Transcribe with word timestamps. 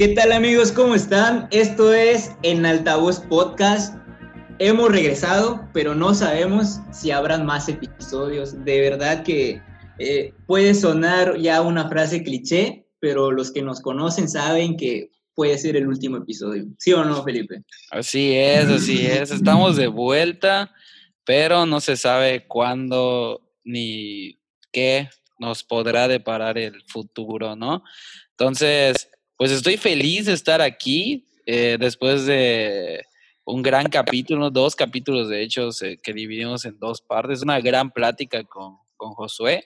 ¿Qué 0.00 0.08
tal 0.08 0.32
amigos? 0.32 0.72
¿Cómo 0.72 0.94
están? 0.94 1.46
Esto 1.50 1.92
es 1.92 2.34
En 2.42 2.64
Altavoz 2.64 3.20
Podcast. 3.20 3.94
Hemos 4.58 4.90
regresado, 4.90 5.68
pero 5.74 5.94
no 5.94 6.14
sabemos 6.14 6.80
si 6.90 7.10
habrán 7.10 7.44
más 7.44 7.68
episodios. 7.68 8.64
De 8.64 8.80
verdad 8.80 9.22
que 9.22 9.60
eh, 9.98 10.32
puede 10.46 10.72
sonar 10.72 11.36
ya 11.36 11.60
una 11.60 11.86
frase 11.90 12.22
cliché, 12.22 12.86
pero 12.98 13.30
los 13.30 13.52
que 13.52 13.60
nos 13.60 13.82
conocen 13.82 14.26
saben 14.30 14.78
que 14.78 15.10
puede 15.34 15.58
ser 15.58 15.76
el 15.76 15.86
último 15.86 16.16
episodio. 16.16 16.64
¿Sí 16.78 16.94
o 16.94 17.04
no, 17.04 17.22
Felipe? 17.22 17.62
Así 17.90 18.32
es, 18.34 18.70
así 18.70 19.04
es. 19.04 19.30
Estamos 19.30 19.76
de 19.76 19.88
vuelta, 19.88 20.74
pero 21.26 21.66
no 21.66 21.78
se 21.78 21.98
sabe 21.98 22.46
cuándo 22.46 23.42
ni 23.64 24.40
qué 24.72 25.10
nos 25.38 25.62
podrá 25.62 26.08
deparar 26.08 26.56
el 26.56 26.82
futuro, 26.86 27.54
¿no? 27.54 27.84
Entonces, 28.30 29.09
pues 29.40 29.52
estoy 29.52 29.78
feliz 29.78 30.26
de 30.26 30.34
estar 30.34 30.60
aquí 30.60 31.26
eh, 31.46 31.78
después 31.80 32.26
de 32.26 33.02
un 33.46 33.62
gran 33.62 33.88
capítulo, 33.88 34.50
dos 34.50 34.76
capítulos 34.76 35.30
de 35.30 35.40
hecho 35.40 35.70
que 36.02 36.12
dividimos 36.12 36.66
en 36.66 36.78
dos 36.78 37.00
partes, 37.00 37.40
una 37.40 37.58
gran 37.58 37.90
plática 37.90 38.44
con, 38.44 38.76
con 38.98 39.14
Josué. 39.14 39.64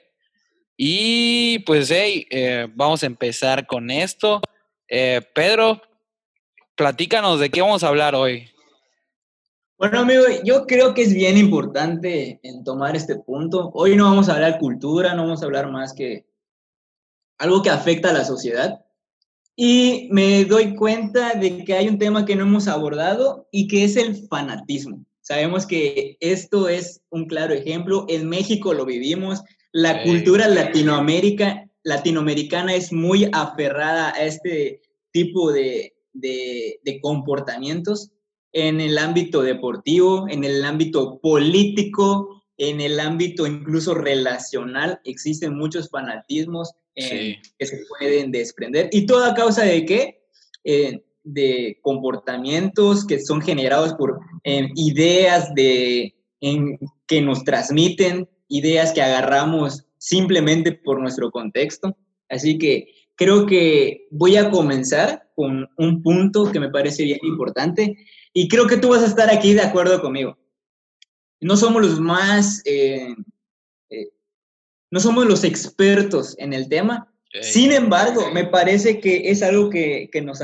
Y 0.77 1.59
pues, 1.66 1.91
hey, 1.91 2.24
eh, 2.30 2.69
vamos 2.73 3.02
a 3.02 3.06
empezar 3.06 3.66
con 3.66 3.91
esto. 3.91 4.41
Eh, 4.87 5.20
Pedro, 5.34 5.83
platícanos 6.77 7.41
de 7.41 7.50
qué 7.50 7.61
vamos 7.61 7.83
a 7.83 7.88
hablar 7.88 8.14
hoy. 8.14 8.48
Bueno, 9.77 9.98
amigo, 9.98 10.22
yo 10.45 10.69
creo 10.69 10.95
que 10.95 11.02
es 11.02 11.12
bien 11.12 11.36
importante 11.36 12.38
en 12.45 12.62
tomar 12.62 12.95
este 12.95 13.16
punto. 13.16 13.72
Hoy 13.75 13.97
no 13.97 14.05
vamos 14.05 14.28
a 14.28 14.34
hablar 14.34 14.61
cultura, 14.61 15.14
no 15.14 15.25
vamos 15.25 15.42
a 15.42 15.47
hablar 15.47 15.69
más 15.69 15.92
que 15.92 16.27
algo 17.38 17.61
que 17.61 17.70
afecta 17.70 18.11
a 18.11 18.12
la 18.12 18.25
sociedad. 18.25 18.84
Y 19.56 20.08
me 20.10 20.44
doy 20.44 20.74
cuenta 20.74 21.34
de 21.34 21.64
que 21.64 21.74
hay 21.74 21.88
un 21.88 21.98
tema 21.98 22.24
que 22.24 22.34
no 22.34 22.42
hemos 22.42 22.66
abordado 22.66 23.47
y 23.52 23.69
que 23.69 23.84
es 23.84 23.97
el 23.97 24.27
fanatismo. 24.27 25.05
Sabemos 25.20 25.64
que 25.66 26.16
esto 26.20 26.69
es 26.69 27.02
un 27.10 27.27
claro 27.27 27.55
ejemplo. 27.55 28.05
En 28.08 28.28
México 28.28 28.75
lo 28.75 28.84
vivimos. 28.84 29.42
La 29.72 30.02
cultura 30.02 30.48
Latinoamérica, 30.48 31.69
latinoamericana 31.82 32.75
es 32.75 32.92
muy 32.92 33.28
aferrada 33.32 34.10
a 34.10 34.25
este 34.25 34.82
tipo 35.12 35.52
de, 35.52 35.94
de, 36.12 36.80
de 36.84 37.00
comportamientos 37.00 38.10
en 38.52 38.80
el 38.80 38.98
ámbito 38.98 39.42
deportivo, 39.42 40.27
en 40.28 40.44
el 40.44 40.64
ámbito 40.64 41.20
político, 41.20 42.42
en 42.56 42.80
el 42.80 43.00
ámbito 43.00 43.47
incluso 43.47 43.94
relacional. 43.94 45.00
Existen 45.05 45.56
muchos 45.56 45.91
fanatismos 45.91 46.72
eh, 46.97 47.41
que 47.59 47.67
se 47.67 47.78
pueden 47.89 48.31
desprender. 48.31 48.89
¿Y 48.92 49.06
todo 49.06 49.25
a 49.25 49.34
causa 49.34 49.64
de 49.64 49.84
qué? 49.84 50.23
Eh, 50.64 51.05
de 51.25 51.78
comportamientos 51.83 53.06
que 53.06 53.19
son 53.19 53.41
generados 53.41 53.95
por 53.95 54.20
eh, 54.45 54.69
ideas 54.77 55.53
de, 55.55 56.15
que 57.06 57.22
nos 57.22 57.45
transmiten, 57.45 58.28
ideas 58.48 58.92
que 58.92 59.03
agarramos 59.03 59.87
simplemente 59.98 60.72
por 60.72 61.00
nuestro 61.00 61.31
contexto. 61.31 61.97
Así 62.28 62.59
que 62.59 62.89
creo 63.17 63.47
que 63.47 64.06
voy 64.11 64.37
a 64.37 64.50
comenzar 64.50 65.31
con 65.34 65.69
un 65.78 66.03
punto 66.03 66.53
que 66.53 66.61
me 66.61 66.70
parece 66.70 67.05
bien 67.05 67.19
importante 67.22 67.97
y 68.33 68.48
creo 68.48 68.67
que 68.67 68.77
tú 68.77 68.91
vas 68.91 69.03
a 69.03 69.06
estar 69.06 69.31
aquí 69.31 69.55
de 69.55 69.62
acuerdo 69.62 70.00
conmigo. 70.00 70.39
No 71.41 71.56
somos 71.56 71.83
los 71.83 72.00
más 72.00 72.62
no 74.95 75.00
somos 75.00 75.27
los 75.27 75.42
expertos 75.42 76.37
en 76.39 76.53
el 76.53 76.69
tema. 76.69 77.12
Sin 77.42 77.72
embargo, 77.72 78.31
me 78.32 78.44
parece 78.44 79.00
que 79.00 79.28
es 79.28 79.43
algo 79.43 79.69
que, 79.69 80.09
nos 80.22 80.38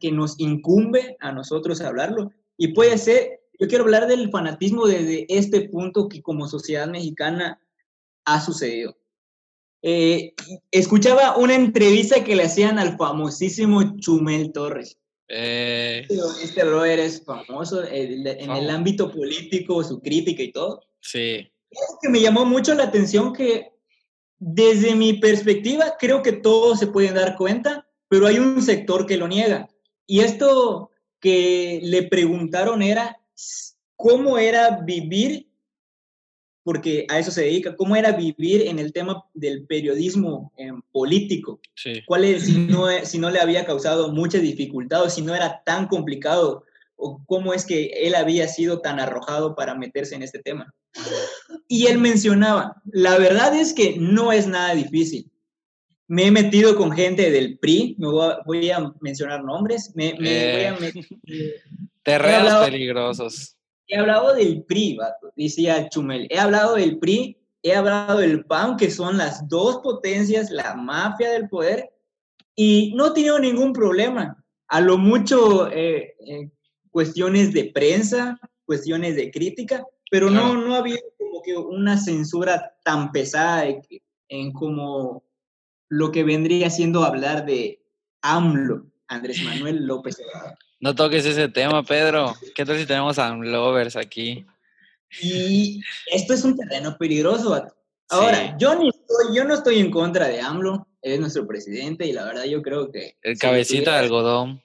que 0.00 0.10
nos 0.10 0.34
incumbe 0.40 1.16
a 1.20 1.30
nosotros 1.30 1.80
hablarlo. 1.80 2.32
Y 2.56 2.72
puede 2.74 2.98
ser, 2.98 3.38
yo 3.60 3.68
quiero 3.68 3.84
hablar 3.84 4.08
del 4.08 4.32
fanatismo 4.32 4.88
desde 4.88 5.26
este 5.28 5.68
punto 5.68 6.08
que 6.08 6.22
como 6.22 6.48
sociedad 6.48 6.88
mexicana 6.88 7.60
ha 8.24 8.40
sucedido. 8.40 8.98
Eh, 9.80 10.34
escuchaba 10.72 11.36
una 11.36 11.54
entrevista 11.54 12.24
que 12.24 12.34
le 12.34 12.42
hacían 12.42 12.80
al 12.80 12.96
famosísimo 12.96 13.96
Chumel 13.98 14.50
Torres. 14.50 14.98
Eh. 15.28 16.04
Este 16.42 16.64
brother 16.64 16.98
es 16.98 17.24
famoso 17.24 17.84
en 17.84 18.26
el 18.26 18.70
ámbito 18.70 19.12
político, 19.12 19.84
su 19.84 20.00
crítica 20.00 20.42
y 20.42 20.50
todo. 20.50 20.82
Sí. 20.98 21.48
Algo 21.70 21.98
que 22.02 22.08
me 22.08 22.20
llamó 22.20 22.44
mucho 22.44 22.74
la 22.74 22.84
atención 22.84 23.32
que 23.32 23.73
desde 24.38 24.94
mi 24.94 25.14
perspectiva, 25.14 25.96
creo 25.98 26.22
que 26.22 26.32
todos 26.32 26.78
se 26.78 26.86
pueden 26.86 27.14
dar 27.14 27.36
cuenta, 27.36 27.88
pero 28.08 28.26
hay 28.26 28.38
un 28.38 28.60
sector 28.62 29.06
que 29.06 29.16
lo 29.16 29.28
niega. 29.28 29.68
Y 30.06 30.20
esto 30.20 30.90
que 31.20 31.80
le 31.82 32.04
preguntaron 32.04 32.82
era 32.82 33.18
cómo 33.96 34.38
era 34.38 34.80
vivir, 34.82 35.48
porque 36.62 37.06
a 37.08 37.18
eso 37.18 37.30
se 37.30 37.42
dedica, 37.42 37.76
cómo 37.76 37.96
era 37.96 38.12
vivir 38.12 38.62
en 38.62 38.78
el 38.78 38.92
tema 38.92 39.24
del 39.34 39.66
periodismo 39.66 40.52
em, 40.56 40.80
político. 40.92 41.60
¿Cuál 42.06 42.24
es, 42.24 42.44
si 42.44 42.58
no, 42.58 42.86
si 43.04 43.18
no 43.18 43.30
le 43.30 43.40
había 43.40 43.64
causado 43.64 44.12
mucha 44.12 44.38
dificultad 44.38 45.04
o 45.04 45.10
si 45.10 45.22
no 45.22 45.34
era 45.34 45.62
tan 45.64 45.88
complicado, 45.88 46.64
o 46.96 47.22
cómo 47.26 47.52
es 47.52 47.64
que 47.64 47.86
él 47.86 48.14
había 48.14 48.48
sido 48.48 48.80
tan 48.80 49.00
arrojado 49.00 49.54
para 49.54 49.74
meterse 49.74 50.14
en 50.14 50.22
este 50.22 50.38
tema. 50.38 50.72
Y 51.68 51.86
él 51.86 51.98
mencionaba, 51.98 52.80
la 52.86 53.18
verdad 53.18 53.54
es 53.54 53.72
que 53.72 53.96
no 53.98 54.32
es 54.32 54.46
nada 54.46 54.74
difícil. 54.74 55.30
Me 56.06 56.26
he 56.26 56.30
metido 56.30 56.76
con 56.76 56.92
gente 56.92 57.30
del 57.30 57.58
PRI, 57.58 57.96
me 57.98 58.08
voy 58.44 58.70
a, 58.70 58.92
mencionar 59.00 59.42
nombres, 59.42 59.92
me, 59.94 60.12
voy 60.14 60.28
a 60.28 60.74
eh, 60.74 61.04
Terrenos 62.02 62.64
peligrosos. 62.66 63.56
He 63.86 63.96
hablado 63.96 64.34
del 64.34 64.64
PRI, 64.64 64.98
decía 65.36 65.88
Chumel, 65.88 66.26
he 66.30 66.38
hablado 66.38 66.76
del 66.76 66.98
PRI, 66.98 67.38
he 67.62 67.74
hablado 67.74 68.18
del 68.18 68.44
PAN, 68.44 68.76
que 68.76 68.90
son 68.90 69.16
las 69.16 69.48
dos 69.48 69.78
potencias, 69.78 70.50
la 70.50 70.74
mafia 70.74 71.30
del 71.30 71.48
poder, 71.48 71.90
y 72.54 72.92
no 72.94 73.08
he 73.08 73.14
tenido 73.14 73.38
ningún 73.38 73.72
problema. 73.72 74.36
A 74.68 74.80
lo 74.80 74.98
mucho 74.98 75.70
eh, 75.70 76.14
eh, 76.26 76.50
cuestiones 76.90 77.52
de 77.52 77.70
prensa, 77.74 78.38
cuestiones 78.66 79.16
de 79.16 79.30
crítica, 79.30 79.84
pero 80.10 80.30
no, 80.30 80.54
no 80.54 80.74
había 80.74 80.98
como 81.13 81.13
que 81.44 81.56
una 81.56 81.98
censura 81.98 82.76
tan 82.84 83.12
pesada 83.12 83.64
en 84.28 84.52
como 84.52 85.24
lo 85.88 86.10
que 86.10 86.24
vendría 86.24 86.70
siendo 86.70 87.04
hablar 87.04 87.44
de 87.46 87.82
AMLO, 88.22 88.86
Andrés 89.08 89.42
Manuel 89.44 89.86
López 89.86 90.16
No 90.80 90.94
toques 90.94 91.24
ese 91.26 91.48
tema, 91.48 91.82
Pedro. 91.82 92.34
¿Qué 92.54 92.64
tal 92.64 92.78
si 92.78 92.86
tenemos 92.86 93.18
AMLovers 93.18 93.96
aquí? 93.96 94.44
Y 95.22 95.80
esto 96.06 96.34
es 96.34 96.42
un 96.44 96.56
terreno 96.56 96.96
peligroso. 96.98 97.64
Ahora, 98.08 98.56
yo, 98.58 98.74
ni 98.74 98.88
estoy, 98.88 99.36
yo 99.36 99.44
no 99.44 99.54
estoy 99.54 99.78
en 99.78 99.90
contra 99.90 100.26
de 100.28 100.40
AMLO, 100.40 100.86
es 101.02 101.20
nuestro 101.20 101.46
presidente 101.46 102.06
y 102.06 102.12
la 102.12 102.24
verdad 102.24 102.44
yo 102.44 102.62
creo 102.62 102.90
que... 102.90 103.16
El 103.22 103.38
cabecita 103.38 103.92
de 103.92 103.98
algodón 103.98 104.64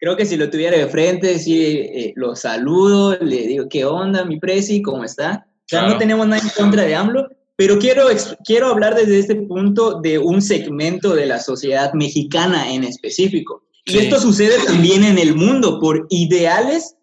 creo 0.00 0.16
que 0.16 0.24
si 0.24 0.36
lo 0.36 0.50
tuviera 0.50 0.76
de 0.76 0.88
frente, 0.88 1.38
sí, 1.38 1.62
eh, 1.62 2.12
lo 2.16 2.34
saludo, 2.34 3.16
le 3.20 3.46
digo, 3.46 3.68
¿qué 3.68 3.84
onda, 3.84 4.24
mi 4.24 4.40
presi? 4.40 4.80
¿Cómo 4.82 5.04
está? 5.04 5.46
O 5.70 5.76
sea, 5.76 5.86
no 5.86 5.98
tenemos 5.98 6.26
nada 6.26 6.42
en 6.42 6.48
contra 6.48 6.82
de 6.82 6.96
AMLO, 6.96 7.28
pero 7.54 7.78
quiero, 7.78 8.06
quiero 8.44 8.66
hablar 8.66 8.96
desde 8.96 9.20
este 9.20 9.36
punto 9.36 10.00
de 10.00 10.18
un 10.18 10.42
segmento 10.42 11.14
de 11.14 11.26
la 11.26 11.38
sociedad 11.38 11.92
mexicana 11.92 12.72
en 12.74 12.82
específico. 12.82 13.68
Y 13.84 13.98
esto 13.98 14.18
sucede 14.18 14.56
también 14.66 15.04
en 15.04 15.16
el 15.16 15.36
mundo 15.36 15.78
por 15.78 16.08
ideales 16.10 16.96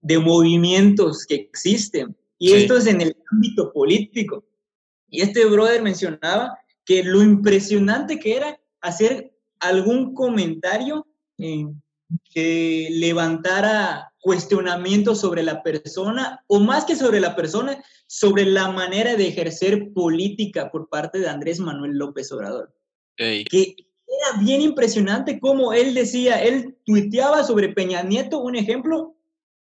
de 0.00 0.18
movimientos 0.18 1.26
que 1.26 1.34
existen. 1.34 2.16
Y 2.38 2.52
esto 2.52 2.78
es 2.78 2.86
en 2.86 3.02
el 3.02 3.14
ámbito 3.30 3.70
político. 3.74 4.42
Y 5.10 5.20
este 5.20 5.44
brother 5.44 5.82
mencionaba 5.82 6.56
que 6.86 7.04
lo 7.04 7.22
impresionante 7.22 8.18
que 8.18 8.36
era 8.36 8.58
hacer 8.80 9.36
algún 9.60 10.14
comentario 10.14 11.06
en 11.36 11.82
que 12.32 12.88
levantara 12.90 14.13
cuestionamientos 14.24 15.20
sobre 15.20 15.42
la 15.42 15.62
persona, 15.62 16.42
o 16.46 16.58
más 16.58 16.86
que 16.86 16.96
sobre 16.96 17.20
la 17.20 17.36
persona, 17.36 17.84
sobre 18.06 18.46
la 18.46 18.72
manera 18.72 19.16
de 19.16 19.28
ejercer 19.28 19.92
política 19.92 20.70
por 20.70 20.88
parte 20.88 21.18
de 21.18 21.28
Andrés 21.28 21.60
Manuel 21.60 21.98
López 21.98 22.32
Obrador. 22.32 22.74
Que 23.16 23.76
era 24.06 24.40
bien 24.42 24.62
impresionante 24.62 25.38
cómo 25.38 25.74
él 25.74 25.92
decía, 25.92 26.42
él 26.42 26.74
tuiteaba 26.86 27.44
sobre 27.44 27.68
Peña 27.68 28.02
Nieto, 28.02 28.38
un 28.38 28.56
ejemplo, 28.56 29.14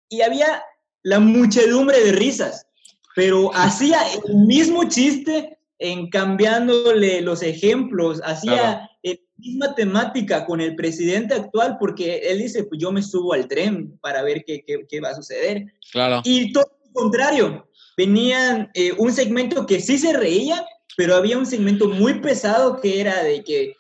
y 0.09 0.23
había 0.23 0.65
la 1.05 1.21
muchedumbre 1.21 2.03
de 2.03 2.11
risas, 2.11 2.67
pero 3.15 3.55
hacía 3.55 4.01
el 4.27 4.35
mismo 4.35 4.89
chiste 4.89 5.57
en 5.79 6.11
cambiándole 6.11 7.21
los 7.21 7.45
ejemplos, 7.45 8.21
hacía 8.25 8.91
misma 9.39 9.75
temática 9.75 10.45
con 10.45 10.61
el 10.61 10.75
presidente 10.77 11.35
actual 11.35 11.77
porque 11.79 12.19
él 12.25 12.39
dice, 12.39 12.65
pues 12.65 12.81
yo 12.81 12.93
me 12.93 13.03
subo 13.03 13.33
al 13.33 13.49
tren 13.49 13.97
para 14.01 14.23
ver 14.23 14.45
qué, 14.45 14.65
qué, 14.65 15.01
va 15.01 15.11
a 15.11 15.15
suceder. 15.15 15.65
Claro. 15.93 16.21
Y 16.25 16.53
todo 16.53 16.65
lo 16.85 16.93
contrario, 16.93 17.69
venían 17.97 18.71
eh, 18.75 18.93
un 18.99 19.13
segmento 19.13 19.65
que 19.67 19.81
sí 19.81 19.99
se 19.99 20.13
reía, 20.13 20.67
pero 20.97 21.15
había 21.15 21.39
un 21.39 21.47
segmento 21.47 21.89
muy 21.89 22.21
pesado 22.21 22.81
que 22.81 23.01
era 23.01 23.23
de 23.23 23.45
que 23.45 23.77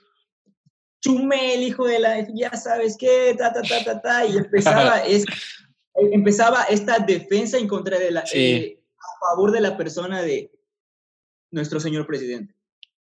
Chumel, 1.01 1.63
hijo 1.63 1.87
de 1.87 1.99
la, 1.99 2.27
ya 2.35 2.51
sabes 2.57 2.97
qué, 2.99 3.35
ta, 3.39 3.53
ta, 3.53 3.63
ta, 3.63 3.85
ta, 3.85 4.01
ta, 4.01 4.27
y 4.27 4.37
empezaba, 4.37 4.99
es, 5.07 5.25
empezaba 5.95 6.65
esta 6.65 6.99
defensa 6.99 7.59
en 7.59 7.69
contra 7.69 7.99
de 7.99 8.11
la, 8.11 8.25
eh, 8.33 8.81
a 8.99 9.27
favor 9.27 9.53
de 9.53 9.61
la 9.61 9.77
persona 9.77 10.23
de 10.23 10.51
nuestro 11.51 11.81
señor 11.81 12.07
presidente. 12.07 12.55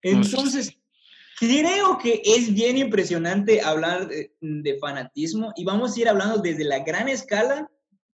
Entonces, 0.01 0.78
creo 1.40 1.98
que 1.98 2.22
es 2.24 2.54
bien 2.54 2.78
impresionante 2.78 3.62
hablar 3.62 4.08
de, 4.08 4.78
fanatismo 4.80 5.54
y 5.56 5.64
vamos 5.64 5.96
a 5.96 6.00
ir 6.00 6.10
hablando 6.10 6.38
desde 6.38 6.64
la 6.64 6.80
gran 6.80 7.08
escala 7.08 7.70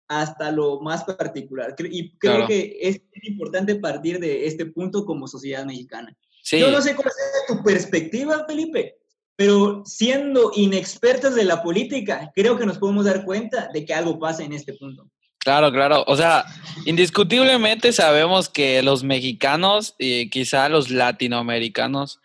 hasta 0.07 0.51
lo 0.51 0.81
más 0.81 1.04
particular. 1.04 1.75
Y 1.80 2.18
creo 2.18 2.48
que 2.48 2.77
es 2.81 3.01
importante 3.24 3.75
partir 3.75 4.19
de 4.19 4.48
este 4.48 4.66
punto 4.66 5.06
como 5.06 5.27
sociedad 5.27 5.66
mexicana. 5.66 6.16
Yo 6.44 6.71
no 6.71 6.81
sé 6.81 6.95
cuál 6.95 7.10
es 7.10 7.56
tu 7.56 7.63
perspectiva, 7.63 8.45
Felipe, 8.48 8.98
pero 9.36 9.83
siendo 9.86 10.51
inexpertos 10.56 11.36
de 11.36 11.45
la 11.45 11.62
política, 11.62 12.31
creo 12.33 12.57
que 12.57 12.66
nos 12.66 12.80
podemos 12.80 13.06
dar 13.06 13.24
cuenta 13.24 13.69
de 13.71 13.86
que 13.86 13.94
algo 13.94 14.18
pasa 14.18 14.44
en 14.44 14.54
este 14.54 14.74
punto. 14.74 15.10
Claro, 15.39 15.71
claro. 15.71 16.04
O 16.07 16.18
sea, 16.18 16.45
indiscutiblemente 16.86 17.94
sabemos 17.94 18.50
que 18.50 18.83
los 18.83 19.04
mexicanos 19.04 19.95
y 19.98 20.30
quizá 20.30 20.68
los 20.68 20.89
latinoamericanos 20.89 22.19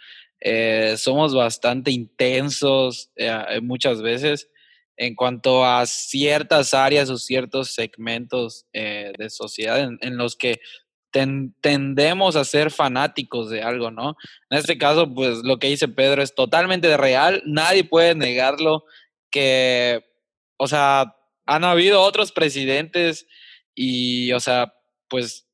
eh, 0.47 0.97
somos 0.99 1.35
bastante 1.35 1.91
intensos 1.91 3.11
eh, 3.17 3.61
muchas 3.63 4.03
veces 4.03 4.51
en 4.99 5.15
cuanto 5.15 5.65
a 5.65 5.87
ciertas 5.87 6.75
áreas 6.75 7.09
o 7.09 7.17
ciertos 7.17 7.71
segmentos 7.73 8.67
eh, 8.75 9.13
de 9.17 9.31
sociedad 9.31 9.81
en, 9.81 10.17
los 10.19 10.37
que 10.37 10.61
tendemos 11.11 12.37
a 12.37 12.45
ser 12.45 12.71
fanáticos 12.71 13.49
de 13.49 13.63
algo, 13.63 13.91
¿no? 13.91 14.17
En 14.51 14.59
este 14.59 14.77
caso, 14.77 15.13
pues 15.13 15.39
lo 15.45 15.59
que 15.59 15.69
dice 15.69 15.89
Pedro 15.89 16.23
es 16.23 16.35
totalmente 16.35 16.95
real, 16.99 17.43
nadie 17.47 17.85
puede 17.85 18.15
negarlo, 18.15 18.85
que, 19.31 20.05
o 20.59 20.69
sea, 20.69 21.17
han 21.47 21.65
habido 21.65 22.03
otros 22.03 22.33
presidentes 22.33 23.27
y, 23.75 24.31
o 24.33 24.41
sea, 24.41 24.75
pues 25.09 25.49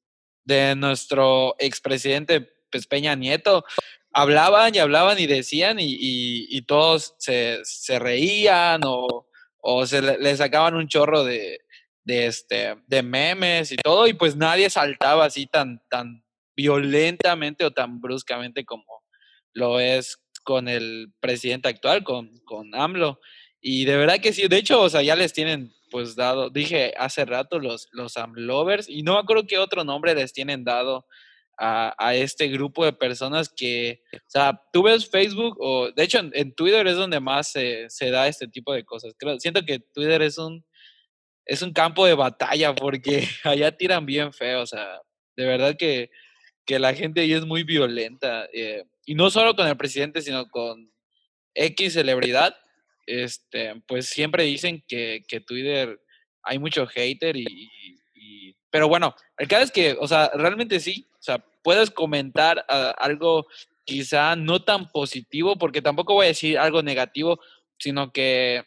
de 0.45 0.75
nuestro 0.75 1.55
expresidente 1.61 2.49
pues, 2.71 2.87
Peña 2.87 3.15
Nieto, 3.15 3.65
hablaban 4.13 4.75
y 4.75 4.79
hablaban 4.79 5.19
y 5.19 5.27
decían 5.27 5.77
y, 5.81 6.63
todos 6.63 7.15
se, 7.19 7.63
reían 7.99 8.83
o, 8.85 9.27
o 9.61 9.87
se 9.87 10.03
le, 10.03 10.37
sacaban 10.37 10.75
un 10.75 10.89
chorro 10.89 11.25
de, 11.25 11.61
de, 12.05 12.27
este, 12.27 12.77
de 12.87 13.03
memes 13.03 13.73
y 13.73 13.77
todo 13.77 14.07
y 14.07 14.13
pues 14.15 14.37
nadie 14.37 14.71
saltaba 14.71 15.25
así 15.25 15.47
tan, 15.47 15.83
tan 15.89 16.25
violentamente 16.57 17.65
o 17.65 17.71
tan 17.71 18.01
bruscamente 18.01 18.65
como 18.65 19.03
lo 19.53 19.81
es 19.81 20.19
con 20.45 20.69
el 20.69 21.13
presidente 21.21 21.69
actual, 21.69 22.05
con, 22.05 22.39
con 22.45 22.75
AMLO. 22.75 23.21
Y 23.61 23.85
de 23.85 23.97
verdad 23.97 24.21
que 24.21 24.33
sí, 24.33 24.49
de 24.49 24.57
hecho, 24.57 24.81
o 24.81 24.89
sea, 24.89 25.03
ya 25.03 25.17
les 25.17 25.33
tienen 25.33 25.73
pues 25.91 26.15
dado, 26.15 26.51
dije 26.51 26.95
hace 26.97 27.25
rato 27.25 27.59
los, 27.59 27.89
los 27.93 28.17
Amlovers, 28.17 28.89
y 28.89 29.03
no 29.03 29.15
me 29.15 29.19
acuerdo 29.21 29.47
qué 29.47 29.59
otro 29.59 29.85
nombre 29.85 30.15
les 30.15 30.33
tienen 30.33 30.65
dado 30.65 31.07
a, 31.61 31.95
a, 31.99 32.15
este 32.15 32.49
grupo 32.49 32.85
de 32.85 32.93
personas 32.93 33.49
que, 33.49 34.03
o 34.15 34.19
sea, 34.27 34.61
tú 34.73 34.83
ves 34.83 35.09
Facebook, 35.11 35.57
o 35.61 35.93
de 35.93 36.03
hecho 36.03 36.19
en, 36.33 36.55
Twitter 36.55 36.87
es 36.87 36.97
donde 36.97 37.21
más 37.21 37.53
se, 37.53 37.89
se, 37.91 38.11
da 38.11 38.27
este 38.27 38.49
tipo 38.49 38.73
de 38.73 38.85
cosas. 38.85 39.15
Creo, 39.19 39.39
siento 39.39 39.63
que 39.65 39.79
Twitter 39.79 40.23
es 40.23 40.39
un, 40.39 40.65
es 41.45 41.63
un 41.63 41.73
campo 41.73 42.07
de 42.07 42.15
batalla 42.15 42.75
porque 42.75 43.29
allá 43.45 43.77
tiran 43.77 44.07
bien 44.07 44.33
feo, 44.33 44.63
o 44.63 44.67
sea, 44.67 45.01
de 45.37 45.47
verdad 45.47 45.77
que, 45.79 46.11
que 46.65 46.79
la 46.79 46.95
gente 46.95 47.21
ahí 47.21 47.33
es 47.35 47.45
muy 47.45 47.63
violenta, 47.63 48.49
eh, 48.53 48.85
y 49.05 49.15
no 49.15 49.31
solo 49.31 49.55
con 49.55 49.67
el 49.67 49.77
presidente, 49.77 50.23
sino 50.23 50.49
con 50.49 50.91
X 51.55 51.93
celebridad 51.95 52.57
este, 53.11 53.75
pues 53.87 54.07
siempre 54.07 54.45
dicen 54.45 54.85
que, 54.87 55.23
que 55.27 55.41
Twitter 55.41 56.01
hay 56.43 56.59
mucho 56.59 56.87
hater 56.87 57.37
y, 57.37 57.47
pero 58.71 58.89
bueno, 58.89 59.15
el 59.37 59.49
caso 59.49 59.65
es 59.65 59.73
que, 59.73 59.97
o 59.99 60.07
sea, 60.07 60.31
realmente 60.35 60.79
sí, 60.79 61.09
o 61.19 61.23
sea, 61.23 61.45
puedes 61.63 61.91
comentar 61.91 62.65
ah, 62.69 62.95
algo 62.99 63.47
quizá 63.85 64.37
no 64.37 64.63
tan 64.63 64.89
positivo, 64.91 65.57
porque 65.59 65.83
tampoco 65.83 66.15
voy 66.15 66.27
a 66.27 66.29
decir 66.29 66.59
algo 66.59 66.83
negativo, 66.83 67.41
sino 67.79 68.13
que 68.13 68.65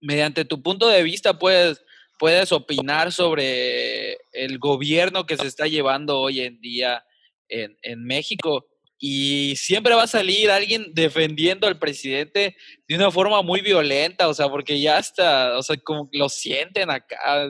mediante 0.00 0.44
tu 0.44 0.62
punto 0.62 0.88
de 0.88 1.02
vista 1.02 1.38
puedes, 1.38 1.82
puedes 2.18 2.52
opinar 2.52 3.12
sobre 3.12 4.18
el 4.32 4.58
gobierno 4.58 5.26
que 5.26 5.36
se 5.36 5.46
está 5.46 5.66
llevando 5.66 6.18
hoy 6.20 6.40
en 6.40 6.60
día 6.60 7.04
en, 7.48 7.76
en 7.82 8.04
México. 8.04 8.66
Y 9.00 9.54
siempre 9.56 9.94
va 9.94 10.02
a 10.02 10.08
salir 10.08 10.50
alguien 10.50 10.92
defendiendo 10.92 11.68
al 11.68 11.78
presidente 11.78 12.56
de 12.88 12.96
una 12.96 13.12
forma 13.12 13.42
muy 13.42 13.60
violenta, 13.60 14.26
o 14.26 14.34
sea, 14.34 14.48
porque 14.48 14.80
ya 14.80 14.98
hasta, 14.98 15.56
o 15.56 15.62
sea, 15.62 15.76
como 15.76 16.08
lo 16.12 16.28
sienten 16.28 16.90
acá, 16.90 17.48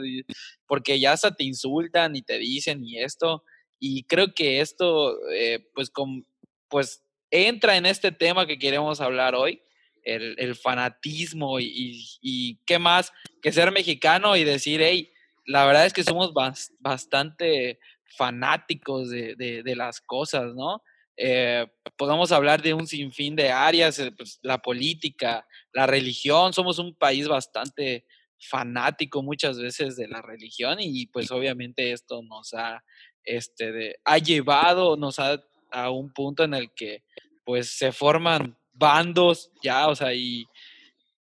porque 0.67 1.01
ya 1.01 1.13
hasta 1.13 1.35
te 1.35 1.45
insultan 1.45 2.15
y 2.15 2.23
te 2.23 2.37
dicen 2.37 2.85
y 2.85 3.01
esto, 3.01 3.45
y 3.79 4.05
creo 4.05 4.35
que 4.35 4.61
esto, 4.61 5.17
eh, 5.31 5.69
pues, 5.75 5.91
con, 5.91 6.27
pues, 6.69 7.05
entra 7.31 7.77
en 7.77 7.87
este 7.87 8.13
tema 8.13 8.47
que 8.47 8.59
queremos 8.59 9.01
hablar 9.01 9.35
hoy, 9.35 9.63
el, 10.05 10.55
fanatismo 10.57 11.61
y, 11.61 12.19
y, 12.23 12.59
qué 12.65 12.79
más 12.79 13.13
que 13.43 13.53
ser 13.53 13.71
mexicano 13.73 14.37
y 14.37 14.45
decir, 14.45 14.81
hey, 14.83 15.13
la 15.45 15.67
verdad 15.67 15.85
es 15.85 15.93
que 15.93 16.03
somos 16.03 16.33
bastante 16.79 17.79
fanáticos 18.17 19.11
de, 19.11 19.35
de, 19.37 19.63
de 19.63 19.77
las 19.77 20.01
cosas, 20.01 20.55
¿no? 20.55 20.83
Eh, 21.21 21.67
podemos 21.97 22.31
hablar 22.31 22.63
de 22.63 22.73
un 22.73 22.87
sinfín 22.87 23.35
de 23.35 23.51
áreas, 23.51 23.99
eh, 23.99 24.13
pues, 24.13 24.39
la 24.41 24.59
política, 24.59 25.45
la 25.73 25.87
religión, 25.87 26.53
somos 26.53 26.79
un 26.79 26.95
país 26.95 27.27
bastante 27.27 28.07
fanático 28.39 29.21
muchas 29.21 29.59
veces 29.59 29.97
de 29.97 30.07
la 30.07 30.23
religión 30.23 30.79
y 30.81 31.07
pues 31.07 31.33
obviamente 31.33 31.91
esto 31.91 32.23
nos 32.23 32.55
ha, 32.55 32.85
este, 33.29 33.97
ha 34.05 34.19
llevado, 34.19 34.97
nos 34.97 35.19
ha 35.19 35.43
a 35.71 35.91
un 35.91 36.11
punto 36.13 36.45
en 36.45 36.55
el 36.55 36.73
que 36.73 37.03
pues 37.45 37.77
se 37.77 37.93
forman 37.93 38.57
bandos 38.73 39.51
ya, 39.63 39.89
o 39.89 39.95
sea, 39.95 40.15
y, 40.15 40.47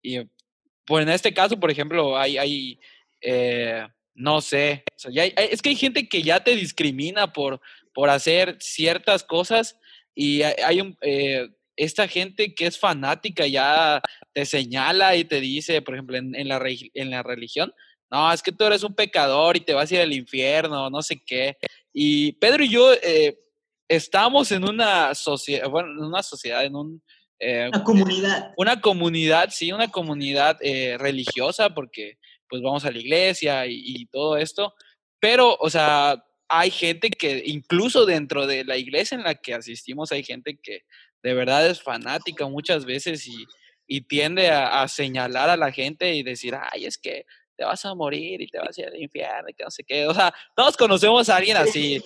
y 0.02 0.20
pues 0.86 1.02
en 1.02 1.12
este 1.12 1.34
caso, 1.34 1.58
por 1.58 1.70
ejemplo, 1.70 2.16
hay, 2.16 2.38
hay 2.38 2.80
eh, 3.20 3.86
no 4.14 4.40
sé, 4.40 4.84
es 4.96 5.62
que 5.62 5.68
hay 5.68 5.76
gente 5.76 6.08
que 6.08 6.22
ya 6.22 6.42
te 6.42 6.54
discrimina 6.54 7.32
por, 7.32 7.60
por 7.92 8.08
hacer 8.08 8.56
ciertas 8.60 9.24
cosas 9.24 9.78
y 10.14 10.42
hay 10.42 10.96
eh, 11.02 11.48
esta 11.76 12.08
gente 12.08 12.54
que 12.54 12.66
es 12.66 12.78
fanática 12.78 13.46
ya 13.46 14.00
te 14.32 14.46
señala 14.46 15.16
y 15.16 15.24
te 15.24 15.40
dice, 15.40 15.82
por 15.82 15.94
ejemplo, 15.94 16.16
en, 16.16 16.48
la, 16.48 16.62
en 16.94 17.10
la 17.10 17.22
religión, 17.22 17.72
no, 18.10 18.32
es 18.32 18.42
que 18.42 18.52
tú 18.52 18.64
eres 18.64 18.82
un 18.84 18.94
pecador 18.94 19.56
y 19.56 19.60
te 19.60 19.74
vas 19.74 19.90
a 19.90 19.94
ir 19.96 20.00
al 20.00 20.12
infierno, 20.12 20.88
no 20.90 21.02
sé 21.02 21.20
qué. 21.26 21.56
Y 21.98 22.32
Pedro 22.32 22.62
y 22.62 22.68
yo 22.68 22.92
eh, 22.92 23.38
estamos 23.88 24.52
en 24.52 24.68
una 24.68 25.14
sociedad, 25.14 25.68
bueno, 25.70 25.90
en 25.92 26.04
una 26.04 26.22
sociedad, 26.22 26.64
en 26.64 26.76
un... 26.76 27.02
Eh, 27.38 27.68
una 27.68 27.84
comunidad. 27.84 28.52
Una 28.56 28.80
comunidad, 28.80 29.48
sí, 29.50 29.72
una 29.72 29.88
comunidad 29.88 30.58
religiosa, 30.98 31.70
porque 31.70 32.18
pues 32.48 32.60
vamos 32.60 32.84
a 32.84 32.90
la 32.90 32.98
iglesia 32.98 33.66
y, 33.66 33.80
y, 33.82 34.06
todo 34.06 34.36
esto. 34.36 34.74
Pero, 35.20 35.56
o 35.58 35.70
sea, 35.70 36.22
hay 36.48 36.70
gente 36.70 37.10
que 37.10 37.42
incluso 37.46 38.06
dentro 38.06 38.46
de 38.46 38.64
la 38.64 38.76
iglesia 38.76 39.16
en 39.16 39.24
la 39.24 39.34
que 39.34 39.54
asistimos 39.54 40.12
hay 40.12 40.22
gente 40.22 40.58
que 40.62 40.82
de 41.22 41.34
verdad 41.34 41.66
es 41.66 41.82
fanática 41.82 42.46
muchas 42.46 42.84
veces 42.84 43.26
y, 43.26 43.46
tiende 44.08 44.50
a, 44.50 44.86
señalar 44.88 45.48
a 45.48 45.56
la 45.56 45.70
gente 45.70 46.14
y 46.14 46.24
decir, 46.24 46.56
ay, 46.72 46.86
es 46.86 46.98
que 46.98 47.24
te 47.56 47.64
vas 47.64 47.84
a 47.84 47.94
morir 47.94 48.40
y 48.42 48.48
te 48.48 48.58
vas 48.58 48.76
a 48.76 48.80
ir 48.80 48.88
al 48.88 49.00
infierno 49.00 49.48
y 49.48 49.54
que 49.54 49.64
no 49.64 49.70
sé 49.70 49.84
qué. 49.84 50.06
O 50.06 50.14
sea, 50.14 50.32
todos 50.54 50.76
conocemos 50.76 51.28
a 51.28 51.36
alguien 51.36 51.56
así. 51.56 52.02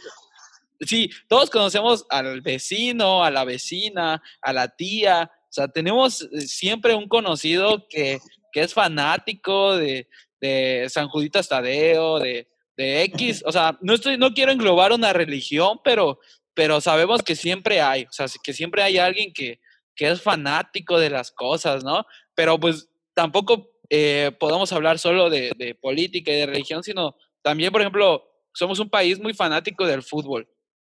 Sí, 0.81 1.11
todos 1.29 1.51
conocemos 1.51 2.07
al 2.09 2.41
vecino, 2.41 3.23
a 3.23 3.31
la 3.31 3.45
vecina, 3.45 4.23
a 4.41 4.53
la 4.53 4.69
tía. 4.69 5.31
O 5.43 5.53
sea, 5.53 5.69
tenemos 5.69 6.23
eh, 6.23 6.41
siempre 6.43 6.95
un 6.95 7.09
conocido 7.09 7.87
que, 7.89 8.19
que 8.53 8.61
es 8.63 8.73
fanático 8.73 9.77
de, 9.77 10.09
de 10.41 10.87
San 10.89 11.09
Juditas 11.09 11.49
Tadeo, 11.49 12.19
de, 12.19 12.49
de 12.77 13.03
X, 13.03 13.43
o 13.47 13.53
sea, 13.53 13.79
no 13.83 13.95
estoy, 13.95 14.17
no 14.17 14.33
quiero 14.33 14.53
englobar 14.53 14.93
una 14.93 15.13
religión, 15.13 15.81
pero, 15.85 16.19
pero 16.55 16.81
sabemos 16.81 17.23
que 17.23 17.37
siempre 17.37 17.81
hay, 17.81 18.05
o 18.05 18.13
sea, 18.13 18.27
que 18.43 18.53
siempre 18.53 18.83
hay 18.83 18.99
alguien 18.99 19.33
que, 19.33 19.61
que 19.95 20.09
es 20.09 20.23
fanático 20.23 20.99
de 20.99 21.11
las 21.11 21.31
cosas, 21.31 21.85
¿no? 21.85 22.07
Pero 22.35 22.59
pues 22.59 22.89
tampoco 23.15 23.71
eh, 23.91 24.31
podemos 24.39 24.73
hablar 24.73 24.99
solo 24.99 25.29
de, 25.29 25.53
de, 25.57 25.75
política 25.75 26.31
y 26.31 26.37
de 26.37 26.47
religión, 26.47 26.83
sino 26.83 27.17
también, 27.43 27.73
por 27.73 27.81
ejemplo, 27.81 28.25
somos 28.55 28.79
un 28.79 28.89
país 28.89 29.19
muy 29.19 29.35
fanático 29.35 29.85
del 29.85 30.03
fútbol. 30.03 30.49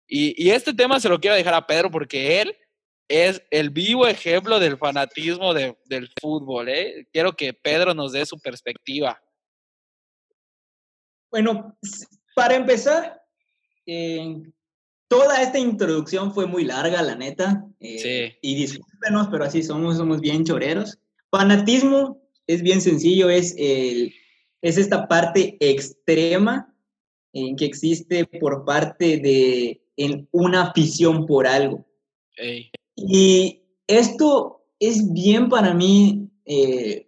Y, 0.08 0.36
y 0.38 0.52
este 0.52 0.74
tema 0.74 1.00
se 1.00 1.08
lo 1.08 1.20
quiero 1.20 1.38
dejar 1.38 1.54
a 1.54 1.66
Pedro 1.66 1.90
porque 1.90 2.42
él 2.42 2.56
es 3.08 3.42
el 3.50 3.70
vivo 3.70 4.08
ejemplo 4.08 4.60
del 4.60 4.78
fanatismo 4.78 5.54
de, 5.54 5.78
del 5.86 6.10
fútbol. 6.20 6.70
¿eh? 6.70 7.08
Quiero 7.12 7.34
que 7.34 7.54
Pedro 7.54 7.94
nos 7.94 8.12
dé 8.12 8.26
su 8.26 8.40
perspectiva. 8.40 9.22
Bueno, 11.30 11.78
para 12.36 12.56
empezar, 12.56 13.22
eh, 13.86 14.42
toda 15.08 15.42
esta 15.42 15.60
introducción 15.60 16.34
fue 16.34 16.46
muy 16.46 16.66
larga, 16.66 17.02
la 17.02 17.16
neta. 17.16 17.66
Eh, 17.80 18.00
Sí. 18.00 18.38
Y 18.42 18.56
discúlpenos, 18.56 19.28
pero 19.30 19.46
así 19.46 19.64
somos, 19.64 19.98
somos 19.98 20.20
bien 20.20 20.44
choreros. 20.46 20.98
Fanatismo 21.30 22.21
es 22.54 22.62
bien 22.62 22.82
sencillo, 22.82 23.30
es, 23.30 23.56
el, 23.58 24.14
es 24.62 24.78
esta 24.78 25.08
parte 25.08 25.58
extrema 25.60 26.74
en 27.34 27.56
que 27.56 27.66
existe 27.66 28.26
por 28.26 28.66
parte 28.66 29.18
de 29.18 29.82
en 29.98 30.28
una 30.32 30.64
afición 30.64 31.26
por 31.26 31.48
algo. 31.48 31.86
Y 32.96 33.62
esto 33.88 34.66
es 34.80 35.12
bien 35.14 35.50
para 35.50 35.74
mí, 35.74 36.30
eh, 36.46 37.08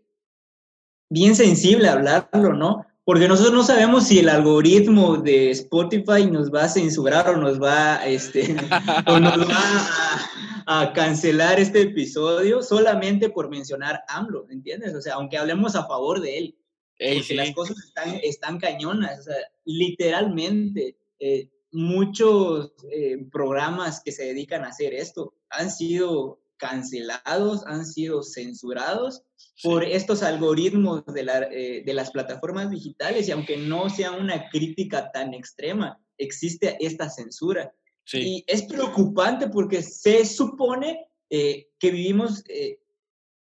bien 1.10 1.36
sensible 1.36 1.90
hablarlo, 1.90 2.54
¿no? 2.54 2.86
Porque 3.06 3.28
nosotros 3.28 3.54
no 3.54 3.64
sabemos 3.64 4.08
si 4.08 4.20
el 4.20 4.30
algoritmo 4.30 5.18
de 5.18 5.52
Spotify 5.52 6.26
nos 6.32 6.54
va 6.54 6.66
a 6.66 6.70
censurar 6.70 7.30
o 7.30 7.38
nos 7.38 7.62
va, 7.62 8.06
este, 8.06 8.56
o 9.08 9.20
nos 9.20 9.40
va 9.50 9.58
a, 9.58 10.30
a 10.66 10.94
cancelar 10.94 11.60
este 11.60 11.82
episodio 11.82 12.62
solamente 12.62 13.30
por 13.30 13.50
mencionar 13.50 14.04
AMLO, 14.08 14.48
¿entiendes? 14.50 14.94
O 14.96 15.02
sea, 15.02 15.16
aunque 15.16 15.38
hablemos 15.38 15.76
a 15.76 15.88
favor 15.88 16.22
de 16.22 16.38
él, 16.38 16.58
ey, 16.98 17.16
porque 17.16 17.28
sí. 17.28 17.36
las 17.36 17.52
cosas 17.54 17.78
están, 17.86 18.20
están 18.24 18.60
cañonas, 18.60 19.20
o 19.20 19.24
sea, 19.24 19.38
literalmente. 19.66 20.98
eh, 21.20 21.50
muchos 21.74 22.72
eh, 22.92 23.18
programas 23.32 24.02
que 24.02 24.12
se 24.12 24.26
dedican 24.26 24.64
a 24.64 24.68
hacer 24.68 24.94
esto 24.94 25.34
han 25.50 25.72
sido 25.72 26.40
cancelados, 26.58 27.66
han 27.66 27.86
sido 27.86 28.24
censurados 28.24 29.24
por 29.64 29.84
estos 29.84 30.24
algoritmos 30.24 31.04
de, 31.06 31.24
la, 31.24 31.40
eh, 31.52 31.84
de 31.84 31.94
las 31.94 32.12
plataformas 32.12 32.70
digitales 32.70 33.28
y 33.28 33.32
aunque 33.32 33.58
no 33.58 33.90
sea 33.90 34.12
una 34.12 34.50
crítica 34.50 35.12
tan 35.12 35.34
extrema, 35.34 36.00
existe 36.18 36.78
esta 36.80 37.10
censura. 37.10 37.74
Sí, 38.04 38.20
Y 38.20 38.44
es 38.48 38.64
preocupante 38.64 39.48
porque 39.50 39.82
se 39.82 40.26
supone 40.26 41.08
eh, 41.36 41.70
que 41.80 41.90
vivimos 41.90 42.44
eh, 42.48 42.80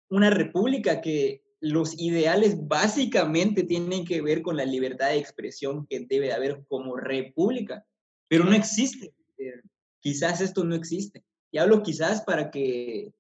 una 0.10 0.32
república 0.32 1.00
que 1.00 1.44
los 1.60 2.00
ideales 2.00 2.68
básicamente 2.68 3.66
tienen 3.66 4.04
que 4.04 4.20
ver 4.20 4.42
con 4.42 4.58
la 4.58 4.66
libertad 4.66 5.10
de 5.10 5.18
expresión 5.18 5.86
que 5.86 6.00
debe 6.10 6.34
haber 6.34 6.66
como 6.68 6.98
república, 6.98 7.86
pero 8.28 8.46
no 8.46 8.54
existe. 8.54 9.14
Eh, 9.38 9.62
quizás 10.00 10.42
esto 10.42 10.64
no 10.64 10.74
existe. 10.74 11.24
Y 11.52 11.60
hablo 11.60 11.84
quizás 11.84 12.24
para 12.24 12.50
que 12.50 13.14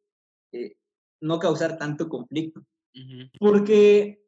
no 1.21 1.37
causar 1.37 1.77
tanto 1.77 2.09
conflicto, 2.09 2.65
porque 3.39 4.25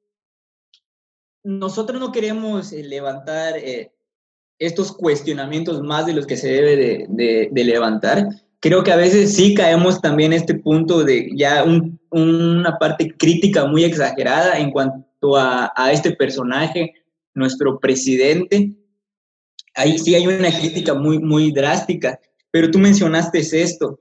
nosotros 1.44 2.00
no 2.00 2.12
queremos 2.12 2.72
levantar 2.72 3.56
estos 4.60 4.92
cuestionamientos 4.92 5.82
más 5.82 6.06
de 6.06 6.14
los 6.14 6.26
que 6.26 6.38
se 6.38 6.48
debe 6.50 6.76
de, 6.76 7.06
de- 7.10 7.50
de 7.52 7.64
levantar. 7.64 8.28
Creo 8.60 8.84
que 8.84 8.92
a 8.92 8.96
veces 8.96 9.36
sí 9.36 9.54
caemos 9.54 10.02
también 10.02 10.34
en 10.34 10.40
este 10.40 10.56
punto 10.56 11.04
de 11.04 11.30
ya 11.36 11.64
un- 11.64 12.00
una 12.10 12.78
parte 12.80 13.12
crítica 13.18 13.66
muy 13.66 13.84
exagerada 13.84 14.58
en 14.60 14.72
cuanto 14.72 15.36
a, 15.36 15.72
a 15.76 15.92
este 15.92 16.12
personaje, 16.12 16.94
nuestro 17.34 17.80
presidente. 17.80 18.72
Ahí 19.76 19.98
sí 20.00 20.16
hay 20.16 20.26
una 20.28 20.50
crítica 20.58 20.94
muy, 20.94 21.20
muy 21.20 21.52
drástica, 21.52 22.20
pero 22.52 22.72
tú 22.72 22.80
mencionaste 22.80 23.40
esto. 23.40 24.00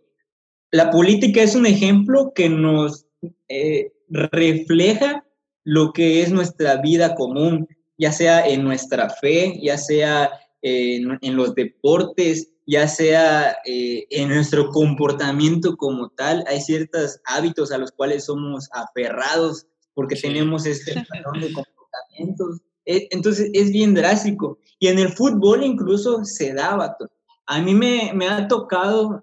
La 0.70 0.90
política 0.90 1.42
es 1.42 1.54
un 1.56 1.66
ejemplo 1.66 2.32
que 2.34 2.49
nos 2.49 3.06
eh, 3.49 3.92
refleja 4.08 5.25
lo 5.64 5.92
que 5.92 6.23
es 6.23 6.30
nuestra 6.30 6.76
vida 6.76 7.14
común, 7.16 7.66
ya 7.99 8.12
sea 8.12 8.46
en 8.46 8.62
nuestra 8.62 9.11
fe, 9.11 9.58
ya 9.62 9.78
sea 9.78 10.30
en, 10.64 11.18
en 11.21 11.37
los 11.37 11.54
deportes, 11.54 12.50
ya 12.66 12.88
sea 12.88 13.59
eh, 13.66 14.06
en 14.09 14.30
nuestro 14.30 14.71
comportamiento 14.71 15.76
como 15.76 16.09
tal. 16.09 16.42
Hay 16.49 16.61
ciertos 16.62 17.21
hábitos 17.26 17.71
a 17.71 17.76
los 17.78 17.92
cuales 17.92 18.25
somos 18.25 18.68
aferrados 18.73 19.66
porque 19.92 20.16
Sí. 20.16 20.23
tenemos 20.23 20.64
este 20.64 20.94
patrón 21.09 21.40
de 21.42 21.52
comportamientos. 21.52 22.61
Eh, 22.87 23.09
Entonces 23.11 23.50
es 23.52 23.71
bien 23.71 23.92
drástico. 23.94 24.59
Y 24.78 24.88
en 24.88 24.99
el 24.99 25.11
fútbol 25.11 25.62
incluso 25.64 26.25
se 26.25 26.54
da, 26.54 26.75
vato. 26.76 27.11
A 27.47 27.61
mí 27.61 27.75
me, 27.75 28.12
me 28.14 28.26
ha 28.26 28.49
tocado, 28.49 29.23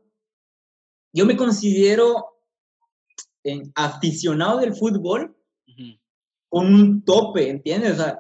yo 1.12 1.26
me 1.26 1.36
considero 1.36 2.38
eh, 3.44 3.64
aficionado 3.74 4.60
del 4.60 4.76
fútbol 4.76 5.36
ujú, 5.68 5.98
con 6.50 6.72
un 6.74 7.04
tope, 7.04 7.50
¿entiendes? 7.50 7.94
O 7.94 8.04
sea, 8.04 8.20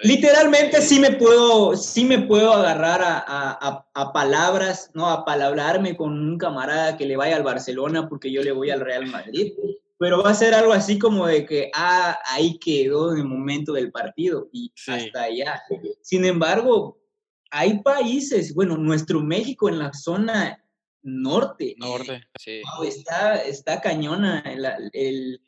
literalmente 0.00 0.80
sí 0.80 0.98
me 1.00 1.12
puedo, 1.12 1.76
sí 1.76 2.04
me 2.04 2.18
puedo 2.20 2.52
agarrar 2.52 3.02
a, 3.02 3.18
a- 3.26 3.86
a- 3.94 4.12
palabras, 4.12 4.90
¿no? 4.94 5.08
A 5.10 5.24
palabrarme 5.24 5.96
con 5.96 6.12
un 6.12 6.38
camarada 6.38 6.96
que 6.96 7.06
le 7.06 7.16
vaya 7.16 7.36
al 7.36 7.42
Barcelona 7.42 8.08
porque 8.08 8.30
yo 8.30 8.42
le 8.42 8.52
voy 8.52 8.70
al 8.70 8.80
Real 8.80 9.06
Madrid. 9.06 9.52
Pero 9.98 10.22
va 10.22 10.30
a 10.30 10.34
ser 10.34 10.54
algo 10.54 10.72
así 10.72 10.96
como 10.98 11.26
de 11.26 11.44
que, 11.44 11.70
ah, 11.74 12.16
ahí 12.30 12.58
quedó 12.58 13.12
en 13.12 13.18
el 13.18 13.24
momento 13.24 13.72
del 13.72 13.90
partido 13.90 14.48
y 14.52 14.70
Sí. 14.76 14.92
hasta 14.92 15.22
allá. 15.24 15.60
Sin 16.02 16.24
embargo, 16.24 16.98
hay 17.50 17.80
países, 17.82 18.54
bueno, 18.54 18.76
nuestro 18.76 19.20
México 19.20 19.68
en 19.68 19.80
la 19.80 19.92
zona 19.92 20.62
norte, 21.02 21.74
Norte, 21.78 22.22
sí, 22.38 22.60
Wow, 22.76 22.84
está, 22.84 23.36
está 23.42 23.80
cañona 23.80 24.40
el- 24.92 25.40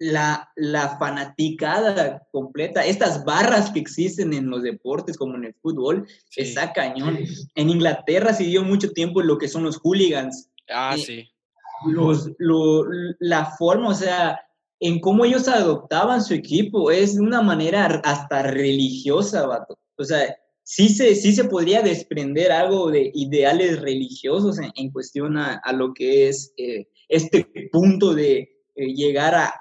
la, 0.00 0.50
la 0.56 0.96
fanaticada 0.98 2.26
completa. 2.32 2.84
Estas 2.84 3.24
barras 3.24 3.70
que 3.70 3.80
existen 3.80 4.32
en 4.32 4.48
los 4.50 4.62
deportes, 4.62 5.16
como 5.16 5.36
en 5.36 5.44
el 5.44 5.54
fútbol, 5.54 6.08
sí. 6.30 6.40
está 6.40 6.72
cañón. 6.72 7.18
En 7.54 7.68
Inglaterra 7.70 8.32
se 8.32 8.44
dio 8.44 8.64
mucho 8.64 8.90
tiempo 8.92 9.20
lo 9.22 9.36
que 9.38 9.46
son 9.46 9.62
los 9.62 9.76
hooligans. 9.76 10.48
Ah, 10.68 10.94
eh, 10.96 11.02
sí, 11.02 11.30
Los, 11.86 12.30
lo- 12.38 12.84
la 13.18 13.44
forma, 13.58 13.90
o 13.90 13.94
sea, 13.94 14.40
en 14.80 15.00
cómo 15.00 15.26
ellos 15.26 15.46
adoptaban 15.48 16.24
su 16.24 16.32
equipo, 16.32 16.90
es 16.90 17.16
de 17.16 17.20
una 17.20 17.42
manera 17.42 17.84
hasta 18.02 18.42
religiosa, 18.42 19.46
vato. 19.46 19.78
O 19.98 20.04
sea, 20.04 20.34
sí 20.62 20.88
se, 20.88 21.14
sí 21.14 21.34
se 21.34 21.44
podría 21.44 21.82
desprender 21.82 22.52
algo 22.52 22.90
de 22.90 23.10
ideales 23.14 23.82
religiosos 23.82 24.58
en, 24.58 24.72
en 24.76 24.90
cuestión 24.90 25.36
a, 25.36 25.60
a 25.62 25.72
lo 25.74 25.92
que 25.92 26.28
es 26.28 26.54
eh, 26.56 26.88
este 27.08 27.46
punto 27.70 28.14
de 28.14 28.48
eh, 28.76 28.94
llegar 28.94 29.34
a, 29.34 29.52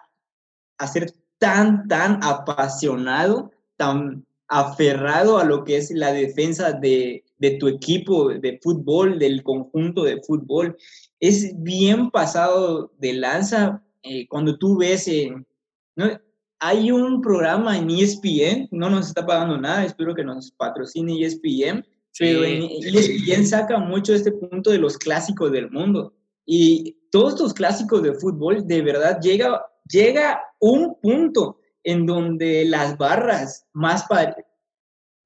a 0.79 0.87
ser 0.87 1.13
tan, 1.37 1.87
tan 1.87 2.19
apasionado, 2.23 3.51
tan 3.77 4.25
aferrado 4.47 5.37
a 5.37 5.45
lo 5.45 5.63
que 5.63 5.77
es 5.77 5.91
la 5.91 6.11
defensa 6.11 6.71
de, 6.73 7.23
de 7.37 7.51
tu 7.51 7.67
equipo 7.67 8.29
de 8.29 8.59
fútbol, 8.61 9.19
del 9.19 9.43
conjunto 9.43 10.03
de 10.03 10.21
fútbol. 10.21 10.75
Es 11.19 11.53
bien 11.61 12.09
pasado 12.09 12.91
de 12.97 13.13
lanza 13.13 13.83
eh, 14.03 14.27
cuando 14.27 14.57
tú 14.57 14.77
ves, 14.77 15.07
eh, 15.07 15.31
¿no? 15.95 16.05
hay 16.59 16.91
un 16.91 17.21
programa 17.21 17.77
en 17.77 17.89
ESPN, 17.89 18.67
no 18.71 18.89
nos 18.89 19.07
está 19.07 19.25
pagando 19.25 19.57
nada, 19.57 19.85
espero 19.85 20.13
que 20.13 20.23
nos 20.23 20.51
patrocine 20.51 21.23
ESPN, 21.23 21.85
pero 22.17 22.43
en 22.43 22.67
sí, 22.81 22.97
ESPN 22.97 23.45
saca 23.45 23.77
mucho 23.77 24.13
este 24.13 24.31
punto 24.31 24.71
de 24.71 24.77
los 24.77 24.97
clásicos 24.97 25.51
del 25.51 25.69
mundo. 25.71 26.13
Y 26.45 26.97
todos 27.11 27.33
estos 27.33 27.53
clásicos 27.53 28.03
de 28.03 28.13
fútbol, 28.13 28.67
de 28.67 28.81
verdad, 28.81 29.19
llega, 29.21 29.61
llega 29.89 30.41
un 30.59 30.99
punto 31.01 31.59
en 31.83 32.05
donde 32.05 32.65
las 32.65 32.97
barras 32.97 33.65
más, 33.73 34.05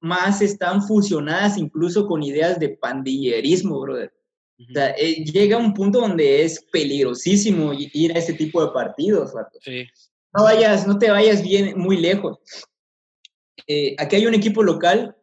más 0.00 0.42
están 0.42 0.82
fusionadas 0.82 1.58
incluso 1.58 2.06
con 2.06 2.22
ideas 2.22 2.58
de 2.58 2.70
pandillerismo, 2.70 3.80
brother. 3.80 4.12
O 4.58 4.72
sea, 4.72 4.90
eh, 4.90 5.24
llega 5.24 5.56
un 5.56 5.74
punto 5.74 6.00
donde 6.00 6.42
es 6.42 6.64
peligrosísimo 6.72 7.72
ir 7.74 8.12
a 8.12 8.18
ese 8.18 8.34
tipo 8.34 8.64
de 8.64 8.72
partidos, 8.72 9.32
sí, 9.60 9.84
No 10.32 10.44
vayas, 10.44 10.86
no 10.86 10.98
te 10.98 11.10
vayas 11.10 11.42
bien, 11.42 11.76
muy 11.76 11.96
lejos. 11.96 12.38
Eh, 13.66 13.96
aquí 13.98 14.16
hay 14.16 14.26
un 14.26 14.34
equipo 14.34 14.62
local, 14.62 15.16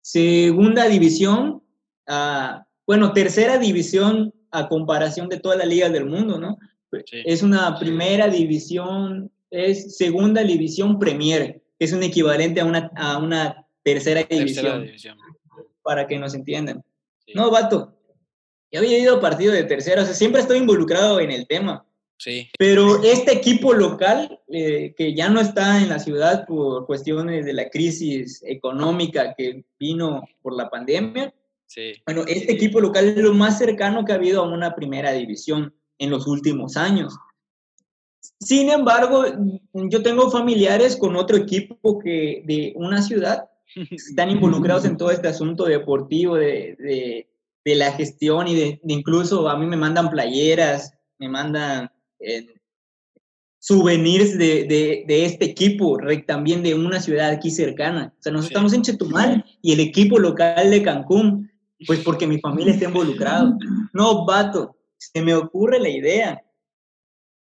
segunda 0.00 0.88
división, 0.88 1.62
ah, 2.06 2.66
bueno, 2.86 3.12
tercera 3.12 3.58
división 3.58 4.32
a 4.50 4.68
comparación 4.68 5.28
de 5.28 5.38
todas 5.38 5.58
las 5.58 5.66
ligas 5.66 5.92
del 5.92 6.06
mundo, 6.06 6.38
¿no? 6.38 6.58
Sí. 7.06 7.22
Es 7.24 7.42
una 7.42 7.78
primera 7.78 8.28
división, 8.28 9.30
es 9.50 9.96
segunda 9.96 10.42
división 10.42 10.98
Premier, 10.98 11.62
es 11.78 11.92
un 11.92 12.02
equivalente 12.02 12.60
a 12.60 12.64
una, 12.64 12.90
a 12.96 13.18
una 13.18 13.66
tercera 13.82 14.22
Tercera 14.22 14.44
división, 14.44 14.84
división. 14.84 15.18
para 15.82 16.06
que 16.06 16.18
nos 16.18 16.34
entiendan. 16.34 16.84
Sí, 17.26 17.32
No, 17.34 17.50
vato, 17.50 17.96
yo 18.70 18.80
había 18.80 18.98
ido 18.98 19.16
a 19.16 19.20
partido 19.20 19.52
de 19.52 19.64
tercera, 19.64 20.02
o 20.02 20.04
sea, 20.04 20.14
siempre 20.14 20.40
estoy 20.40 20.58
involucrado 20.58 21.20
en 21.20 21.30
el 21.30 21.46
tema. 21.46 21.84
sí, 22.16 22.48
Pero 22.58 23.02
este 23.02 23.32
equipo 23.32 23.74
local, 23.74 24.40
eh, 24.48 24.94
que 24.96 25.14
ya 25.14 25.28
no 25.28 25.40
está 25.40 25.82
en 25.82 25.88
la 25.88 25.98
ciudad 25.98 26.46
por 26.46 26.86
cuestiones 26.86 27.44
de 27.44 27.52
la 27.52 27.68
crisis 27.68 28.42
económica 28.46 29.34
que 29.36 29.64
vino 29.78 30.22
por 30.40 30.56
la 30.56 30.70
pandemia, 30.70 31.34
sí, 31.66 31.94
bueno, 32.06 32.24
este 32.26 32.52
equipo 32.52 32.80
local 32.80 33.08
es 33.08 33.16
lo 33.16 33.34
más 33.34 33.58
cercano 33.58 34.04
que 34.04 34.12
ha 34.12 34.16
habido 34.16 34.42
a 34.42 34.48
una 34.48 34.74
primera 34.74 35.12
división 35.12 35.74
en 36.02 36.10
los 36.10 36.26
últimos 36.26 36.76
años. 36.76 37.16
Sin 38.40 38.70
embargo, 38.70 39.24
yo 39.72 40.02
tengo 40.02 40.30
familiares 40.30 40.96
con 40.96 41.14
otro 41.16 41.36
equipo 41.36 41.98
que 42.00 42.42
de 42.44 42.72
una 42.76 43.02
ciudad 43.02 43.48
están 43.90 44.30
involucrados 44.30 44.84
en 44.84 44.96
todo 44.96 45.12
este 45.12 45.28
asunto 45.28 45.64
deportivo 45.64 46.34
de, 46.34 46.76
de, 46.78 47.28
de 47.64 47.74
la 47.76 47.92
gestión 47.92 48.48
y 48.48 48.54
de, 48.56 48.80
incluso 48.84 49.48
a 49.48 49.56
mí 49.56 49.66
me 49.66 49.76
mandan 49.76 50.10
playeras, 50.10 50.92
me 51.18 51.28
mandan 51.28 51.90
eh, 52.18 52.46
souvenirs 53.60 54.36
de, 54.36 54.64
de, 54.64 55.04
de, 55.06 55.24
este 55.24 55.44
equipo, 55.44 55.98
también 56.26 56.64
de 56.64 56.74
una 56.74 57.00
ciudad 57.00 57.30
aquí 57.30 57.50
cercana. 57.50 58.12
O 58.18 58.22
sea, 58.22 58.32
nosotros 58.32 58.50
estamos 58.50 58.72
en 58.72 58.82
Chetumal 58.82 59.44
y 59.62 59.72
el 59.72 59.78
equipo 59.78 60.18
local 60.18 60.68
de 60.68 60.82
Cancún, 60.82 61.48
pues 61.86 62.00
porque 62.00 62.26
mi 62.26 62.40
familia 62.40 62.72
está 62.72 62.86
involucrado. 62.86 63.56
No, 63.92 64.26
vato, 64.26 64.76
se 65.12 65.22
me 65.22 65.34
ocurre 65.34 65.80
la 65.80 65.88
idea 65.88 66.42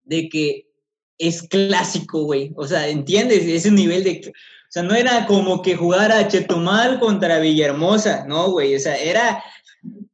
de 0.03 0.29
que 0.29 0.67
es 1.17 1.41
clásico, 1.43 2.23
güey. 2.23 2.51
O 2.55 2.67
sea, 2.67 2.87
¿entiendes? 2.87 3.45
Ese 3.45 3.71
nivel 3.71 4.03
de... 4.03 4.21
O 4.29 4.71
sea, 4.71 4.83
no 4.83 4.93
era 4.93 5.25
como 5.25 5.61
que 5.61 5.75
jugara 5.75 6.27
Chetumal 6.27 6.99
contra 6.99 7.39
Villahermosa, 7.39 8.25
no, 8.25 8.51
güey. 8.51 8.75
O 8.75 8.79
sea, 8.79 8.97
era 8.97 9.43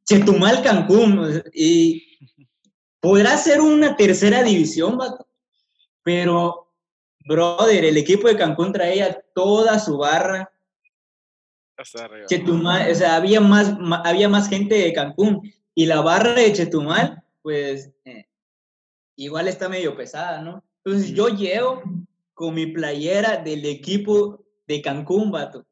Chetumal 0.06 0.62
Cancún. 0.62 1.42
Y 1.52 2.18
podrá 3.00 3.36
ser 3.36 3.60
una 3.60 3.96
tercera 3.96 4.42
división, 4.42 4.96
vato 4.96 5.26
pero, 6.04 6.70
brother, 7.20 7.86
el 7.86 7.96
equipo 7.96 8.28
de 8.28 8.36
Cancún 8.36 8.72
traía 8.72 9.20
toda 9.34 9.78
su 9.80 9.96
barra. 9.96 10.52
Chetumal, 12.28 12.92
o 12.92 12.94
sea, 12.94 13.16
había 13.16 13.40
más, 13.40 13.74
había 14.04 14.28
más 14.28 14.48
gente 14.48 14.76
de 14.76 14.92
Cancún. 14.92 15.50
Y 15.74 15.86
la 15.86 16.02
barra 16.02 16.34
de 16.34 16.52
Chetumal, 16.52 17.23
pues, 17.44 17.92
eh, 18.06 18.26
igual 19.16 19.48
está 19.48 19.68
medio 19.68 19.94
pesada, 19.94 20.40
¿no? 20.40 20.64
Entonces 20.82 21.12
yo 21.12 21.28
llego 21.28 21.82
con 22.32 22.54
mi 22.54 22.68
playera 22.68 23.36
del 23.36 23.66
equipo 23.66 24.42
de 24.66 24.80
Cancún, 24.80 25.30
vato. 25.30 25.66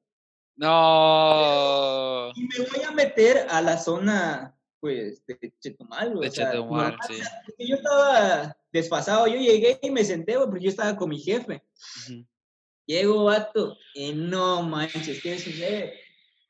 No. 0.55 2.31
Y 2.35 2.43
me 2.43 2.59
voy 2.59 2.85
a 2.87 2.91
meter 2.91 3.47
a 3.49 3.62
la 3.62 3.79
zona, 3.79 4.55
pues, 4.81 5.25
de 5.25 5.50
Chetumal, 5.61 6.21
De 6.21 6.31
Chetumal, 6.31 6.95
sí. 7.09 7.23
yo 7.59 7.76
estaba 7.76 8.55
desfasado. 8.71 9.26
Yo 9.26 9.37
llegué 9.37 9.79
y 9.81 9.91
me 9.91 10.05
senté, 10.05 10.38
porque 10.38 10.61
yo 10.61 10.69
estaba 10.69 10.95
con 10.95 11.09
mi 11.09 11.19
jefe. 11.19 11.64
Llego, 12.85 13.25
vato, 13.25 13.79
y 13.95 14.12
no 14.12 14.62
manches, 14.62 15.23
¿qué 15.23 15.38
sucede? 15.38 15.95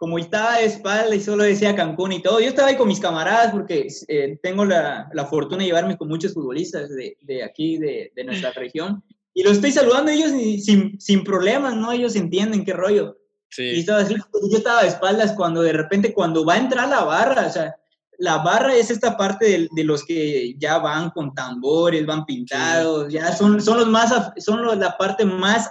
Como 0.02 0.18
estaba 0.18 0.58
de 0.58 0.64
espalda 0.64 1.14
y 1.14 1.20
solo 1.20 1.44
decía 1.44 1.76
Cancún 1.76 2.10
y 2.10 2.20
todo, 2.20 2.40
yo 2.40 2.48
estaba 2.48 2.66
ahí 2.66 2.76
con 2.76 2.88
mis 2.88 2.98
camaradas 2.98 3.52
porque 3.52 3.86
eh, 4.08 4.36
tengo 4.42 4.64
la, 4.64 5.08
la, 5.12 5.26
fortuna 5.26 5.58
de 5.58 5.66
llevarme 5.66 5.96
con 5.96 6.08
muchos 6.08 6.34
futbolistas 6.34 6.88
de, 6.90 7.16
de 7.20 7.44
aquí, 7.44 7.78
de, 7.78 8.10
de, 8.16 8.24
nuestra 8.24 8.50
región. 8.50 9.04
Y 9.32 9.44
los 9.44 9.52
estoy 9.52 9.70
saludando 9.70 10.10
ellos 10.10 10.32
sin, 10.64 11.00
sin 11.00 11.22
problemas, 11.22 11.76
¿no? 11.76 11.92
Ellos 11.92 12.16
entienden 12.16 12.64
qué 12.64 12.72
rollo. 12.72 13.16
Sí. 13.48 13.62
Y 13.62 13.78
estaba 13.78 14.00
así, 14.00 14.16
yo 14.16 14.58
estaba 14.58 14.82
de 14.82 14.88
espaldas 14.88 15.34
cuando 15.36 15.62
de 15.62 15.72
repente, 15.72 16.12
cuando 16.12 16.44
va 16.44 16.54
a 16.54 16.58
entrar 16.58 16.88
la 16.88 17.04
barra, 17.04 17.46
o 17.46 17.52
sea, 17.52 17.76
la 18.18 18.38
barra 18.38 18.74
es 18.74 18.90
esta 18.90 19.16
parte 19.16 19.68
de, 19.72 19.84
los 19.84 20.04
que 20.04 20.56
ya 20.58 20.78
van 20.78 21.10
con 21.10 21.32
tambores, 21.32 22.04
van 22.04 22.26
pintados, 22.26 23.12
ya 23.12 23.30
son, 23.36 23.62
son 23.62 23.78
los 23.78 23.88
más, 23.88 24.12
son 24.38 24.66
la 24.80 24.98
parte 24.98 25.24
más 25.24 25.70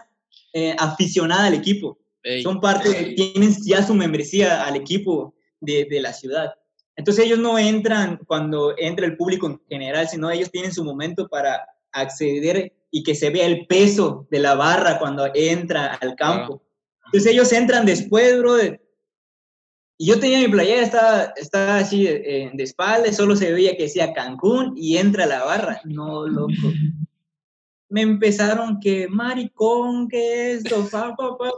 eh, 0.53 0.73
aficionada 0.79 1.47
al 1.47 1.55
equipo. 1.55 2.00
Son 2.43 2.59
parte, 2.59 3.15
tienen 3.15 3.55
ya 3.65 3.85
su 3.85 3.93
membresía 3.93 4.65
al 4.65 4.75
equipo 4.75 5.33
de, 5.59 5.85
de, 5.89 6.01
la 6.01 6.13
ciudad. 6.13 6.53
Entonces 6.95 7.25
ellos 7.25 7.39
no 7.39 7.57
entran 7.57 8.19
cuando 8.27 8.75
entra 8.77 9.05
el 9.05 9.17
público 9.17 9.47
en 9.47 9.59
general, 9.67 10.07
sino 10.07 10.29
ellos 10.29 10.51
tienen 10.51 10.71
su 10.71 10.83
momento 10.83 11.27
para 11.27 11.65
acceder 11.91 12.73
y 12.91 13.03
que 13.03 13.15
se 13.15 13.29
vea 13.29 13.47
el 13.47 13.65
peso 13.65 14.27
de 14.29 14.39
la 14.39 14.55
barra 14.55 14.99
cuando 14.99 15.29
entra 15.33 15.95
al 15.95 16.15
campo. 16.15 16.61
Entonces 17.05 17.31
ellos 17.31 17.51
entran 17.53 17.85
después, 17.85 18.37
bro, 18.37 18.57
y 19.97 20.07
yo 20.07 20.19
tenía 20.19 20.39
mi 20.39 20.47
playera, 20.47 20.81
estaba, 20.81 21.33
estaba 21.35 21.77
así 21.77 22.05
de, 22.05 22.49
de 22.53 22.63
espalda, 22.63 23.13
solo 23.13 23.35
se 23.35 23.51
veía 23.51 23.77
que 23.77 23.83
decía 23.83 24.13
Cancún 24.13 24.73
y 24.75 24.97
entra 24.97 25.27
la 25.27 25.43
barra. 25.43 25.79
No, 25.85 26.27
loco. 26.27 26.53
Me 27.91 28.01
empezaron 28.01 28.79
que, 28.79 29.07
maricón, 29.07 30.07
que 30.07 30.53
esto, 30.53 30.87
pa, 30.91 31.15
pa, 31.15 31.37
pa, 31.37 31.49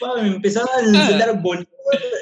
pa, 0.00 0.22
me 0.22 0.28
empezaron 0.28 0.68
a 0.76 0.82
insultar 0.82 1.40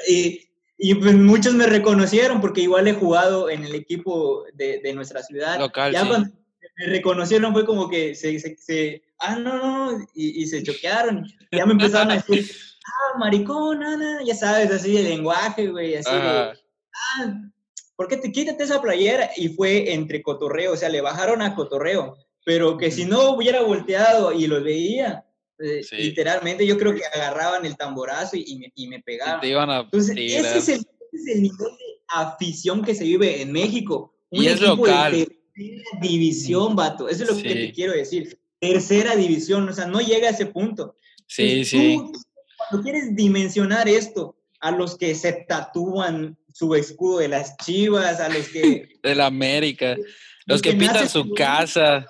y, 0.07 0.39
y 0.77 0.95
pues 0.95 1.15
muchos 1.15 1.53
me 1.53 1.65
reconocieron 1.65 2.39
porque 2.39 2.61
igual 2.61 2.87
he 2.87 2.93
jugado 2.93 3.49
en 3.49 3.63
el 3.63 3.75
equipo 3.75 4.45
de, 4.53 4.79
de 4.83 4.93
nuestra 4.93 5.23
ciudad. 5.23 5.59
Local, 5.59 5.91
ya 5.91 6.01
sí. 6.03 6.07
cuando 6.07 6.29
me 6.77 6.85
reconocieron 6.87 7.53
fue 7.53 7.65
como 7.65 7.89
que 7.89 8.15
se, 8.15 8.39
se, 8.39 8.55
se 8.57 9.03
ah, 9.19 9.35
no, 9.35 9.57
no, 9.57 10.07
y, 10.13 10.43
y 10.43 10.45
se 10.45 10.63
choquearon. 10.63 11.25
Ya 11.51 11.65
me 11.65 11.73
empezaron 11.73 12.11
a 12.11 12.15
decir, 12.15 12.49
ah, 12.85 13.17
maricón, 13.17 13.79
nada, 13.79 14.19
ya 14.23 14.35
sabes, 14.35 14.71
así 14.71 14.97
el 14.97 15.05
lenguaje, 15.05 15.67
güey, 15.67 15.95
así 15.95 16.11
de, 16.11 16.19
ah, 16.19 16.53
¿por 17.95 18.07
qué 18.07 18.17
te 18.17 18.31
quítate 18.31 18.63
esa 18.63 18.81
playera? 18.81 19.29
Y 19.37 19.49
fue 19.49 19.93
entre 19.93 20.21
cotorreo, 20.21 20.73
o 20.73 20.77
sea, 20.77 20.89
le 20.89 21.01
bajaron 21.01 21.41
a 21.41 21.55
cotorreo, 21.55 22.17
pero 22.45 22.77
que 22.77 22.91
si 22.91 23.05
no 23.05 23.31
hubiera 23.31 23.63
volteado 23.63 24.31
y 24.31 24.45
lo 24.45 24.63
veía, 24.63 25.25
eh, 25.57 25.83
sí. 25.83 25.95
literalmente 25.97 26.65
yo 26.65 26.77
creo 26.77 26.93
que 26.93 27.03
agarraban 27.03 27.65
el 27.65 27.75
tamborazo 27.75 28.37
y, 28.37 28.43
y, 28.45 28.59
me, 28.59 28.71
y 28.75 28.87
me, 28.87 29.01
pegaban. 29.01 29.41
Te 29.41 29.49
iban 29.49 29.69
a 29.69 29.79
Entonces, 29.79 30.15
ese 30.15 30.57
es, 30.57 30.69
el, 30.69 30.75
ese 30.75 30.83
es, 31.13 31.27
el, 31.27 31.41
nivel 31.41 31.57
de 31.57 32.01
afición 32.07 32.83
que 32.83 32.93
se 32.93 33.03
vive 33.03 33.41
en 33.41 33.51
México. 33.51 34.15
Un 34.29 34.43
y 34.43 34.47
es 34.47 34.61
local. 34.61 35.11
De 35.11 35.25
tercera 35.25 35.99
división, 36.01 36.75
vato, 36.75 37.09
eso 37.09 37.23
es 37.23 37.29
lo 37.29 37.35
sí. 37.35 37.43
que 37.43 37.55
te 37.55 37.71
quiero 37.71 37.93
decir. 37.93 38.39
Tercera 38.59 39.15
división, 39.15 39.67
o 39.67 39.73
sea, 39.73 39.87
no 39.87 39.99
llega 39.99 40.27
a 40.27 40.31
ese 40.31 40.45
punto. 40.45 40.97
Sí, 41.25 41.43
Entonces, 41.43 41.69
sí. 41.69 41.97
Tú, 41.97 42.11
cuando 42.69 42.83
quieres 42.83 43.15
dimensionar 43.15 43.89
esto 43.89 44.37
a 44.59 44.69
los 44.69 44.97
que 44.97 45.15
se 45.15 45.33
tatúan 45.47 46.37
su 46.53 46.75
escudo 46.75 47.19
de 47.19 47.27
las 47.27 47.57
chivas, 47.57 48.19
a 48.19 48.29
los 48.29 48.47
que... 48.49 48.87
de 49.03 49.15
la 49.15 49.25
América, 49.25 49.97
los 50.45 50.61
que, 50.61 50.71
que 50.71 50.77
pintan 50.77 51.09
su 51.09 51.33
casa. 51.33 52.05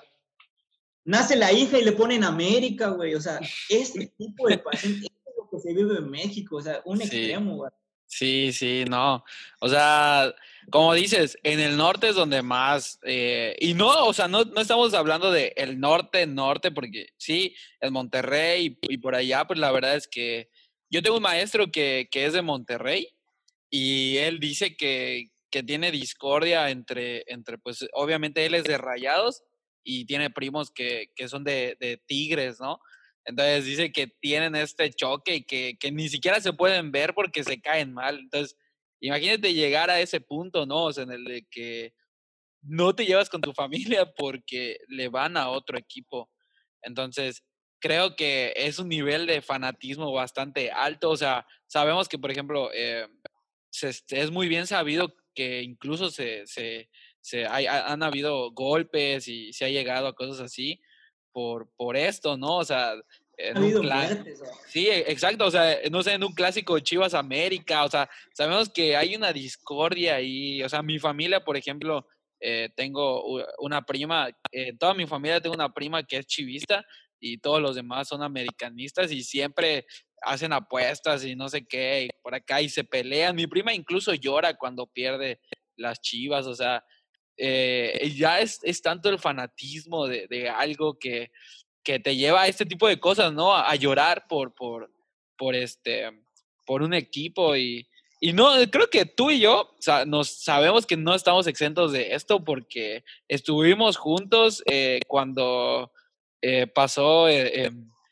Nace 1.06 1.36
la 1.36 1.52
hija 1.52 1.78
y 1.78 1.84
le 1.84 1.92
ponen 1.92 2.24
América, 2.24 2.88
güey. 2.88 3.14
O 3.14 3.20
sea, 3.20 3.40
este 3.70 4.12
tipo 4.18 4.48
de 4.48 4.58
pasión 4.58 4.94
es 4.94 5.10
lo 5.36 5.48
que 5.48 5.58
se 5.60 5.72
vive 5.72 5.96
en 5.96 6.10
México, 6.10 6.56
o 6.56 6.60
sea, 6.60 6.82
un 6.84 6.98
sí. 6.98 7.04
extremo, 7.04 7.56
güey. 7.56 7.70
Sí, 8.08 8.52
sí, 8.52 8.84
no. 8.88 9.24
O 9.60 9.68
sea, 9.68 10.32
como 10.70 10.94
dices, 10.94 11.38
en 11.42 11.58
el 11.58 11.76
norte 11.76 12.08
es 12.08 12.14
donde 12.14 12.42
más, 12.42 13.00
eh, 13.02 13.56
y 13.58 13.74
no, 13.74 14.06
o 14.06 14.12
sea, 14.12 14.28
no, 14.28 14.44
no 14.44 14.60
estamos 14.60 14.94
hablando 14.94 15.30
de 15.32 15.52
el 15.56 15.80
norte, 15.80 16.26
norte, 16.26 16.70
porque 16.70 17.08
sí, 17.16 17.56
en 17.80 17.92
Monterrey 17.92 18.78
y, 18.80 18.94
y, 18.94 18.98
por 18.98 19.14
allá, 19.14 19.44
pues 19.46 19.58
la 19.58 19.72
verdad 19.72 19.96
es 19.96 20.06
que 20.06 20.50
yo 20.88 21.02
tengo 21.02 21.16
un 21.16 21.22
maestro 21.22 21.70
que, 21.70 22.08
que 22.10 22.26
es 22.26 22.32
de 22.32 22.42
Monterrey 22.42 23.08
y 23.70 24.18
él 24.18 24.38
dice 24.38 24.76
que, 24.76 25.32
que 25.50 25.64
tiene 25.64 25.90
discordia 25.90 26.70
entre, 26.70 27.24
entre, 27.26 27.58
pues 27.58 27.86
obviamente 27.92 28.46
él 28.46 28.54
es 28.54 28.64
de 28.64 28.78
Rayados 28.78 29.42
y 29.86 30.04
tiene 30.04 30.30
primos 30.30 30.72
que, 30.72 31.12
que 31.14 31.28
son 31.28 31.44
de, 31.44 31.76
de 31.78 31.96
Tigres, 32.06 32.60
¿no? 32.60 32.80
Entonces 33.24 33.64
dice 33.64 33.92
que 33.92 34.08
tienen 34.08 34.56
este 34.56 34.90
choque 34.90 35.36
y 35.36 35.42
que, 35.44 35.76
que, 35.78 35.92
ni 35.92 36.08
siquiera 36.08 36.40
se 36.40 36.52
pueden 36.52 36.90
ver 36.90 37.14
porque 37.14 37.44
se 37.44 37.60
caen 37.60 37.94
mal. 37.94 38.18
Entonces, 38.18 38.56
imagínate 39.00 39.54
llegar 39.54 39.88
a 39.88 40.00
ese 40.00 40.20
punto, 40.20 40.66
¿no? 40.66 40.84
O 40.84 40.92
sea, 40.92 41.04
en 41.04 41.12
el 41.12 41.24
de 41.24 41.46
que 41.50 41.94
no 42.62 42.94
te 42.94 43.06
llevas 43.06 43.30
con 43.30 43.40
tu 43.40 43.52
familia 43.52 44.12
porque 44.16 44.78
le 44.88 45.08
van 45.08 45.36
a 45.36 45.50
otro 45.50 45.78
equipo. 45.78 46.30
Entonces, 46.82 47.44
creo 47.80 48.16
que 48.16 48.52
es 48.56 48.80
un 48.80 48.88
nivel 48.88 49.26
de 49.26 49.40
fanatismo 49.40 50.12
bastante 50.12 50.72
alto. 50.72 51.10
O 51.10 51.16
sea, 51.16 51.46
sabemos 51.66 52.08
que, 52.08 52.18
por 52.18 52.32
ejemplo, 52.32 52.70
eh, 52.74 53.06
se, 53.70 53.90
es 54.08 54.30
muy 54.32 54.48
bien 54.48 54.66
sabido 54.66 55.14
que 55.34 55.62
incluso 55.62 56.10
se, 56.10 56.46
se, 56.46 56.90
se 57.26 57.44
hay, 57.44 57.66
han 57.66 58.04
habido 58.04 58.52
golpes 58.52 59.26
y 59.26 59.52
se 59.52 59.64
ha 59.64 59.68
llegado 59.68 60.06
a 60.06 60.14
cosas 60.14 60.38
así 60.38 60.80
por, 61.32 61.68
por 61.76 61.96
esto, 61.96 62.36
¿no? 62.36 62.58
O 62.58 62.64
sea, 62.64 62.94
en 63.36 63.58
un 63.58 63.84
muertes, 63.84 64.40
sí, 64.68 64.88
exacto, 64.88 65.46
o 65.46 65.50
sea, 65.50 65.76
no 65.90 66.04
sé, 66.04 66.12
en 66.12 66.22
un 66.22 66.32
clásico 66.32 66.78
Chivas 66.78 67.14
América, 67.14 67.84
o 67.84 67.90
sea, 67.90 68.08
sabemos 68.32 68.68
que 68.68 68.96
hay 68.96 69.16
una 69.16 69.32
discordia 69.32 70.20
y, 70.20 70.62
o 70.62 70.68
sea, 70.68 70.82
mi 70.82 71.00
familia, 71.00 71.44
por 71.44 71.56
ejemplo, 71.56 72.06
eh, 72.40 72.68
tengo 72.76 73.42
una 73.58 73.82
prima, 73.82 74.28
eh, 74.52 74.74
toda 74.78 74.94
mi 74.94 75.06
familia 75.08 75.40
tengo 75.40 75.56
una 75.56 75.74
prima 75.74 76.04
que 76.04 76.18
es 76.18 76.26
chivista 76.26 76.84
y 77.18 77.38
todos 77.38 77.60
los 77.60 77.74
demás 77.74 78.06
son 78.06 78.22
americanistas 78.22 79.10
y 79.10 79.24
siempre 79.24 79.84
hacen 80.22 80.52
apuestas 80.52 81.24
y 81.24 81.34
no 81.34 81.48
sé 81.48 81.66
qué, 81.66 82.04
y 82.04 82.08
por 82.22 82.36
acá 82.36 82.62
y 82.62 82.68
se 82.68 82.84
pelean. 82.84 83.34
Mi 83.34 83.48
prima 83.48 83.74
incluso 83.74 84.14
llora 84.14 84.54
cuando 84.54 84.86
pierde 84.86 85.40
las 85.76 86.00
chivas, 86.00 86.46
o 86.46 86.54
sea, 86.54 86.84
eh, 87.36 88.12
ya 88.16 88.40
es, 88.40 88.60
es, 88.62 88.80
tanto 88.82 89.08
el 89.08 89.18
fanatismo 89.18 90.06
de, 90.06 90.48
algo 90.48 90.98
que, 90.98 91.30
que, 91.82 91.98
te 91.98 92.16
lleva 92.16 92.42
a 92.42 92.48
este 92.48 92.66
tipo 92.66 92.88
de 92.88 92.98
cosas, 92.98 93.32
¿no? 93.32 93.54
A, 93.54 93.74
llorar 93.76 94.26
por, 94.28 94.54
por, 94.54 94.90
por, 95.36 95.54
este, 95.54 96.10
por 96.64 96.82
un 96.82 96.94
equipo 96.94 97.56
y, 97.56 97.86
y 98.20 98.32
no, 98.32 98.48
creo 98.70 98.88
que 98.88 99.04
tú 99.04 99.30
y 99.30 99.40
yo 99.40 99.74
nos 100.06 100.28
sabemos 100.28 100.86
que 100.86 100.96
no 100.96 101.14
estamos 101.14 101.46
exentos 101.46 101.92
de 101.92 102.14
esto 102.14 102.42
porque 102.42 103.04
estuvimos 103.28 103.98
juntos 103.98 104.62
eh, 104.66 105.00
cuando 105.06 105.92
eh, 106.40 106.66
pasó 106.66 107.28
eh, 107.28 107.70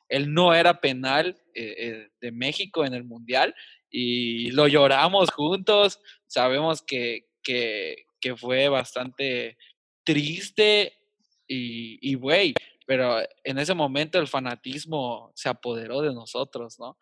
el 0.09 0.35
no 0.35 0.53
era 0.53 0.81
penal 0.81 1.41
de 1.55 2.33
México 2.33 2.85
en 2.85 2.95
el 2.95 3.05
Mundial 3.05 3.55
y 3.91 4.51
lo 4.51 4.67
lloramos 4.67 5.31
juntos. 5.31 6.01
Sabemos 6.27 6.83
que, 6.83 7.29
que, 7.43 8.07
que 8.25 8.35
fue 8.35 8.69
bastante 8.71 9.59
triste 10.03 10.95
y, 11.47 12.15
güey, 12.15 12.55
pero 12.87 13.19
en 13.45 13.59
ese 13.59 13.75
momento 13.75 14.19
el 14.19 14.29
fanatismo 14.29 15.31
se 15.35 15.51
apoderó 15.51 16.01
de 16.01 16.15
nosotros, 16.15 16.79
¿no? 16.79 16.97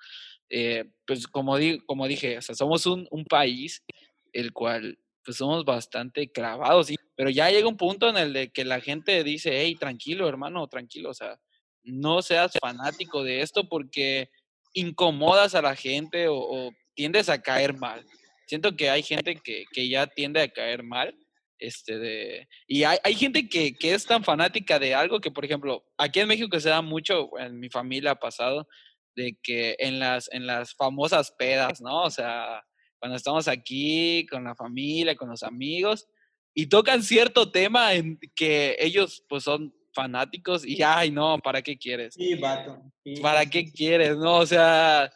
Eh, 0.51 0.85
pues 1.07 1.29
como, 1.29 1.59
di 1.59 1.79
como 1.87 2.09
dije, 2.09 2.39
o 2.39 2.43
sea, 2.43 2.57
somos 2.57 2.87
un, 2.87 3.07
país 3.31 3.85
el 4.33 4.53
cual 4.53 4.99
pues 5.25 5.37
somos 5.37 5.65
bastante 5.65 6.33
clavados, 6.33 6.91
pero 7.15 7.31
ya 7.31 7.51
llega 7.51 7.69
un 7.69 7.77
punto 7.77 8.09
en 8.09 8.17
el 8.17 8.33
de 8.33 8.51
que 8.51 8.65
la 8.65 8.81
gente 8.81 9.23
dice, 9.23 9.61
hey, 9.61 9.77
tranquilo, 9.77 10.29
hermano, 10.29 10.67
tranquilo, 10.67 11.11
o 11.11 11.15
sea, 11.15 11.39
no 11.85 12.21
seas 12.21 12.55
fanático 12.61 13.23
de 13.23 13.43
esto 13.43 13.69
porque 13.69 14.29
incomodas 14.73 15.55
a 15.55 15.63
la 15.63 15.77
gente 15.77 16.27
o 16.29 16.73
tiendes 16.95 17.29
a 17.29 17.41
caer 17.41 17.79
mal. 17.79 18.05
Siento 18.47 18.77
que 18.77 18.91
hay 18.91 19.03
gente 19.03 19.37
que, 19.37 19.65
que 19.73 19.89
ya 19.89 20.07
tiende 20.07 20.41
a 20.41 20.49
caer 20.49 20.83
mal 20.83 21.17
este 21.63 21.99
de, 21.99 22.49
y 22.67 22.83
hay, 22.83 22.99
hay 23.05 23.15
gente 23.15 23.49
que, 23.49 23.75
que, 23.75 23.95
es 23.95 24.05
tan 24.05 24.25
fanática 24.25 24.79
de 24.79 24.95
algo 24.95 25.21
que, 25.21 25.31
por 25.31 25.45
ejemplo, 25.45 25.85
aquí 25.97 26.21
en 26.21 26.29
México 26.29 26.59
se 26.59 26.69
da 26.69 26.83
mucho, 26.83 27.31
en 27.39 27.61
mi 27.61 27.69
familia 27.69 28.13
ha 28.13 28.17
pasado, 28.17 28.67
de 29.15 29.39
que 29.43 29.77
en 29.79 29.99
las, 30.01 30.29
en 30.33 30.47
las 30.47 30.75
famosas 30.75 31.31
pedas, 31.31 31.81
¿no? 31.81 32.03
O 32.03 32.11
sea, 32.11 32.65
cuando 32.99 33.17
estamos 33.17 33.49
aquí 33.49 34.27
con 34.27 34.45
la 34.45 34.55
familia, 34.55 35.17
con 35.17 35.29
los 35.29 35.43
amigos, 35.43 36.09
y 36.55 36.67
tocan 36.67 37.03
cierto 37.03 37.51
tema 37.51 37.95
en 37.95 38.19
que 38.35 38.77
ellos 38.79 39.25
pues 39.29 39.45
son 39.45 39.75
fanáticos 39.95 40.67
y, 40.67 40.83
ay, 40.83 41.11
no, 41.11 41.39
¿para 41.39 41.63
qué 41.63 41.77
quieres? 41.77 42.15
Sí, 42.15 42.35
vato. 42.35 42.83
Sí, 43.05 43.15
¿Para 43.21 43.47
qué 43.47 43.71
quieres? 43.71 44.17
No, 44.17 44.39
o 44.39 44.47
sea, 44.47 45.11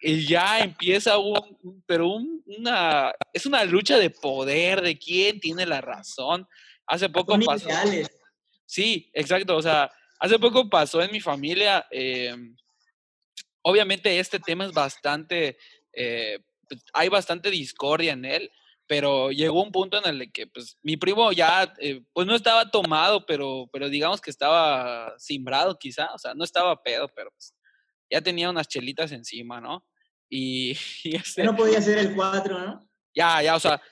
y 0.00 0.26
ya 0.26 0.60
empieza 0.60 1.18
un, 1.18 1.82
pero 1.86 2.08
un, 2.08 2.42
una, 2.46 3.12
es 3.32 3.46
una 3.46 3.64
lucha 3.64 3.98
de 3.98 4.10
poder, 4.10 4.80
de 4.80 4.98
quién 4.98 5.40
tiene 5.40 5.66
la 5.66 5.80
razón. 5.80 6.46
Hace 6.86 7.08
poco 7.08 7.32
Son 7.32 7.44
pasó. 7.44 7.68
ideales. 7.68 8.10
Sí, 8.64 9.10
exacto, 9.14 9.56
o 9.56 9.62
sea, 9.62 9.90
hace 10.20 10.38
poco 10.38 10.68
pasó 10.68 11.02
en 11.02 11.10
mi 11.10 11.20
familia, 11.20 11.86
eh, 11.90 12.34
obviamente 13.62 14.18
este 14.18 14.38
tema 14.38 14.66
es 14.66 14.72
bastante, 14.72 15.56
eh, 15.92 16.38
hay 16.92 17.08
bastante 17.08 17.50
discordia 17.50 18.12
en 18.12 18.24
él, 18.24 18.50
pero 18.86 19.30
llegó 19.30 19.62
un 19.62 19.72
punto 19.72 19.98
en 20.02 20.06
el 20.20 20.32
que 20.32 20.46
pues 20.46 20.78
mi 20.82 20.96
primo 20.96 21.32
ya, 21.32 21.74
eh, 21.78 22.02
pues 22.12 22.26
no 22.26 22.34
estaba 22.34 22.70
tomado, 22.70 23.24
pero, 23.26 23.68
pero 23.72 23.88
digamos 23.88 24.20
que 24.20 24.30
estaba 24.30 25.14
simbrado 25.18 25.78
quizá, 25.78 26.12
o 26.14 26.18
sea, 26.18 26.34
no 26.34 26.44
estaba 26.44 26.82
pedo, 26.82 27.08
pero 27.08 27.30
pues 27.30 27.54
ya 28.10 28.20
tenía 28.20 28.50
unas 28.50 28.68
chelitas 28.68 29.12
encima, 29.12 29.60
¿no? 29.60 29.86
Y, 30.28 30.72
y 31.04 31.16
este, 31.16 31.42
Ya 31.42 31.50
no 31.50 31.56
podía 31.56 31.80
ser 31.80 31.98
el 31.98 32.14
4, 32.14 32.58
¿no? 32.58 32.88
ya, 33.14 33.42
ya, 33.42 33.56
o 33.56 33.60
sea, 33.60 33.82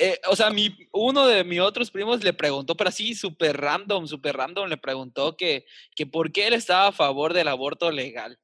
eh, 0.00 0.20
o 0.28 0.36
sea, 0.36 0.50
mi, 0.50 0.72
uno 0.92 1.26
de 1.26 1.42
mis 1.42 1.58
otros 1.58 1.90
primos 1.90 2.22
le 2.22 2.32
preguntó, 2.32 2.76
pero 2.76 2.88
así 2.88 3.16
súper 3.16 3.56
random, 3.56 4.06
súper 4.06 4.36
random, 4.36 4.68
le 4.68 4.76
preguntó 4.76 5.36
que, 5.36 5.66
que 5.96 6.06
por 6.06 6.30
qué 6.30 6.46
él 6.46 6.54
estaba 6.54 6.88
a 6.88 6.92
favor 6.92 7.34
del 7.34 7.48
aborto 7.48 7.90
legal. 7.90 8.38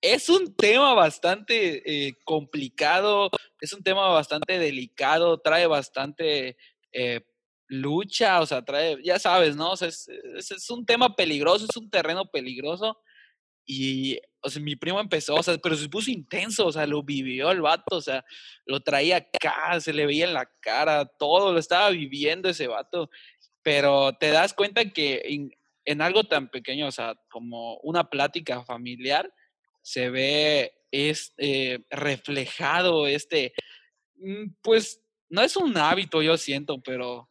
Es 0.00 0.30
un 0.30 0.56
tema 0.56 0.94
bastante 0.94 1.82
eh, 1.84 2.14
complicado, 2.24 3.28
es 3.60 3.74
un 3.74 3.82
tema 3.82 4.08
bastante 4.08 4.58
delicado, 4.58 5.38
trae 5.40 5.66
bastante 5.66 6.56
eh, 6.92 7.20
lucha, 7.68 8.40
o 8.40 8.46
sea, 8.46 8.64
trae, 8.64 8.98
ya 9.04 9.18
sabes, 9.18 9.56
¿no? 9.56 9.72
O 9.72 9.76
sea, 9.76 9.88
es, 9.88 10.08
es, 10.08 10.50
es 10.52 10.70
un 10.70 10.86
tema 10.86 11.14
peligroso, 11.14 11.66
es 11.68 11.76
un 11.76 11.90
terreno 11.90 12.30
peligroso. 12.30 12.98
Y, 13.66 14.18
o 14.40 14.50
sea, 14.50 14.62
mi 14.62 14.76
primo 14.76 15.00
empezó, 15.00 15.36
o 15.36 15.42
sea, 15.42 15.56
pero 15.58 15.76
se 15.76 15.88
puso 15.88 16.10
intenso, 16.10 16.66
o 16.66 16.72
sea, 16.72 16.86
lo 16.86 17.02
vivió 17.02 17.50
el 17.50 17.62
vato, 17.62 17.96
o 17.96 18.00
sea, 18.00 18.24
lo 18.66 18.80
traía 18.80 19.16
acá, 19.16 19.80
se 19.80 19.92
le 19.92 20.06
veía 20.06 20.26
en 20.26 20.34
la 20.34 20.50
cara, 20.60 21.06
todo, 21.06 21.52
lo 21.52 21.58
estaba 21.58 21.90
viviendo 21.90 22.48
ese 22.48 22.66
vato. 22.66 23.10
Pero 23.62 24.12
te 24.18 24.30
das 24.30 24.52
cuenta 24.52 24.90
que 24.90 25.50
en, 25.84 26.02
algo 26.02 26.24
tan 26.24 26.50
pequeño, 26.50 26.88
o 26.88 26.92
sea, 26.92 27.14
como 27.30 27.78
una 27.78 28.10
plática 28.10 28.62
familiar, 28.64 29.32
se 29.82 30.10
ve 30.10 30.72
es, 30.90 31.34
eh, 31.38 31.80
reflejado 31.90 33.06
este, 33.06 33.52
pues, 34.62 35.02
no 35.28 35.42
es 35.42 35.56
un 35.56 35.76
hábito, 35.76 36.22
yo 36.22 36.36
siento, 36.36 36.80
pero 36.82 37.28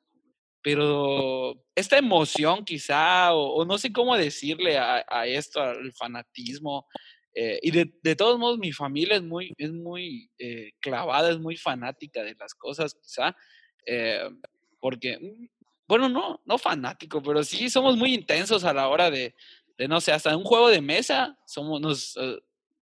pero 0.64 1.62
esta 1.76 1.98
emoción 1.98 2.64
quizá, 2.64 3.34
o, 3.34 3.56
o, 3.56 3.66
no 3.66 3.78
sé 3.78 3.92
cómo 3.92 4.16
decirle 4.16 4.78
a, 4.78 5.06
a 5.08 5.28
esto, 5.28 5.62
al 5.62 5.92
fanatismo, 5.94 6.88
eh, 7.36 7.60
y 7.62 7.72
de, 7.72 7.94
de, 8.02 8.16
todos 8.16 8.40
modos 8.40 8.60
mi 8.60 8.72
familia 8.72 9.18
es 9.18 9.24
muy, 9.24 9.54
es 9.58 9.74
muy 9.74 10.30
eh, 10.38 10.72
clavada, 10.80 11.32
es 11.32 11.40
muy 11.40 11.58
fanática 11.58 12.24
de 12.24 12.36
las 12.40 12.54
cosas 12.54 12.96
quizá, 12.96 13.36
eh, 13.86 14.30
porque, 14.80 15.20
bueno, 15.86 16.08
no, 16.08 16.42
no 16.46 16.58
fanático, 16.58 17.22
pero 17.22 17.44
sí 17.44 17.70
somos 17.70 17.98
muy 17.98 18.14
intensos 18.14 18.64
a 18.64 18.74
la 18.74 18.88
hora 18.88 19.12
de, 19.12 19.36
de 19.78 19.88
no 19.90 20.00
sé, 20.00 20.14
hasta 20.14 20.30
en 20.30 20.38
un 20.38 20.44
juego 20.46 20.70
de 20.70 20.80
mesa, 20.80 21.38
somos, 21.46 21.82
nos, 21.82 22.16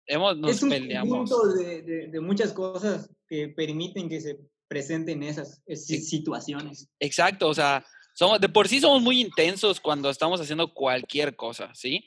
hemos, 0.07 0.37
nos 0.37 0.51
es 0.51 0.63
un 0.65 0.71
peleamos. 0.71 1.31
De, 1.57 1.83
de, 1.83 2.09
de 2.09 2.21
muchas 2.21 2.53
cosas 2.53 3.09
que 3.29 3.49
permiten 3.49 4.09
que 4.09 4.21
se 4.21 4.39
presenten 4.69 5.23
esas, 5.23 5.63
esas 5.67 6.09
situaciones. 6.09 6.89
Exacto, 7.01 7.49
o 7.49 7.55
sea, 7.55 7.85
somos, 8.15 8.41
de 8.41 8.49
por 8.49 8.69
sí 8.69 8.81
somos 8.81 9.03
muy 9.03 9.21
intensos 9.21 9.81
cuando 9.81 10.11
estamos 10.11 10.41
haciendo 10.41 10.73
cualquier 10.73 11.37
cosa, 11.37 11.75
¿sí? 11.75 12.05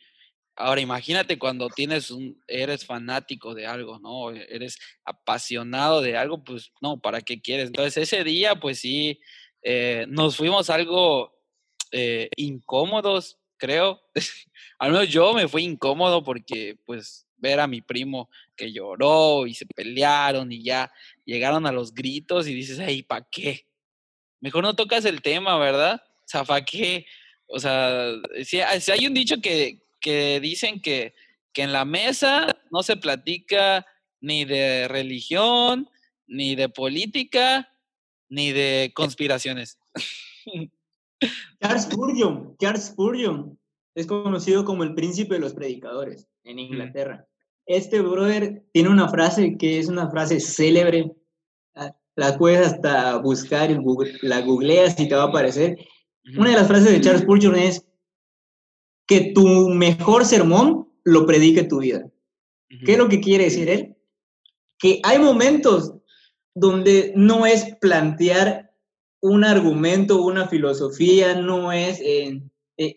Ahora 0.56 0.82
imagínate 0.82 1.40
cuando 1.40 1.70
tienes 1.70 2.12
un, 2.12 2.40
eres 2.48 2.86
fanático 2.86 3.56
de 3.56 3.66
algo, 3.66 4.00
¿no? 4.00 4.32
Eres 4.32 4.78
apasionado 5.06 6.02
de 6.02 6.18
algo, 6.18 6.44
pues 6.44 6.72
no, 6.82 7.00
¿para 7.00 7.22
qué 7.22 7.42
quieres? 7.42 7.68
Entonces 7.68 7.98
ese 7.98 8.24
día, 8.24 8.60
pues 8.60 8.80
sí, 8.80 9.20
eh, 9.64 10.06
nos 10.10 10.36
fuimos 10.36 10.70
algo 10.70 11.34
eh, 11.92 12.30
incómodos, 12.36 13.38
creo. 13.58 14.02
Al 14.80 14.92
menos 14.92 15.10
yo 15.10 15.34
me 15.34 15.48
fui 15.48 15.64
incómodo 15.64 16.24
porque, 16.24 16.78
pues, 16.86 17.26
ver 17.38 17.60
a 17.60 17.68
mi 17.68 17.82
primo 17.82 18.30
que 18.56 18.72
lloró 18.72 19.48
y 19.48 19.54
se 19.54 19.66
pelearon 19.66 20.52
y 20.52 20.64
ya 20.64 20.92
llegaron 21.26 21.66
a 21.66 21.72
los 21.72 21.94
gritos 21.94 22.48
y 22.48 22.54
dices, 22.54 22.80
ay, 22.80 23.04
¿para 23.04 23.28
qué? 23.32 23.68
Mejor 24.40 24.64
no 24.64 24.76
tocas 24.76 25.06
el 25.06 25.22
tema, 25.22 25.58
¿verdad? 25.58 26.02
O 26.06 26.28
sea, 26.28 26.44
¿para 26.44 26.66
qué? 26.66 27.06
O 27.48 27.60
sea, 27.60 28.12
si, 28.44 28.60
si 28.80 28.92
hay 28.92 29.08
un 29.08 29.14
dicho 29.14 29.42
que, 29.42 29.84
que 30.00 30.40
dicen 30.40 30.82
que, 30.82 31.14
que 31.54 31.64
en 31.64 31.74
la 31.74 31.86
mesa 31.86 32.48
no 32.72 32.84
se 32.84 32.98
platica 32.98 33.86
ni 34.20 34.46
de 34.46 34.88
religión, 34.88 35.90
ni 36.28 36.56
de 36.56 36.70
política, 36.70 37.70
ni 38.30 38.52
de 38.52 38.92
conspiraciones. 38.96 39.78
Charles 41.62 41.84
Spurgeon, 41.84 42.56
Charles 42.58 42.86
Spurgeon 42.86 43.60
es 43.94 44.08
conocido 44.08 44.66
como 44.66 44.84
el 44.84 44.96
príncipe 44.96 45.36
de 45.36 45.42
los 45.42 45.54
predicadores 45.54 46.28
en 46.44 46.60
Inglaterra. 46.60 47.28
Este 47.66 48.02
brother 48.02 48.64
tiene 48.74 48.90
una 48.90 49.08
frase 49.10 49.58
que 49.58 49.80
es 49.80 49.88
una 49.88 50.10
frase 50.10 50.40
célebre, 50.40 51.12
la 52.16 52.38
puedes 52.38 52.68
hasta 52.68 53.18
buscar, 53.18 53.70
la 54.22 54.42
googleas 54.42 55.00
y 55.00 55.08
te 55.08 55.16
va 55.16 55.24
a 55.24 55.28
aparecer. 55.28 55.78
Una 56.38 56.52
de 56.52 56.56
las 56.56 56.68
frases 56.68 56.92
de 56.92 57.02
Charles 57.02 57.22
Spurgeon 57.22 57.56
es 57.56 57.86
que 59.08 59.32
tu 59.34 59.70
mejor 59.70 60.26
sermón 60.26 60.90
lo 61.04 61.26
predique 61.26 61.64
tu 61.64 61.80
vida. 61.80 62.10
¿Qué 62.86 62.94
es 62.94 62.98
lo 62.98 63.10
que 63.10 63.20
quiere 63.20 63.46
decir 63.46 63.70
él? 63.70 63.98
Que 64.78 65.00
hay 65.04 65.20
momentos 65.20 65.94
donde 66.54 67.14
no 67.16 67.46
es 67.46 67.76
plantear 67.82 68.72
un 69.22 69.44
argumento, 69.44 70.22
una 70.22 70.48
filosofía, 70.48 71.36
no 71.36 71.72
es 71.72 72.00
eh, 72.02 72.42
eh, 72.78 72.96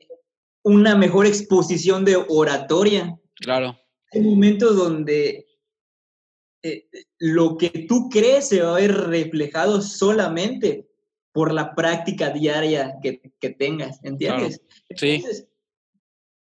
una 0.63 0.97
mejor 0.97 1.27
exposición 1.27 2.05
de 2.05 2.25
oratoria. 2.29 3.19
Claro. 3.37 3.77
Hay 4.15 4.21
momentos 4.21 4.77
donde 4.77 5.47
eh, 6.63 6.89
lo 7.19 7.59
que 7.59 7.87
tú 7.89 8.09
crees 8.09 8.49
se 8.49 8.63
va 8.63 8.77
a 8.77 8.81
ver 8.81 8.93
reflejado 8.93 9.83
solamente 9.83 10.89
por 11.33 11.53
la 11.53 11.75
práctica 11.75 12.31
diaria 12.31 12.95
que, 13.03 13.33
que 13.41 13.51
tengas, 13.51 13.99
¿entiendes? 14.05 14.59
Claro. 14.59 14.97
Sí. 14.97 15.09
Entonces, 15.17 15.49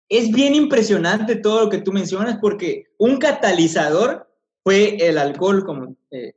es 0.09 0.31
bien 0.31 0.55
impresionante 0.55 1.35
todo 1.35 1.65
lo 1.65 1.69
que 1.69 1.79
tú 1.79 1.91
mencionas 1.91 2.37
porque 2.39 2.85
un 2.97 3.17
catalizador 3.17 4.31
fue 4.63 4.95
el 5.07 5.17
alcohol, 5.17 5.65
como, 5.65 5.95
eh, 6.11 6.33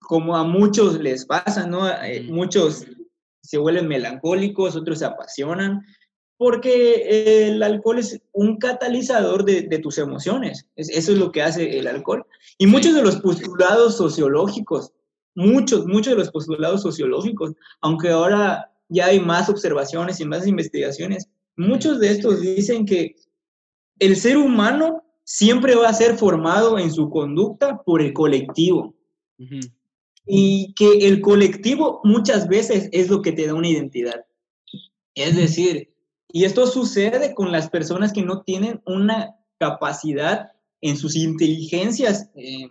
como 0.00 0.36
a 0.36 0.44
muchos 0.44 1.00
les 1.00 1.26
pasa, 1.26 1.66
¿no? 1.66 1.88
Eh, 1.88 2.22
muchos 2.22 2.86
se 3.42 3.58
vuelven 3.58 3.88
melancólicos, 3.88 4.76
otros 4.76 5.00
se 5.00 5.04
apasionan, 5.04 5.84
porque 6.42 7.46
el 7.46 7.62
alcohol 7.62 8.00
es 8.00 8.20
un 8.32 8.56
catalizador 8.56 9.44
de, 9.44 9.62
de 9.62 9.78
tus 9.78 9.96
emociones. 9.98 10.66
Es, 10.74 10.88
eso 10.88 11.12
es 11.12 11.18
lo 11.18 11.30
que 11.30 11.40
hace 11.40 11.78
el 11.78 11.86
alcohol. 11.86 12.26
Y 12.58 12.66
muchos 12.66 12.96
de 12.96 13.02
los 13.02 13.20
postulados 13.20 13.96
sociológicos, 13.96 14.90
muchos, 15.36 15.86
muchos 15.86 16.14
de 16.14 16.18
los 16.18 16.32
postulados 16.32 16.82
sociológicos, 16.82 17.52
aunque 17.80 18.08
ahora 18.08 18.72
ya 18.88 19.06
hay 19.06 19.20
más 19.20 19.48
observaciones 19.48 20.18
y 20.18 20.24
más 20.24 20.44
investigaciones, 20.44 21.28
muchos 21.56 22.00
de 22.00 22.10
estos 22.10 22.40
dicen 22.40 22.86
que 22.86 23.14
el 24.00 24.16
ser 24.16 24.36
humano 24.36 25.04
siempre 25.22 25.76
va 25.76 25.90
a 25.90 25.94
ser 25.94 26.16
formado 26.16 26.76
en 26.76 26.90
su 26.90 27.08
conducta 27.08 27.80
por 27.84 28.02
el 28.02 28.12
colectivo. 28.12 28.96
Uh 29.38 29.44
-huh. 29.44 29.72
y 30.26 30.74
que 30.74 31.06
el 31.06 31.20
colectivo 31.20 32.00
muchas 32.02 32.48
veces 32.48 32.88
es 32.90 33.08
lo 33.08 33.22
que 33.22 33.30
te 33.30 33.46
da 33.46 33.54
una 33.54 33.68
identidad. 33.68 34.26
Es 35.14 35.36
decir, 35.36 35.91
y 36.32 36.44
esto 36.44 36.66
sucede 36.66 37.34
con 37.34 37.52
las 37.52 37.68
personas 37.68 38.12
que 38.12 38.22
no 38.22 38.42
tienen 38.42 38.80
una 38.86 39.36
capacidad 39.58 40.50
en 40.80 40.96
sus 40.96 41.14
inteligencias, 41.14 42.30
eh, 42.34 42.68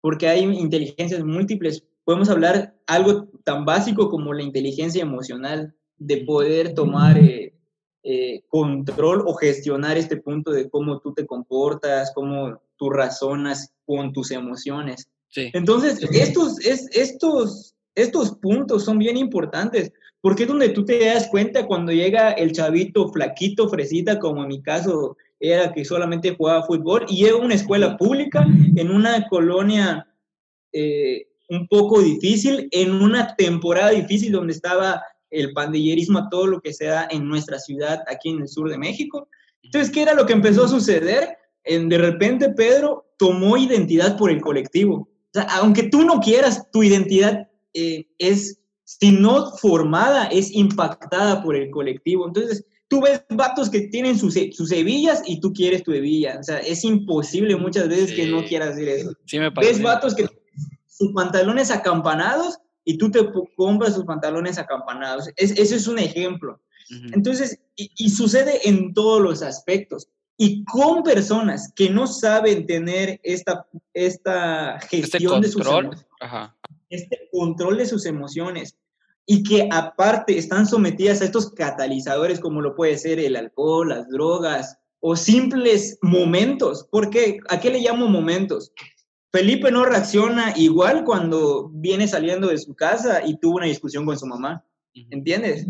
porque 0.00 0.28
hay 0.28 0.44
inteligencias 0.44 1.22
múltiples. 1.24 1.84
Podemos 2.04 2.30
hablar 2.30 2.74
algo 2.86 3.28
tan 3.44 3.64
básico 3.64 4.08
como 4.08 4.32
la 4.32 4.42
inteligencia 4.42 5.02
emocional, 5.02 5.74
de 5.96 6.18
poder 6.24 6.74
tomar 6.74 7.18
eh, 7.18 7.54
eh, 8.02 8.42
control 8.48 9.24
o 9.26 9.34
gestionar 9.34 9.96
este 9.96 10.16
punto 10.16 10.50
de 10.50 10.68
cómo 10.68 11.00
tú 11.00 11.14
te 11.14 11.26
comportas, 11.26 12.12
cómo 12.14 12.60
tú 12.76 12.90
razonas 12.90 13.72
con 13.86 14.12
tus 14.12 14.30
emociones. 14.30 15.08
Entonces, 15.36 16.00
estos, 16.12 16.60
es, 16.64 16.88
estos, 16.92 17.74
estos 17.96 18.36
puntos 18.36 18.84
son 18.84 18.98
bien 18.98 19.16
importantes, 19.16 19.92
porque 20.24 20.44
es 20.44 20.48
donde 20.48 20.70
tú 20.70 20.86
te 20.86 21.04
das 21.04 21.28
cuenta 21.28 21.66
cuando 21.66 21.92
llega 21.92 22.30
el 22.30 22.52
chavito 22.52 23.12
flaquito, 23.12 23.68
fresita, 23.68 24.18
como 24.18 24.40
en 24.40 24.48
mi 24.48 24.62
caso 24.62 25.18
era 25.38 25.70
que 25.70 25.84
solamente 25.84 26.34
jugaba 26.34 26.64
fútbol, 26.64 27.04
y 27.10 27.16
llega 27.16 27.34
a 27.34 27.42
una 27.42 27.52
escuela 27.52 27.98
pública 27.98 28.46
en 28.74 28.90
una 28.90 29.28
colonia 29.28 30.08
eh, 30.72 31.26
un 31.50 31.68
poco 31.68 32.00
difícil, 32.00 32.68
en 32.70 32.92
una 32.92 33.36
temporada 33.36 33.90
difícil 33.90 34.32
donde 34.32 34.54
estaba 34.54 35.02
el 35.28 35.52
pandillerismo 35.52 36.20
a 36.20 36.30
todo 36.30 36.46
lo 36.46 36.62
que 36.62 36.72
se 36.72 36.86
da 36.86 37.06
en 37.10 37.28
nuestra 37.28 37.58
ciudad, 37.58 38.00
aquí 38.10 38.30
en 38.30 38.40
el 38.40 38.48
sur 38.48 38.70
de 38.70 38.78
México. 38.78 39.28
Entonces, 39.62 39.92
¿qué 39.92 40.00
era 40.00 40.14
lo 40.14 40.24
que 40.24 40.32
empezó 40.32 40.64
a 40.64 40.68
suceder? 40.68 41.36
De 41.66 41.98
repente 41.98 42.48
Pedro 42.48 43.12
tomó 43.18 43.58
identidad 43.58 44.16
por 44.16 44.30
el 44.30 44.40
colectivo. 44.40 44.94
O 44.96 45.30
sea, 45.34 45.42
aunque 45.58 45.82
tú 45.82 46.02
no 46.02 46.18
quieras, 46.20 46.70
tu 46.70 46.82
identidad 46.82 47.46
eh, 47.74 48.06
es, 48.16 48.58
si 48.84 49.12
no 49.12 49.50
formada, 49.56 50.26
es 50.26 50.52
impactada 50.52 51.42
por 51.42 51.56
el 51.56 51.70
colectivo. 51.70 52.26
Entonces, 52.26 52.64
tú 52.88 53.00
ves 53.00 53.24
vatos 53.30 53.70
que 53.70 53.82
tienen 53.82 54.18
sus, 54.18 54.34
sus 54.52 54.70
hebillas 54.70 55.22
y 55.26 55.40
tú 55.40 55.52
quieres 55.52 55.82
tu 55.82 55.92
hebilla. 55.92 56.38
O 56.38 56.42
sea, 56.42 56.58
es 56.58 56.84
imposible 56.84 57.56
muchas 57.56 57.88
veces 57.88 58.12
que 58.12 58.26
no 58.26 58.44
quieras 58.44 58.70
hacer 58.70 58.88
eso. 58.88 59.12
Sí 59.26 59.38
me 59.38 59.50
ves 59.50 59.82
vatos 59.82 60.14
que 60.14 60.26
sus 60.86 61.12
pantalones 61.12 61.70
acampanados 61.70 62.58
y 62.84 62.98
tú 62.98 63.10
te 63.10 63.20
compras 63.56 63.94
sus 63.94 64.04
pantalones 64.04 64.58
acampanados. 64.58 65.28
Es, 65.36 65.52
ese 65.52 65.76
es 65.76 65.88
un 65.88 65.98
ejemplo. 65.98 66.60
Entonces, 67.12 67.58
y, 67.76 68.10
sucede 68.10 68.68
en 68.68 68.92
todos 68.92 69.20
los 69.22 69.42
aspectos. 69.42 70.08
Y 70.36 70.64
con 70.64 71.02
personas 71.02 71.72
que 71.74 71.88
no 71.88 72.06
saben 72.06 72.66
tener 72.66 73.20
esta, 73.22 73.66
esta 73.94 74.76
este 74.76 75.02
gestión 75.02 75.40
de 75.40 75.48
sus 75.48 75.62
emociones, 75.62 76.06
este 76.90 77.28
control 77.32 77.78
de 77.78 77.86
sus 77.86 78.06
emociones, 78.06 78.76
y 79.26 79.42
que 79.42 79.68
aparte 79.72 80.36
están 80.36 80.66
sometidas 80.66 81.20
a 81.20 81.24
estos 81.24 81.50
catalizadores 81.50 82.40
como 82.40 82.60
lo 82.60 82.74
puede 82.74 82.98
ser 82.98 83.18
el 83.18 83.36
alcohol, 83.36 83.88
las 83.88 84.08
drogas 84.08 84.78
o 85.00 85.16
simples 85.16 85.98
momentos. 86.02 86.86
¿Por 86.90 87.10
qué? 87.10 87.38
¿A 87.48 87.60
qué 87.60 87.70
le 87.70 87.80
llamo 87.80 88.08
momentos? 88.08 88.72
Felipe 89.32 89.70
no 89.70 89.84
reacciona 89.84 90.52
igual 90.56 91.04
cuando 91.04 91.68
viene 91.70 92.06
saliendo 92.06 92.48
de 92.48 92.58
su 92.58 92.74
casa 92.74 93.26
y 93.26 93.36
tuvo 93.36 93.56
una 93.56 93.66
discusión 93.66 94.06
con 94.06 94.18
su 94.18 94.26
mamá. 94.26 94.64
¿Entiendes? 95.10 95.66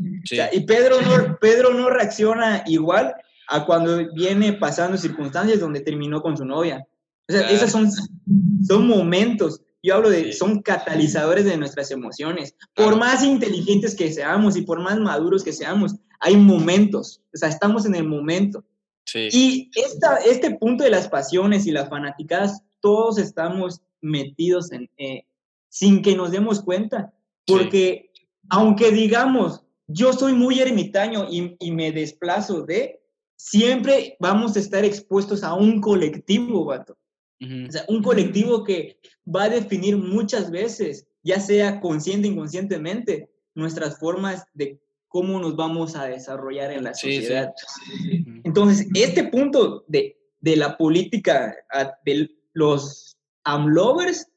y 0.52 0.60
Pedro 0.60 1.00
no, 1.00 1.38
Pedro 1.40 1.72
no 1.72 1.88
reacciona 1.88 2.62
igual 2.66 3.14
a 3.48 3.64
cuando 3.64 4.12
viene 4.12 4.52
pasando 4.52 4.98
circunstancias 4.98 5.60
donde 5.60 5.80
terminó 5.80 6.20
con 6.20 6.36
su 6.36 6.44
novia. 6.44 6.86
O 7.26 7.32
sea, 7.32 7.48
esos 7.50 7.70
son, 7.70 7.90
son 8.66 8.86
momentos. 8.86 9.62
Yo 9.84 9.96
hablo 9.96 10.08
de, 10.08 10.32
son 10.32 10.62
catalizadores 10.62 11.44
de 11.44 11.58
nuestras 11.58 11.90
emociones. 11.90 12.56
Por 12.74 12.96
más 12.96 13.22
inteligentes 13.22 13.94
que 13.94 14.10
seamos 14.10 14.56
y 14.56 14.62
por 14.62 14.80
más 14.80 14.98
maduros 14.98 15.44
que 15.44 15.52
seamos, 15.52 15.96
hay 16.20 16.38
momentos. 16.38 17.20
O 17.34 17.36
sea, 17.36 17.50
estamos 17.50 17.84
en 17.84 17.94
el 17.94 18.04
momento. 18.04 18.64
Y 19.14 19.70
esta, 19.76 20.16
este 20.24 20.52
punto 20.52 20.84
de 20.84 20.90
las 20.90 21.06
pasiones 21.08 21.66
y 21.66 21.70
las 21.70 21.90
fanaticadas 21.90 22.62
todos 22.80 23.18
estamos 23.18 23.82
metidos 24.00 24.72
en, 24.72 24.88
eh, 24.96 25.26
sin 25.68 26.00
que 26.00 26.16
nos 26.16 26.30
demos 26.30 26.62
cuenta, 26.62 27.12
porque 27.46 28.10
aunque 28.48 28.90
digamos, 28.90 29.64
yo 29.86 30.14
soy 30.14 30.32
muy 30.32 30.60
ermitaño 30.60 31.26
y, 31.30 31.70
me 31.72 31.92
desplazo 31.92 32.62
de, 32.62 33.02
siempre 33.36 34.16
vamos 34.18 34.56
a 34.56 34.60
estar 34.60 34.82
expuestos 34.82 35.44
a 35.44 35.52
un 35.52 35.82
colectivo, 35.82 36.64
vato. 36.64 36.96
O 37.68 37.72
sea, 37.72 37.84
un 37.88 38.02
colectivo 38.02 38.64
que 38.64 38.98
va 39.26 39.44
a 39.44 39.48
definir 39.48 39.96
muchas 39.96 40.50
veces, 40.50 41.06
ya 41.22 41.40
sea 41.40 41.80
consciente 41.80 42.28
o 42.28 42.32
inconscientemente, 42.32 43.30
nuestras 43.54 43.98
formas 43.98 44.44
de 44.52 44.80
cómo 45.08 45.38
nos 45.38 45.54
vamos 45.54 45.94
a 45.96 46.06
desarrollar 46.06 46.72
en 46.72 46.84
la 46.84 46.94
sociedad. 46.94 47.52
Entonces, 48.42 48.88
este 48.94 49.24
punto 49.24 49.84
de, 49.86 50.18
de 50.40 50.56
la 50.56 50.76
política, 50.76 51.54
del 52.04 52.36
los 52.52 53.16
AMLovers, 53.44 54.28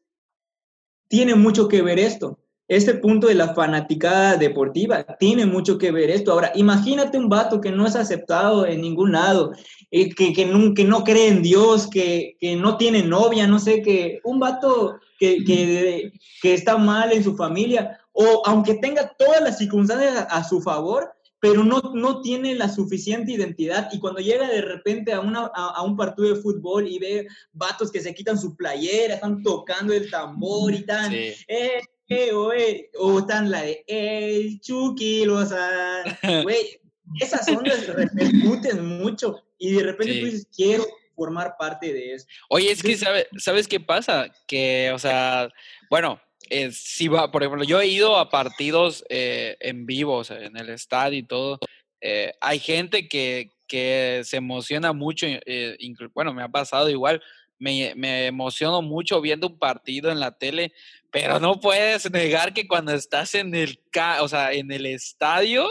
tiene 1.07 1.35
mucho 1.35 1.67
que 1.67 1.81
ver 1.81 1.99
esto. 1.99 2.39
Este 2.67 2.95
punto 2.95 3.27
de 3.27 3.35
la 3.35 3.53
fanaticada 3.53 4.35
deportiva 4.35 5.03
tiene 5.17 5.45
mucho 5.45 5.77
que 5.77 5.91
ver 5.91 6.09
esto. 6.09 6.33
Ahora, 6.33 6.51
imagínate 6.55 7.17
un 7.17 7.29
vato 7.29 7.61
que 7.61 7.71
no 7.71 7.87
es 7.87 7.95
aceptado 7.95 8.65
en 8.65 8.81
ningún 8.81 9.13
lado, 9.13 9.53
eh, 9.89 10.13
que, 10.13 10.33
que, 10.33 10.45
no, 10.45 10.73
que, 10.73 10.83
no, 10.83 11.05
cree 11.05 11.29
en 11.29 11.41
Dios, 11.41 11.87
que, 11.87 12.35
que, 12.41 12.57
no 12.57 12.75
tiene 12.75 13.03
novia, 13.03 13.47
no 13.47 13.59
sé, 13.59 13.81
que 13.81 14.19
un 14.25 14.39
vato 14.39 14.99
que, 15.17 15.45
que, 15.45 16.53
está 16.53 16.77
mal 16.77 17.13
en 17.13 17.23
su 17.23 17.37
familia, 17.37 18.01
o 18.11 18.41
aunque 18.45 18.75
tenga 18.75 19.13
todas 19.17 19.41
las 19.41 19.57
circunstancias 19.57 20.27
a 20.29 20.43
su 20.43 20.61
favor, 20.61 21.13
pero 21.39 21.63
no, 21.63 21.79
no 21.93 22.21
tiene 22.21 22.55
la 22.55 22.67
suficiente 22.67 23.31
identidad 23.31 23.89
y 23.93 23.99
cuando 23.99 24.19
llega 24.19 24.49
de 24.49 24.61
repente 24.61 25.13
a, 25.13 25.19
una, 25.19 25.51
a, 25.53 25.83
un 25.83 25.95
partido 25.95 26.27
de 26.27 26.41
fútbol 26.41 26.87
y 26.87 26.97
ve 26.99 27.27
vatos 27.53 27.91
que 27.91 28.01
se 28.01 28.13
quitan 28.13 28.39
su 28.39 28.55
playera, 28.55 29.15
están 29.15 29.43
tocando 29.43 29.93
el 29.93 30.09
tambor 30.09 30.73
y 30.73 30.83
tan, 30.83 31.13
eh, 31.13 31.81
eh, 32.09 32.31
o, 32.33 32.53
eh, 32.53 32.89
o 32.97 33.19
están 33.19 33.51
la 33.51 33.61
de, 33.61 33.83
eh, 33.87 34.57
Chucky, 34.61 35.27
o 35.27 35.45
sea, 35.45 36.03
güey, 36.43 36.79
esas 37.19 37.47
ondas 37.49 37.87
repercuten 37.87 38.85
mucho 38.85 39.43
y 39.57 39.73
de 39.73 39.83
repente 39.83 40.19
tú 40.19 40.25
dices, 40.25 40.47
quiero 40.55 40.85
formar 41.15 41.55
parte 41.57 41.91
de 41.91 42.13
eso. 42.13 42.27
Oye, 42.49 42.71
es 42.71 42.83
que, 42.83 42.95
¿sabes 42.95 43.67
qué 43.67 43.79
pasa? 43.79 44.31
Que, 44.45 44.91
o 44.93 44.99
sea, 44.99 45.49
bueno, 45.89 46.21
eh, 46.49 46.71
si 46.71 47.07
va, 47.07 47.31
por 47.31 47.43
ejemplo, 47.43 47.63
yo 47.63 47.81
he 47.81 47.87
ido 47.87 48.17
a 48.17 48.29
partidos 48.29 49.03
eh, 49.09 49.57
en 49.59 49.85
vivo, 49.85 50.17
o 50.17 50.23
sea, 50.23 50.39
en 50.39 50.55
el 50.57 50.69
estadio 50.69 51.19
y 51.19 51.23
todo. 51.23 51.59
Eh, 52.01 52.33
hay 52.39 52.59
gente 52.59 53.07
que, 53.07 53.51
que, 53.67 54.21
se 54.23 54.37
emociona 54.37 54.93
mucho, 54.93 55.25
eh, 55.27 55.77
bueno, 56.13 56.33
me 56.33 56.43
ha 56.43 56.49
pasado 56.49 56.89
igual, 56.89 57.21
me, 57.59 57.93
me, 57.95 58.27
emociono 58.27 58.81
mucho 58.81 59.19
viendo 59.19 59.47
un 59.47 59.57
partido 59.57 60.11
en 60.11 60.19
la 60.19 60.37
tele, 60.37 60.73
pero 61.11 61.39
no 61.39 61.59
puedes 61.59 62.09
negar 62.11 62.53
que 62.53 62.67
cuando 62.67 62.93
estás 62.93 63.35
en 63.35 63.53
el, 63.55 63.79
o 64.21 64.27
sea, 64.27 64.51
en 64.53 64.71
el 64.71 64.85
estadio, 64.85 65.67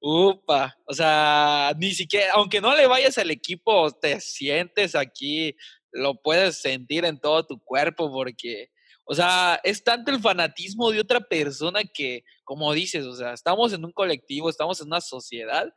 upa, 0.00 0.76
o 0.86 0.94
sea, 0.94 1.72
ni 1.78 1.92
siquiera, 1.92 2.32
aunque 2.34 2.60
no 2.60 2.74
le 2.74 2.86
vayas 2.86 3.18
al 3.18 3.30
equipo, 3.30 3.90
te 3.92 4.20
sientes 4.20 4.94
aquí, 4.94 5.56
lo 5.92 6.14
puedes 6.14 6.60
sentir 6.60 7.04
en 7.04 7.18
todo 7.18 7.46
tu 7.46 7.60
cuerpo 7.62 8.10
porque 8.10 8.70
o 9.04 9.14
sea, 9.14 9.60
es 9.64 9.82
tanto 9.82 10.10
el 10.10 10.20
fanatismo 10.20 10.90
de 10.90 11.00
otra 11.00 11.20
persona 11.20 11.80
que, 11.82 12.24
como 12.44 12.72
dices, 12.72 13.04
o 13.04 13.14
sea, 13.14 13.32
estamos 13.32 13.72
en 13.72 13.84
un 13.84 13.92
colectivo, 13.92 14.48
estamos 14.48 14.80
en 14.80 14.86
una 14.86 15.00
sociedad 15.00 15.72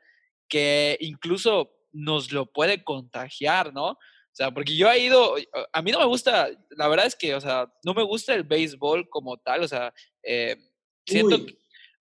que 0.47 0.97
incluso 0.99 1.71
nos 1.91 2.31
lo 2.31 2.45
puede 2.45 2.83
contagiar, 2.83 3.73
¿no? 3.73 3.97
O 4.35 4.37
sea, 4.37 4.51
porque 4.51 4.75
yo 4.75 4.91
he 4.91 4.99
ido, 4.99 5.35
a 5.71 5.81
mí 5.81 5.91
no 5.91 5.99
me 5.99 6.05
gusta, 6.05 6.49
la 6.71 6.89
verdad 6.89 7.05
es 7.05 7.15
que, 7.15 7.35
o 7.35 7.39
sea, 7.39 7.71
no 7.85 7.93
me 7.93 8.03
gusta 8.03 8.33
el 8.33 8.43
béisbol 8.43 9.07
como 9.07 9.37
tal, 9.37 9.63
o 9.63 9.67
sea, 9.67 9.93
eh, 10.23 10.57
siento, 11.05 11.37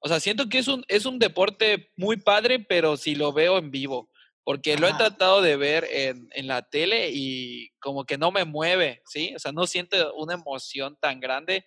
o 0.00 0.08
sea, 0.08 0.18
siento 0.18 0.48
que 0.48 0.58
es 0.58 0.66
un, 0.66 0.84
es 0.88 1.06
un 1.06 1.20
deporte 1.20 1.92
muy 1.96 2.16
padre, 2.16 2.58
pero 2.58 2.96
si 2.96 3.14
lo 3.14 3.32
veo 3.32 3.58
en 3.58 3.70
vivo 3.70 4.10
porque 4.44 4.76
lo 4.76 4.86
he 4.86 4.92
tratado 4.92 5.40
de 5.40 5.56
ver 5.56 5.88
en, 5.90 6.28
en, 6.32 6.46
la 6.46 6.60
tele 6.62 7.10
y 7.12 7.70
como 7.80 8.04
que 8.04 8.18
no 8.18 8.30
me 8.30 8.44
mueve, 8.44 9.00
¿sí? 9.06 9.32
O 9.34 9.38
sea, 9.38 9.52
no 9.52 9.66
siento 9.66 10.14
una 10.16 10.34
emoción 10.34 10.98
tan 11.00 11.18
grande, 11.18 11.64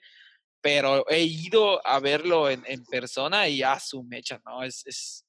pero 0.61 1.09
he 1.09 1.23
ido 1.23 1.85
a 1.85 1.99
verlo 1.99 2.49
en, 2.49 2.63
en 2.67 2.85
persona 2.85 3.49
y 3.49 3.63
a 3.63 3.79
su 3.79 4.03
mecha, 4.03 4.39
¿no? 4.45 4.63
Es, 4.63 4.85
es, 4.85 5.25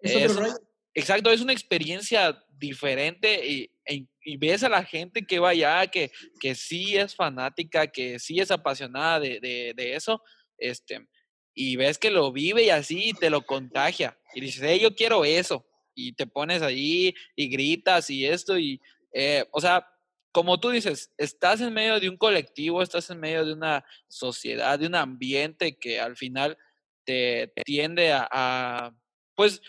es, 0.00 0.38
exacto, 0.92 1.30
es 1.30 1.40
una 1.40 1.54
experiencia 1.54 2.38
diferente 2.50 3.48
y, 3.48 3.70
y, 3.86 4.36
ves 4.36 4.62
a 4.62 4.68
la 4.68 4.84
gente 4.84 5.22
que 5.26 5.38
va 5.38 5.50
allá, 5.50 5.86
que, 5.86 6.10
que 6.40 6.54
sí 6.54 6.96
es 6.96 7.14
fanática, 7.14 7.86
que 7.86 8.18
sí 8.18 8.40
es 8.40 8.50
apasionada 8.50 9.20
de, 9.20 9.40
de, 9.40 9.94
eso, 9.94 10.22
este, 10.58 11.06
y 11.54 11.76
ves 11.76 11.98
que 11.98 12.10
lo 12.10 12.32
vive 12.32 12.64
y 12.64 12.70
así 12.70 13.12
te 13.18 13.30
lo 13.30 13.42
contagia. 13.42 14.18
Y 14.34 14.40
dices, 14.40 14.62
hey, 14.64 14.80
yo 14.80 14.94
quiero 14.94 15.24
eso 15.24 15.66
y 15.94 16.12
te 16.12 16.26
pones 16.26 16.62
ahí 16.62 17.14
y 17.34 17.48
gritas 17.48 18.10
y 18.10 18.26
esto 18.26 18.58
y, 18.58 18.80
eh, 19.12 19.44
o 19.52 19.60
sea, 19.60 19.86
como 20.32 20.60
tú 20.60 20.70
dices, 20.70 21.12
estás 21.18 21.60
en 21.60 21.74
medio 21.74 21.98
de 21.98 22.08
un 22.08 22.16
colectivo, 22.16 22.82
estás 22.82 23.10
en 23.10 23.18
medio 23.18 23.44
de 23.44 23.52
una 23.52 23.84
sociedad, 24.08 24.78
de 24.78 24.86
un 24.86 24.94
ambiente 24.94 25.76
que 25.76 26.00
al 26.00 26.16
final 26.16 26.56
te 27.04 27.52
tiende 27.64 28.12
a, 28.12 28.94
pues, 29.34 29.60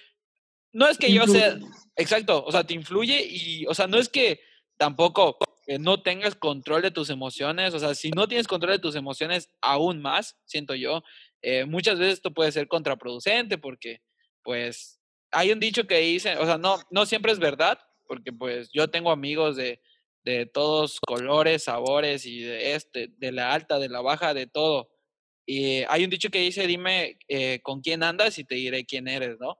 no 0.73 0.87
es 0.87 0.97
que 0.97 1.11
yo 1.11 1.25
sea, 1.27 1.57
exacto, 1.95 2.43
o 2.43 2.51
sea, 2.51 2.63
te 2.63 2.73
influye 2.73 3.25
y, 3.27 3.65
o 3.67 3.73
sea, 3.73 3.87
no 3.87 3.97
es 3.97 4.09
que 4.09 4.39
tampoco 4.77 5.37
no 5.79 6.01
tengas 6.01 6.35
control 6.35 6.81
de 6.81 6.91
tus 6.91 7.09
emociones, 7.09 7.73
o 7.73 7.79
sea, 7.79 7.95
si 7.95 8.11
no 8.11 8.27
tienes 8.27 8.47
control 8.47 8.73
de 8.73 8.79
tus 8.79 8.95
emociones, 8.95 9.49
aún 9.61 10.01
más, 10.01 10.37
siento 10.45 10.75
yo, 10.75 11.03
eh, 11.41 11.65
muchas 11.65 11.99
veces 11.99 12.15
esto 12.15 12.33
puede 12.33 12.51
ser 12.51 12.67
contraproducente 12.67 13.57
porque, 13.57 14.01
pues, 14.43 14.99
hay 15.31 15.51
un 15.51 15.59
dicho 15.59 15.87
que 15.87 15.99
dice, 15.99 16.37
o 16.37 16.45
sea, 16.45 16.57
no, 16.57 16.79
no 16.89 17.05
siempre 17.05 17.31
es 17.31 17.39
verdad, 17.39 17.79
porque 18.07 18.33
pues 18.33 18.69
yo 18.73 18.89
tengo 18.89 19.11
amigos 19.11 19.55
de, 19.55 19.81
de 20.23 20.45
todos 20.45 20.99
colores, 20.99 21.63
sabores 21.63 22.25
y 22.25 22.41
de 22.41 22.75
este, 22.75 23.07
de 23.17 23.31
la 23.31 23.53
alta, 23.53 23.79
de 23.79 23.89
la 23.89 24.01
baja, 24.01 24.33
de 24.33 24.47
todo. 24.47 24.89
Y 25.45 25.83
hay 25.87 26.03
un 26.03 26.09
dicho 26.09 26.29
que 26.29 26.39
dice, 26.39 26.67
dime 26.67 27.17
eh, 27.27 27.61
con 27.63 27.81
quién 27.81 28.03
andas 28.03 28.37
y 28.37 28.43
te 28.43 28.55
diré 28.55 28.85
quién 28.85 29.07
eres, 29.07 29.37
¿no? 29.39 29.57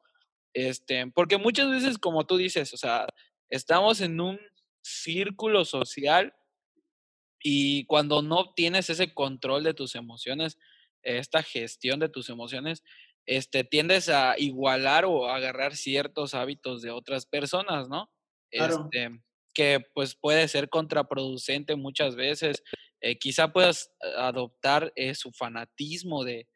Este, 0.54 1.08
porque 1.08 1.38
muchas 1.38 1.70
veces, 1.70 1.98
como 1.98 2.26
tú 2.26 2.38
dices, 2.38 2.74
o 2.74 2.78
sea, 2.78 3.08
estamos 3.50 4.02
en 4.02 4.20
un 4.20 4.40
círculo 4.82 5.66
social 5.66 6.34
y 7.44 7.86
cuando 7.86 8.22
no 8.22 8.54
tienes 8.54 8.90
ese 8.90 9.14
control 9.14 9.64
de 9.64 9.74
tus 9.74 9.96
emociones, 9.96 10.58
esta 11.04 11.42
gestión 11.42 12.00
de 12.00 12.10
tus 12.10 12.30
emociones, 12.30 12.84
este, 13.26 13.64
tiendes 13.64 14.10
a 14.10 14.36
igualar 14.38 15.06
o 15.06 15.28
agarrar 15.28 15.76
ciertos 15.76 16.34
hábitos 16.34 16.82
de 16.82 16.92
otras 16.92 17.26
personas, 17.26 17.88
¿no? 17.88 18.12
Este, 18.52 19.22
que 19.54 19.80
pues 19.94 20.16
puede 20.16 20.48
ser 20.48 20.70
contraproducente 20.70 21.76
muchas 21.76 22.16
veces. 22.16 22.64
Eh, 23.00 23.18
quizá 23.18 23.52
puedas 23.52 23.92
adoptar 24.18 24.92
eh, 24.96 25.16
su 25.16 25.32
fanatismo 25.32 26.24
de, 26.24 26.48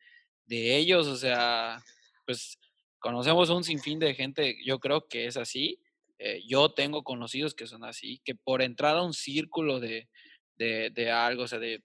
de 0.46 0.78
ellos, 0.78 1.08
o 1.08 1.16
sea, 1.16 1.82
pues 2.26 2.60
conocemos 3.06 3.52
un 3.52 3.64
sinfín 3.64 4.00
de 4.00 4.16
gente, 4.16 4.58
yo 4.66 4.80
creo 4.80 5.08
que 5.08 5.28
es 5.28 5.38
así. 5.38 5.80
Eh, 6.18 6.42
yo 6.48 6.70
tengo 6.70 7.04
conocidos 7.04 7.54
que 7.54 7.68
son 7.68 7.84
así, 7.84 8.20
que 8.26 8.34
por 8.34 8.64
entrar 8.64 8.98
a 8.98 9.04
un 9.04 9.14
círculo 9.14 9.80
de, 9.80 10.10
de, 10.56 10.90
de 10.90 11.12
algo, 11.12 11.44
o 11.44 11.48
sea, 11.48 11.60
de 11.60 11.84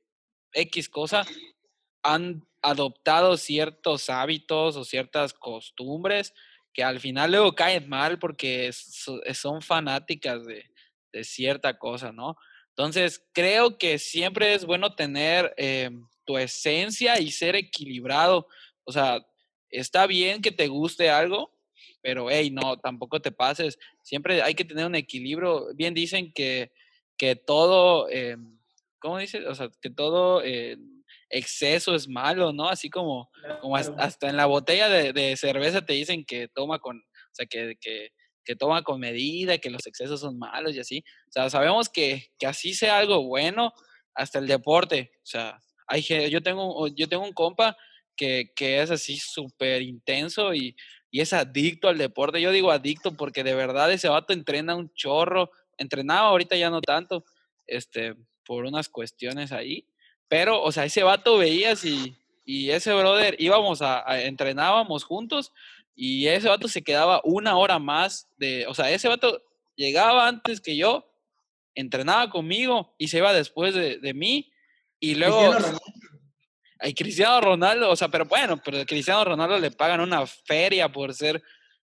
X 0.54 0.88
cosa, 0.88 1.26
han 2.02 2.48
adoptado 2.62 3.36
ciertos 3.36 4.08
hábitos 4.08 4.76
o 4.76 4.84
ciertas 4.86 5.34
costumbres 5.34 6.32
que 6.72 6.82
al 6.82 7.00
final 7.00 7.32
luego 7.32 7.54
caen 7.54 7.86
mal 7.86 8.18
porque 8.18 8.70
son 8.72 9.60
fanáticas 9.60 10.46
de, 10.46 10.70
de 11.12 11.24
cierta 11.24 11.78
cosa, 11.78 12.12
¿no? 12.12 12.38
Entonces, 12.70 13.22
creo 13.34 13.76
que 13.76 13.98
siempre 13.98 14.54
es 14.54 14.64
bueno 14.64 14.94
tener 14.94 15.52
em, 15.58 16.08
tu 16.24 16.38
esencia 16.38 17.20
y 17.20 17.30
ser 17.30 17.56
equilibrado. 17.56 18.48
O 18.84 18.92
sea, 18.92 19.20
está 19.70 20.06
bien 20.06 20.42
que 20.42 20.52
te 20.52 20.68
guste 20.68 21.10
algo, 21.10 21.52
pero 22.02 22.30
hey, 22.30 22.50
no, 22.50 22.78
tampoco 22.78 23.20
te 23.20 23.32
pases. 23.32 23.78
Siempre 24.02 24.42
hay 24.42 24.54
que 24.54 24.64
tener 24.64 24.86
un 24.86 24.94
equilibrio. 24.94 25.74
Bien 25.74 25.94
dicen 25.94 26.32
que, 26.32 26.72
que 27.16 27.36
todo, 27.36 28.08
eh, 28.08 28.36
¿cómo 28.98 29.18
dice? 29.18 29.46
O 29.46 29.54
sea, 29.54 29.70
que 29.80 29.90
todo 29.90 30.42
eh, 30.42 30.76
exceso 31.28 31.94
es 31.94 32.08
malo, 32.08 32.52
¿no? 32.52 32.68
Así 32.68 32.90
como, 32.90 33.30
como 33.60 33.76
hasta 33.76 34.28
en 34.28 34.36
la 34.36 34.46
botella 34.46 34.88
de, 34.88 35.12
de, 35.12 35.36
cerveza 35.36 35.84
te 35.84 35.92
dicen 35.92 36.24
que 36.24 36.48
toma 36.48 36.78
con, 36.78 36.98
o 36.98 37.34
sea, 37.34 37.46
que, 37.46 37.76
que 37.80 38.10
que 38.44 38.56
toma 38.56 38.82
con 38.82 39.00
medida, 39.00 39.58
que 39.58 39.70
los 39.70 39.86
excesos 39.86 40.20
son 40.20 40.38
malos 40.38 40.74
y 40.74 40.80
así. 40.80 41.04
O 41.28 41.32
sea, 41.32 41.50
sabemos 41.50 41.88
que, 41.88 42.32
que 42.38 42.46
así 42.46 42.74
sea 42.74 42.98
algo 42.98 43.22
bueno, 43.22 43.72
hasta 44.14 44.38
el 44.38 44.46
deporte. 44.46 45.12
O 45.18 45.26
sea, 45.26 45.60
hay, 45.86 46.02
yo, 46.30 46.42
tengo, 46.42 46.88
yo 46.88 47.08
tengo 47.08 47.24
un 47.24 47.32
compa 47.32 47.76
que, 48.20 48.52
que 48.54 48.82
es 48.82 48.90
así 48.90 49.16
súper 49.16 49.80
intenso 49.80 50.52
y, 50.52 50.76
y, 51.10 51.22
es 51.22 51.32
adicto 51.32 51.88
al 51.88 51.96
deporte. 51.96 52.42
Yo 52.42 52.52
digo 52.52 52.70
adicto 52.70 53.16
porque 53.16 53.42
de 53.42 53.54
verdad 53.54 53.90
ese 53.90 54.10
vato 54.10 54.34
entrena 54.34 54.76
un 54.76 54.92
chorro. 54.92 55.50
Entrenaba 55.78 56.28
ahorita 56.28 56.54
ya 56.54 56.68
no 56.68 56.82
tanto, 56.82 57.24
este, 57.66 58.14
por 58.44 58.66
unas 58.66 58.90
cuestiones 58.90 59.52
ahí. 59.52 59.86
Pero, 60.28 60.62
o 60.62 60.70
sea, 60.70 60.84
ese 60.84 61.02
vato 61.02 61.38
veías 61.38 61.82
y, 61.86 62.14
y 62.44 62.68
ese 62.68 62.92
brother 62.92 63.36
íbamos 63.38 63.80
a, 63.80 64.06
a 64.06 64.20
entrenábamos 64.20 65.04
juntos 65.04 65.50
y 65.96 66.26
ese 66.26 66.50
vato 66.50 66.68
se 66.68 66.82
quedaba 66.82 67.22
una 67.24 67.56
hora 67.56 67.78
más 67.78 68.28
de, 68.36 68.66
o 68.66 68.74
sea, 68.74 68.90
ese 68.90 69.08
vato 69.08 69.42
llegaba 69.76 70.28
antes 70.28 70.60
que 70.60 70.76
yo, 70.76 71.10
entrenaba 71.74 72.28
conmigo 72.28 72.94
y 72.98 73.08
se 73.08 73.16
iba 73.16 73.32
después 73.32 73.74
de, 73.74 73.96
de 73.96 74.12
mí. 74.12 74.52
Y 75.00 75.14
luego... 75.14 75.54
Hay 76.80 76.94
Cristiano 76.94 77.40
Ronaldo, 77.40 77.90
o 77.90 77.96
sea, 77.96 78.08
pero 78.08 78.24
bueno, 78.24 78.60
pero 78.64 78.78
a 78.78 78.84
Cristiano 78.86 79.24
Ronaldo 79.24 79.58
le 79.58 79.70
pagan 79.70 80.00
una 80.00 80.26
feria 80.26 80.90
por 80.90 81.14
ser 81.14 81.42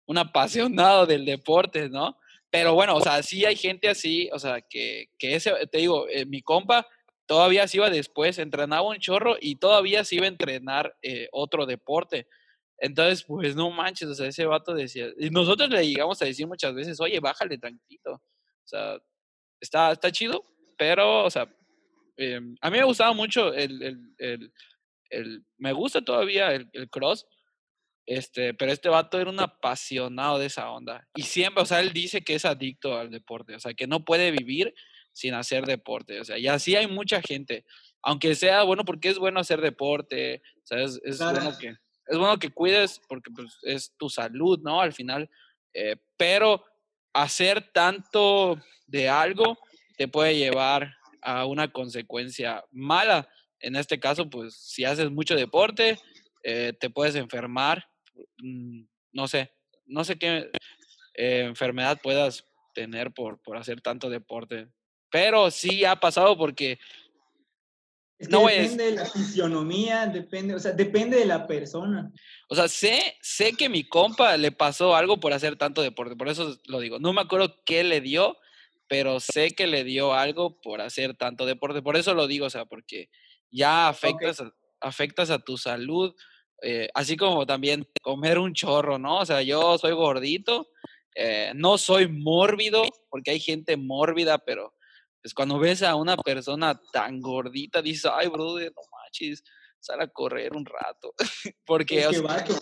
un 0.06 0.18
apasionado 0.18 1.06
del 1.06 1.24
deporte, 1.24 1.88
¿no? 1.88 2.16
Pero 2.50 2.74
bueno, 2.74 2.94
o 2.94 3.00
sea, 3.00 3.22
sí 3.22 3.44
hay 3.44 3.56
gente 3.56 3.88
así, 3.88 4.30
o 4.32 4.38
sea, 4.38 4.60
que, 4.60 5.08
que 5.18 5.34
ese, 5.34 5.52
te 5.66 5.78
digo, 5.78 6.06
eh, 6.08 6.24
mi 6.24 6.40
compa 6.40 6.86
todavía 7.26 7.66
se 7.66 7.78
iba 7.78 7.90
después, 7.90 8.38
entrenaba 8.38 8.88
un 8.88 8.98
chorro 8.98 9.36
y 9.40 9.56
todavía 9.56 10.04
se 10.04 10.16
iba 10.16 10.26
a 10.26 10.28
entrenar 10.28 10.96
eh, 11.02 11.28
otro 11.32 11.66
deporte. 11.66 12.28
Entonces, 12.78 13.24
pues 13.24 13.56
no 13.56 13.70
manches, 13.70 14.08
o 14.08 14.14
sea, 14.14 14.28
ese 14.28 14.46
vato 14.46 14.74
decía, 14.74 15.08
y 15.18 15.30
nosotros 15.30 15.68
le 15.70 15.86
llegamos 15.86 16.20
a 16.20 16.26
decir 16.26 16.46
muchas 16.46 16.74
veces, 16.74 17.00
oye, 17.00 17.18
bájale 17.20 17.58
tranquilo, 17.58 18.14
o 18.14 18.66
sea, 18.66 18.98
está, 19.60 19.92
está 19.92 20.12
chido, 20.12 20.42
pero, 20.76 21.24
o 21.24 21.30
sea, 21.30 21.48
eh, 22.16 22.40
a 22.60 22.70
mí 22.70 22.78
me 22.78 22.84
gustaba 22.84 23.12
mucho 23.12 23.52
el, 23.52 23.82
el, 24.18 24.52
el 25.14 25.44
me 25.58 25.72
gusta 25.72 26.02
todavía 26.02 26.52
el, 26.52 26.68
el, 26.72 26.90
cross, 26.90 27.26
este, 28.06 28.54
pero 28.54 28.72
este 28.72 28.88
vato 28.88 29.18
era 29.18 29.30
un 29.30 29.40
apasionado 29.40 30.38
de 30.38 30.46
esa 30.46 30.70
onda, 30.70 31.06
y 31.14 31.22
siempre, 31.22 31.62
o 31.62 31.66
sea, 31.66 31.80
él 31.80 31.92
dice 31.92 32.22
que 32.22 32.34
es 32.34 32.44
adicto 32.44 32.98
al 32.98 33.10
deporte, 33.10 33.54
o 33.54 33.60
sea, 33.60 33.74
que 33.74 33.86
no 33.86 34.04
puede 34.04 34.30
vivir 34.30 34.74
sin 35.12 35.34
hacer 35.34 35.64
deporte, 35.64 36.20
o 36.20 36.24
sea, 36.24 36.38
y 36.38 36.48
así 36.48 36.76
hay 36.76 36.86
mucha 36.86 37.22
gente, 37.22 37.64
aunque 38.02 38.34
sea 38.34 38.62
bueno, 38.64 38.84
porque 38.84 39.08
es 39.08 39.18
bueno 39.18 39.40
hacer 39.40 39.60
deporte, 39.60 40.42
o 40.62 40.66
sea, 40.66 40.82
es, 40.82 41.00
es 41.04 41.18
bueno 41.18 41.56
que 41.58 41.76
es 42.06 42.18
bueno 42.18 42.38
que 42.38 42.50
cuides 42.50 43.00
porque 43.08 43.30
pues, 43.34 43.58
es 43.62 43.94
tu 43.96 44.08
salud, 44.08 44.60
¿no? 44.62 44.80
Al 44.80 44.92
final, 44.92 45.30
eh, 45.72 45.96
pero 46.16 46.64
hacer 47.12 47.72
tanto 47.72 48.60
de 48.86 49.08
algo 49.08 49.58
te 49.96 50.08
puede 50.08 50.36
llevar 50.36 50.94
a 51.22 51.46
una 51.46 51.72
consecuencia 51.72 52.62
mala. 52.70 53.28
En 53.64 53.76
este 53.76 53.98
caso, 53.98 54.28
pues 54.28 54.54
si 54.54 54.84
haces 54.84 55.10
mucho 55.10 55.34
deporte, 55.34 55.98
eh, 56.42 56.74
te 56.78 56.90
puedes 56.90 57.14
enfermar, 57.14 57.88
mm, 58.36 58.82
no 59.12 59.26
sé, 59.26 59.54
no 59.86 60.04
sé 60.04 60.18
qué 60.18 60.50
eh, 61.14 61.44
enfermedad 61.46 61.98
puedas 62.02 62.44
tener 62.74 63.12
por, 63.12 63.40
por 63.40 63.56
hacer 63.56 63.80
tanto 63.80 64.10
deporte. 64.10 64.68
Pero 65.10 65.50
sí 65.50 65.82
ha 65.86 65.96
pasado 65.96 66.36
porque 66.36 66.78
es 68.18 68.28
que 68.28 68.32
no 68.32 68.46
depende 68.46 68.84
de 68.84 68.90
la 68.92 69.06
fisionomía, 69.06 70.06
depende, 70.08 70.54
o 70.54 70.58
sea, 70.58 70.72
depende 70.72 71.16
de 71.16 71.24
la 71.24 71.46
persona. 71.46 72.12
O 72.50 72.54
sea, 72.54 72.68
sé, 72.68 73.16
sé 73.22 73.54
que 73.54 73.70
mi 73.70 73.88
compa 73.88 74.36
le 74.36 74.52
pasó 74.52 74.94
algo 74.94 75.18
por 75.20 75.32
hacer 75.32 75.56
tanto 75.56 75.80
deporte, 75.80 76.16
por 76.16 76.28
eso 76.28 76.60
lo 76.66 76.80
digo. 76.80 76.98
No 76.98 77.14
me 77.14 77.22
acuerdo 77.22 77.62
qué 77.64 77.82
le 77.82 78.02
dio, 78.02 78.36
pero 78.88 79.20
sé 79.20 79.52
que 79.52 79.66
le 79.66 79.84
dio 79.84 80.12
algo 80.12 80.60
por 80.60 80.82
hacer 80.82 81.16
tanto 81.16 81.46
deporte. 81.46 81.80
Por 81.80 81.96
eso 81.96 82.12
lo 82.12 82.26
digo, 82.26 82.44
o 82.44 82.50
sea, 82.50 82.66
porque 82.66 83.08
ya 83.50 83.88
afectas, 83.88 84.40
a, 84.40 84.52
afectas 84.80 85.30
a 85.30 85.38
tu 85.38 85.56
salud, 85.56 86.14
eh, 86.62 86.88
así 86.94 87.16
como 87.16 87.46
también 87.46 87.86
comer 88.02 88.38
un 88.38 88.54
chorro, 88.54 88.98
¿no? 88.98 89.18
O 89.18 89.26
sea, 89.26 89.42
yo 89.42 89.76
soy 89.78 89.92
gordito, 89.92 90.68
eh, 91.14 91.52
no 91.54 91.78
soy 91.78 92.08
mórbido, 92.08 92.82
porque 93.10 93.32
hay 93.32 93.40
gente 93.40 93.76
mórbida, 93.76 94.38
pero 94.38 94.74
pues 95.24 95.32
cuando 95.32 95.58
ves 95.58 95.82
a 95.82 95.94
una 95.94 96.18
persona 96.18 96.78
tan 96.92 97.20
gordita, 97.20 97.80
dices, 97.80 98.10
ay, 98.14 98.28
brother, 98.28 98.70
no 98.76 98.82
manches, 98.90 99.42
sal 99.80 100.00
a 100.02 100.08
correr 100.08 100.54
un 100.54 100.66
rato. 100.66 101.14
Porque... 101.64 102.00
Es, 102.00 102.20
que, 102.20 102.54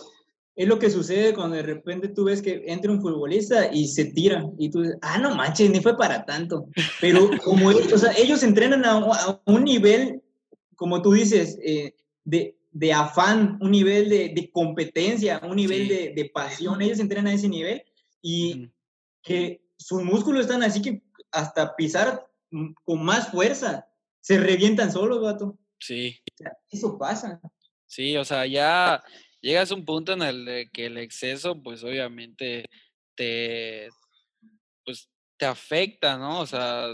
es 0.55 0.67
lo 0.67 0.79
que 0.79 0.89
sucede 0.89 1.33
cuando 1.33 1.57
de 1.57 1.63
repente 1.63 2.07
tú 2.07 2.23
ves 2.23 2.41
que 2.41 2.63
entra 2.67 2.89
un 2.89 3.01
futbolista 3.01 3.69
y 3.73 3.87
se 3.89 4.05
tira 4.05 4.45
y 4.57 4.71
tú 4.71 4.81
dices, 4.81 4.97
ah, 5.01 5.17
no 5.17 5.35
manches, 5.35 5.69
ni 5.71 5.81
fue 5.81 5.97
para 5.97 6.23
tanto. 6.23 6.67
Pero 7.01 7.29
como 7.43 7.69
ellos, 7.69 7.91
o 7.91 7.97
sea, 7.97 8.13
ellos 8.15 8.43
entrenan 8.43 8.85
a, 8.85 9.41
un 9.45 9.63
nivel, 9.65 10.21
como 10.75 11.01
tú 11.01 11.13
dices, 11.13 11.57
eh, 11.63 11.95
de, 12.23 12.57
de, 12.71 12.93
afán, 12.93 13.57
un 13.61 13.71
nivel 13.71 14.09
de, 14.09 14.29
de 14.29 14.51
competencia, 14.51 15.41
un 15.43 15.55
nivel 15.55 15.83
sí. 15.83 15.89
de, 15.89 16.13
de, 16.15 16.25
pasión. 16.29 16.81
Ellos 16.81 16.99
entrenan 16.99 17.27
a 17.27 17.33
ese 17.33 17.49
nivel 17.49 17.83
y 18.21 18.69
que 19.21 19.63
sus 19.77 20.03
músculos 20.03 20.41
están 20.41 20.63
así 20.63 20.81
que 20.81 21.03
hasta 21.31 21.75
pisar 21.75 22.27
con 22.83 23.03
más 23.03 23.29
fuerza. 23.29 23.87
Se 24.21 24.39
revientan 24.39 24.91
solos, 24.91 25.21
vato. 25.21 25.57
Sí. 25.79 26.19
O 26.33 26.37
sea, 26.37 26.57
eso 26.69 26.97
pasa. 26.97 27.41
Sí, 27.85 28.15
o 28.17 28.23
sea, 28.23 28.45
ya 28.45 29.03
llegas 29.41 29.71
a 29.71 29.75
un 29.75 29.85
punto 29.85 30.13
en 30.13 30.21
el 30.21 30.69
que 30.71 30.85
el 30.85 30.97
exceso, 30.97 31.61
pues 31.61 31.83
obviamente 31.83 32.65
te, 33.15 33.89
pues, 34.85 35.09
te 35.37 35.45
afecta, 35.45 36.17
¿no? 36.17 36.39
O 36.39 36.47
sea, 36.47 36.87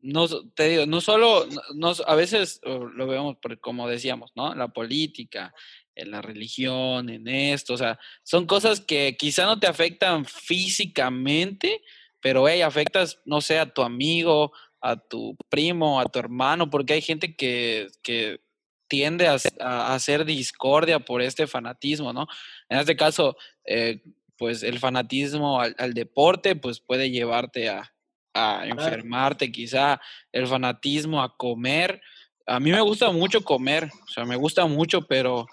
no, 0.00 0.28
te 0.54 0.68
digo, 0.68 0.86
no 0.86 1.00
solo, 1.00 1.46
no, 1.74 1.92
a 2.06 2.14
veces 2.14 2.60
lo 2.64 3.06
vemos 3.06 3.36
como 3.60 3.88
decíamos, 3.88 4.32
¿no? 4.34 4.54
La 4.54 4.68
política, 4.68 5.54
en 5.94 6.10
la 6.10 6.22
religión, 6.22 7.08
en 7.08 7.26
esto, 7.26 7.74
o 7.74 7.78
sea, 7.78 7.98
son 8.22 8.46
cosas 8.46 8.80
que 8.80 9.16
quizá 9.18 9.46
no 9.46 9.58
te 9.58 9.66
afectan 9.66 10.24
físicamente, 10.24 11.82
pero, 12.20 12.48
hey, 12.48 12.62
afectas, 12.62 13.20
no 13.24 13.40
sé, 13.40 13.58
a 13.58 13.72
tu 13.72 13.82
amigo, 13.82 14.52
a 14.80 14.96
tu 14.96 15.36
primo, 15.48 16.00
a 16.00 16.04
tu 16.06 16.18
hermano, 16.18 16.70
porque 16.70 16.94
hay 16.94 17.02
gente 17.02 17.34
que, 17.34 17.88
que 18.02 18.40
tiende 18.88 19.28
a, 19.28 19.94
hacer 19.94 20.24
discordia 20.24 20.98
por 21.00 21.22
este 21.22 21.46
fanatismo, 21.46 22.12
¿no? 22.12 22.26
En 22.68 22.78
este 22.78 22.96
caso, 22.96 23.36
eh, 23.64 24.02
pues 24.36 24.62
el 24.62 24.78
fanatismo 24.78 25.60
al, 25.60 25.94
deporte, 25.94 26.56
pues 26.56 26.80
puede 26.80 27.10
llevarte 27.10 27.68
a, 27.68 27.92
a 28.38 28.66
enfermarte, 28.66 29.50
quizá 29.50 30.00
el 30.32 30.46
fanatismo 30.46 31.22
a 31.22 31.36
comer. 31.36 32.00
A 32.46 32.60
mí 32.60 32.70
me 32.70 32.80
gusta 32.80 33.10
mucho 33.10 33.42
comer, 33.42 33.84
o 33.84 34.08
sea, 34.08 34.24
me 34.24 34.36
gusta 34.36 34.66
mucho, 34.66 35.06
pero 35.06 35.46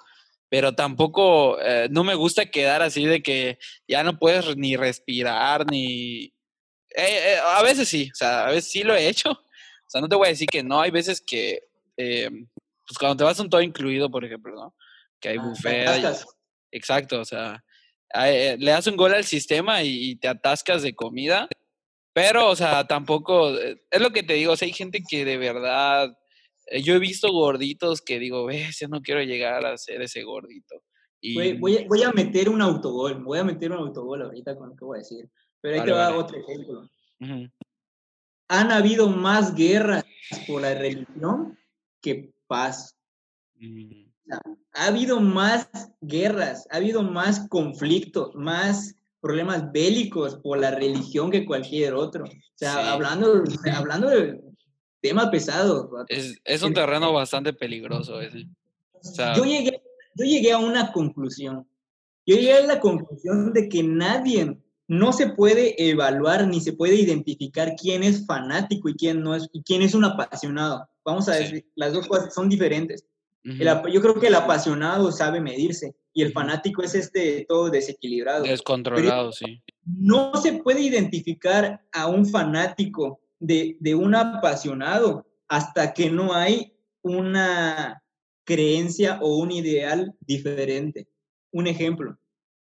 pero 0.50 0.74
tampoco, 0.74 1.60
eh, 1.62 1.88
no 1.92 2.04
me 2.04 2.16
gusta 2.16 2.46
quedar 2.46 2.82
así 2.82 3.06
de 3.06 3.22
que 3.22 3.58
ya 3.88 4.04
no 4.04 4.18
puedes 4.18 4.56
ni 4.56 4.78
respirar, 4.78 5.70
ni... 5.70 6.26
Eh, 6.96 7.34
eh, 7.34 7.38
a 7.44 7.62
veces 7.62 7.90
sí, 7.90 8.10
o 8.14 8.16
sea, 8.16 8.46
a 8.46 8.52
veces 8.52 8.72
sí 8.72 8.84
lo 8.84 8.96
he 8.96 9.08
hecho. 9.10 9.32
O 9.32 9.90
sea, 9.90 10.02
no 10.02 10.08
te 10.08 10.16
voy 10.16 10.28
a 10.28 10.30
decir 10.30 10.48
que 10.48 10.64
no, 10.64 10.82
hay 10.82 10.92
veces 10.92 11.22
que, 11.22 11.60
pues 11.96 12.98
cuando 12.98 13.18
te 13.18 13.24
vas 13.24 13.40
a 13.40 13.44
un 13.44 13.50
todo 13.50 13.62
incluido, 13.62 14.10
por 14.10 14.26
ejemplo, 14.26 14.56
¿no? 14.56 14.76
Que 15.20 15.30
hay 15.30 15.38
ah, 15.38 15.44
buffet. 15.44 16.26
exacto, 16.72 17.20
o 17.20 17.26
sea, 17.26 17.64
le 18.16 18.72
das 18.72 18.88
un 18.88 18.96
gol 18.96 19.14
al 19.14 19.26
sistema 19.26 19.84
y, 19.84 20.16
te 20.16 20.28
atascas 20.28 20.82
de 20.82 20.96
comida, 20.96 21.48
pero, 22.16 22.48
o 22.48 22.56
sea, 22.56 22.88
tampoco, 22.88 23.50
es 23.50 24.02
lo 24.02 24.12
que 24.12 24.24
te 24.24 24.36
digo, 24.36 24.54
o 24.54 24.56
sea, 24.56 24.68
hay 24.68 24.72
gente 24.72 25.04
que 25.06 25.26
de 25.26 25.38
verdad 25.38 26.18
eh, 26.68 26.82
yo 26.82 26.96
he 26.96 27.00
visto 27.00 27.30
gorditos 27.30 28.02
que 28.02 28.20
digo, 28.20 28.46
ves, 28.46 28.80
yo 28.80 28.88
no 28.88 29.02
quiero 29.02 29.22
llegar 29.22 29.66
a 29.66 29.78
ser 29.78 30.02
ese 30.02 30.24
gordito. 30.24 30.82
Y... 31.20 31.36
Voy, 31.58 31.78
a, 31.78 31.86
voy, 31.90 32.04
a, 32.04 32.14
meter 32.14 32.48
un 32.48 32.62
autogol, 32.62 33.22
voy 33.22 33.40
a 33.40 33.44
meter 33.44 33.70
un 33.74 33.80
autogol 33.80 34.22
ahorita 34.22 34.56
con 34.56 34.70
lo 34.70 34.76
que 34.78 34.86
voy 34.86 35.00
a 35.00 35.02
decir. 35.02 35.30
Pero 35.60 35.76
ahí 35.76 35.86
te 35.86 35.92
va 35.92 36.16
otro 36.16 36.38
ejemplo. 36.38 36.90
Han 38.48 38.72
habido 38.72 39.10
más 39.10 39.54
guerras 39.54 40.06
por 40.48 40.62
la 40.62 40.74
religión 40.74 41.60
que 42.02 42.34
paz. 42.48 42.96
Mm. 43.56 44.06
ha 44.72 44.88
habido 44.88 45.20
más 45.20 45.70
guerras, 46.00 46.66
ha 46.72 46.78
habido 46.78 47.04
más 47.04 47.46
conflictos, 47.50 48.34
más 48.36 48.96
problemas 49.26 49.72
bélicos 49.72 50.36
por 50.36 50.60
la 50.60 50.70
religión 50.70 51.32
que 51.32 51.48
cualquier 51.48 51.96
otro. 51.96 52.26
O 52.26 52.54
sea, 52.54 52.94
hablando, 52.94 53.44
hablando 53.74 54.08
de, 54.08 54.40
tema 55.02 55.32
pesado. 55.32 55.90
Es, 56.10 56.62
un 56.62 56.76
terreno 56.76 57.12
bastante 57.12 57.52
peligroso 57.52 58.22
ese. 58.22 58.46
yo, 59.36 59.44
llegué, 59.44 59.82
yo 60.14 60.26
llegué 60.26 60.52
a 60.52 60.60
una 60.60 60.92
conclusión. 60.92 61.68
Yo 62.28 62.36
llegué 62.36 62.54
a 62.54 62.68
la 62.68 62.80
conclusión 62.80 63.52
de 63.52 63.68
que 63.68 63.82
nadie, 63.82 64.60
no 64.88 65.12
se 65.12 65.30
puede 65.30 65.74
evaluar 65.90 66.48
ni 66.48 66.62
se 66.62 66.74
puede 66.74 66.94
identificar 66.94 67.74
quién 67.76 68.04
es 68.04 68.28
fanático 68.28 68.90
y 68.90 68.94
quién 68.94 69.24
no 69.24 69.34
es, 69.34 69.50
y 69.52 69.64
quién 69.64 69.82
es 69.82 69.96
un 69.96 70.06
apasionado. 70.06 70.88
Vamos 71.04 71.28
a 71.30 71.34
decir, 71.34 71.66
las 71.74 71.94
dos 71.94 72.08
cosas 72.08 72.32
son 72.32 72.48
diferentes. 72.48 73.04
yo 73.44 74.02
creo 74.02 74.20
que 74.20 74.28
el 74.28 74.36
apasionado 74.36 75.12
sabe 75.12 75.42
medirse 75.42 75.96
y 76.16 76.22
el 76.22 76.32
fanático 76.32 76.82
es 76.82 76.96
este 76.96 77.46
todo 77.48 77.70
desequilibrado. 77.70 78.44
Descontrolado, 78.46 79.34
sí. 79.34 79.62
No 79.84 80.34
se 80.42 80.54
puede 80.54 80.80
identificar 80.82 81.86
a 81.92 82.08
un 82.08 82.26
fanático 82.26 83.20
de, 83.38 83.78
un 83.96 84.16
apasionado 84.16 85.28
hasta 85.50 85.94
que 85.94 86.10
no 86.10 86.34
hay 86.34 86.74
una 87.02 88.02
creencia 88.46 89.20
o 89.22 89.40
un 89.40 89.52
ideal 89.52 90.16
diferente. 90.22 91.10
Un 91.52 91.68
ejemplo, 91.68 92.18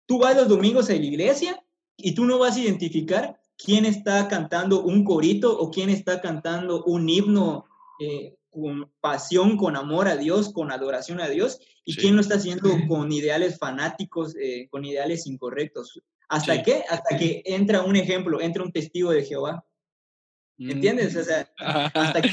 tú 0.07 0.21
vas 0.21 0.37
los 0.37 0.49
domingos 0.49 0.89
a 0.89 0.93
la 0.93 1.05
iglesia 1.05 1.61
y 1.97 2.15
tú 2.15 2.27
no 2.27 2.39
vas 2.39 2.57
a 2.57 2.61
identificar 2.61 3.41
quién 3.59 3.85
está 3.85 4.29
cantando 4.29 4.83
un 4.85 5.03
corito 5.03 5.59
o 5.59 5.73
quién 5.73 5.91
está 5.91 6.21
cantando 6.21 6.85
un 6.85 7.09
himno 7.09 7.67
eh, 7.99 8.37
con 8.49 8.93
pasión, 9.01 9.57
con 9.57 9.75
amor 9.75 10.07
a 10.07 10.17
Dios, 10.17 10.53
con 10.53 10.71
adoración 10.71 11.21
a 11.21 11.29
Dios, 11.29 11.61
y 11.85 11.97
quién 11.97 12.15
lo 12.15 12.21
está 12.21 12.37
haciendo 12.37 12.71
con 12.89 13.11
ideales 13.13 13.59
fanáticos, 13.59 14.35
eh, 14.37 14.69
con 14.71 14.85
ideales 14.85 15.27
incorrectos. 15.27 16.01
¿Hasta 16.29 16.63
qué? 16.63 16.85
Hasta 16.89 17.17
que 17.17 17.43
entra 17.45 17.83
un 17.83 17.97
ejemplo, 17.97 18.41
entra 18.41 18.63
un 18.63 18.73
testigo 18.73 19.11
de 19.11 19.25
Jehová. 19.25 19.65
¿Entiendes? 20.59 21.17
O 21.17 21.25
sea, 21.25 21.51
hasta 21.59 22.21
que, 22.21 22.31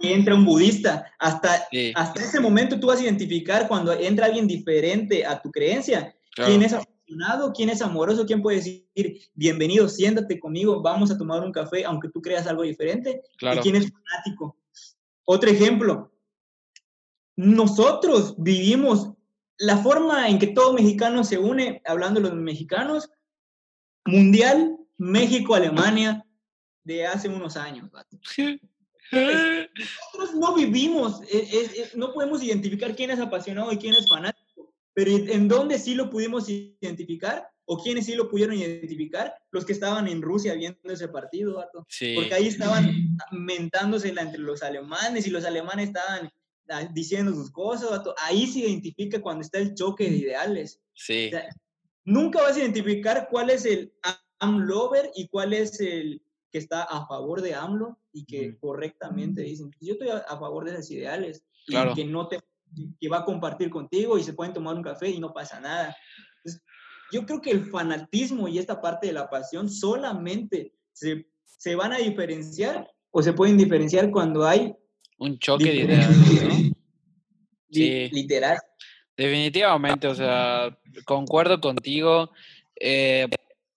entra 0.00 0.34
un 0.34 0.44
budista, 0.44 1.06
hasta, 1.18 1.68
hasta 1.94 2.22
ese 2.22 2.40
momento 2.40 2.80
tú 2.80 2.88
vas 2.88 2.98
a 2.98 3.04
identificar 3.04 3.68
cuando 3.68 3.92
entra 3.92 4.26
alguien 4.26 4.48
diferente 4.48 5.24
a 5.24 5.40
tu 5.40 5.52
creencia, 5.52 6.14
quién 6.34 6.62
es 6.62 6.72
apasionado, 6.72 7.52
quién 7.52 7.70
es 7.70 7.80
amoroso, 7.80 8.26
quién 8.26 8.42
puede 8.42 8.56
decir, 8.56 9.20
bienvenido, 9.34 9.88
siéntate 9.88 10.40
conmigo, 10.40 10.82
vamos 10.82 11.12
a 11.12 11.16
tomar 11.16 11.42
un 11.42 11.52
café, 11.52 11.84
aunque 11.84 12.08
tú 12.08 12.20
creas 12.20 12.48
algo 12.48 12.64
diferente, 12.64 13.22
y 13.40 13.58
quién 13.58 13.76
es 13.76 13.88
fanático. 13.90 14.56
Otro 15.24 15.48
ejemplo, 15.48 16.10
nosotros 17.40 18.34
vivimos 18.36 19.12
la 19.56 19.78
forma 19.78 20.28
en 20.28 20.38
que 20.38 20.48
todo 20.48 20.74
mexicano 20.74 21.24
se 21.24 21.38
une, 21.38 21.80
hablando 21.86 22.20
de 22.20 22.28
los 22.28 22.36
mexicanos, 22.36 23.10
mundial, 24.04 24.76
México, 24.98 25.54
Alemania, 25.54 26.26
de 26.84 27.06
hace 27.06 27.28
unos 27.28 27.56
años. 27.56 27.90
Nosotros 29.10 30.34
no 30.34 30.54
vivimos, 30.54 31.22
eh, 31.22 31.48
eh, 31.50 31.70
eh, 31.76 31.90
no 31.94 32.12
podemos 32.12 32.42
identificar 32.42 32.94
quién 32.94 33.10
es 33.10 33.18
apasionado 33.18 33.72
y 33.72 33.78
quién 33.78 33.94
es 33.94 34.06
fanático, 34.06 34.74
pero 34.92 35.10
en 35.10 35.48
dónde 35.48 35.78
sí 35.78 35.94
lo 35.94 36.10
pudimos 36.10 36.48
identificar 36.48 37.48
o 37.64 37.82
quiénes 37.82 38.04
sí 38.04 38.16
lo 38.16 38.28
pudieron 38.28 38.56
identificar, 38.56 39.34
los 39.50 39.64
que 39.64 39.72
estaban 39.72 40.08
en 40.08 40.20
Rusia 40.20 40.54
viendo 40.54 40.92
ese 40.92 41.08
partido, 41.08 41.66
porque 41.72 42.34
ahí 42.34 42.48
estaban 42.48 43.16
mentándose 43.32 44.08
entre 44.08 44.40
los 44.40 44.62
alemanes 44.62 45.26
y 45.26 45.30
los 45.30 45.44
alemanes 45.44 45.88
estaban 45.88 46.30
diciendo 46.92 47.32
sus 47.34 47.50
cosas, 47.50 48.02
ahí 48.22 48.46
se 48.46 48.60
identifica 48.60 49.20
cuando 49.20 49.42
está 49.42 49.58
el 49.58 49.74
choque 49.74 50.04
de 50.04 50.16
ideales. 50.16 50.80
Sí. 50.94 51.30
nunca 52.04 52.42
vas 52.42 52.56
a 52.56 52.60
identificar 52.60 53.28
cuál 53.30 53.50
es 53.50 53.64
el 53.64 53.92
amlover 54.38 55.10
y 55.14 55.28
cuál 55.28 55.52
es 55.52 55.80
el 55.80 56.22
que 56.50 56.58
está 56.58 56.82
a 56.82 57.06
favor 57.06 57.42
de 57.42 57.54
AMLO 57.54 57.98
y 58.12 58.24
que 58.24 58.58
correctamente 58.58 59.42
dicen, 59.42 59.70
yo 59.80 59.92
estoy 59.92 60.08
a, 60.08 60.38
favor 60.38 60.64
de 60.64 60.72
esos 60.72 60.90
ideales 60.90 61.44
y 61.66 61.94
que 61.94 62.04
no 62.04 62.28
te 62.28 62.40
que 63.00 63.08
va 63.08 63.18
a 63.18 63.24
compartir 63.24 63.70
contigo 63.70 64.18
y 64.18 64.22
se 64.22 64.32
pueden 64.32 64.52
tomar 64.52 64.76
un 64.76 64.82
café 64.82 65.08
y 65.08 65.18
no 65.18 65.32
pasa 65.32 65.60
nada. 65.60 65.96
yo 67.12 67.26
creo 67.26 67.40
que 67.40 67.50
el 67.50 67.66
fanatismo 67.66 68.48
y 68.48 68.58
esta 68.58 68.80
parte 68.80 69.08
de 69.08 69.12
la 69.12 69.28
pasión 69.28 69.68
solamente 69.68 70.72
se, 70.92 71.28
se 71.44 71.74
van 71.74 71.92
a 71.92 71.98
diferenciar 71.98 72.88
o 73.10 73.22
se 73.22 73.32
pueden 73.32 73.56
diferenciar 73.56 74.10
cuando 74.10 74.46
hay 74.46 74.74
un 75.20 75.38
choque 75.38 75.64
de 75.64 75.76
ideas, 75.76 76.16
¿no? 76.16 76.70
Sí. 77.72 78.08
Literal. 78.10 78.58
Definitivamente, 79.16 80.08
o 80.08 80.14
sea, 80.16 80.76
concuerdo 81.04 81.60
contigo. 81.60 82.32
Eh, 82.74 83.28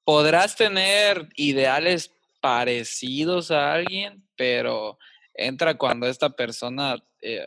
podrás 0.04 0.56
tener 0.56 1.30
ideales 1.36 2.12
parecidos 2.42 3.52
a 3.52 3.74
alguien, 3.74 4.24
pero 4.36 4.98
entra 5.36 5.78
cuando 5.78 6.08
esta 6.08 6.32
persona, 6.32 6.96
eh, 7.22 7.46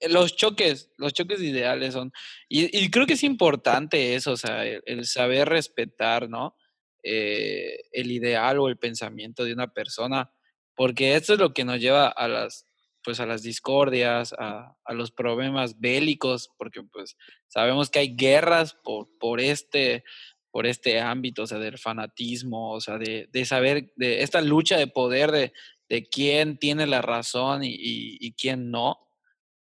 eh, 0.00 0.08
los 0.08 0.36
choques, 0.36 0.92
los 0.96 1.12
choques 1.12 1.40
ideales 1.40 1.94
son, 1.94 2.12
y, 2.48 2.88
creo 2.90 3.04
que 3.04 3.14
es 3.14 3.24
importante 3.24 4.14
eso, 4.14 4.32
o 4.32 4.36
sea, 4.36 4.64
el, 4.64 5.06
saber 5.06 5.48
respetar, 5.48 6.28
¿no? 6.28 6.56
Eh, 7.02 7.80
el 7.90 8.12
ideal 8.12 8.60
o 8.60 8.68
el 8.68 8.76
pensamiento 8.76 9.44
de 9.44 9.54
una 9.54 9.72
persona, 9.72 10.30
porque 10.76 11.16
esto 11.16 11.32
es 11.32 11.40
lo 11.40 11.52
que 11.52 11.64
nos 11.64 11.80
lleva 11.80 12.06
a 12.06 12.28
las, 12.28 12.69
pues 13.02 13.20
a 13.20 13.26
las 13.26 13.42
discordias, 13.42 14.34
a, 14.38 14.76
a 14.84 14.94
los 14.94 15.10
problemas 15.10 15.80
bélicos, 15.80 16.50
porque 16.58 16.82
pues 16.82 17.16
sabemos 17.48 17.90
que 17.90 18.00
hay 18.00 18.14
guerras 18.14 18.74
por, 18.74 19.08
por 19.18 19.40
este, 19.40 20.04
por 20.50 20.66
este 20.66 21.00
ámbito, 21.00 21.42
o 21.42 21.46
sea, 21.46 21.58
del 21.58 21.78
fanatismo, 21.78 22.72
o 22.72 22.80
sea, 22.80 22.98
de, 22.98 23.44
saber, 23.44 23.92
de 23.96 24.22
esta 24.22 24.40
lucha 24.40 24.76
de 24.76 24.86
poder 24.86 25.30
de, 25.30 26.08
quién 26.10 26.58
tiene 26.58 26.86
la 26.86 27.02
razón 27.02 27.62
y, 27.64 28.32
quién 28.32 28.70
no. 28.70 28.98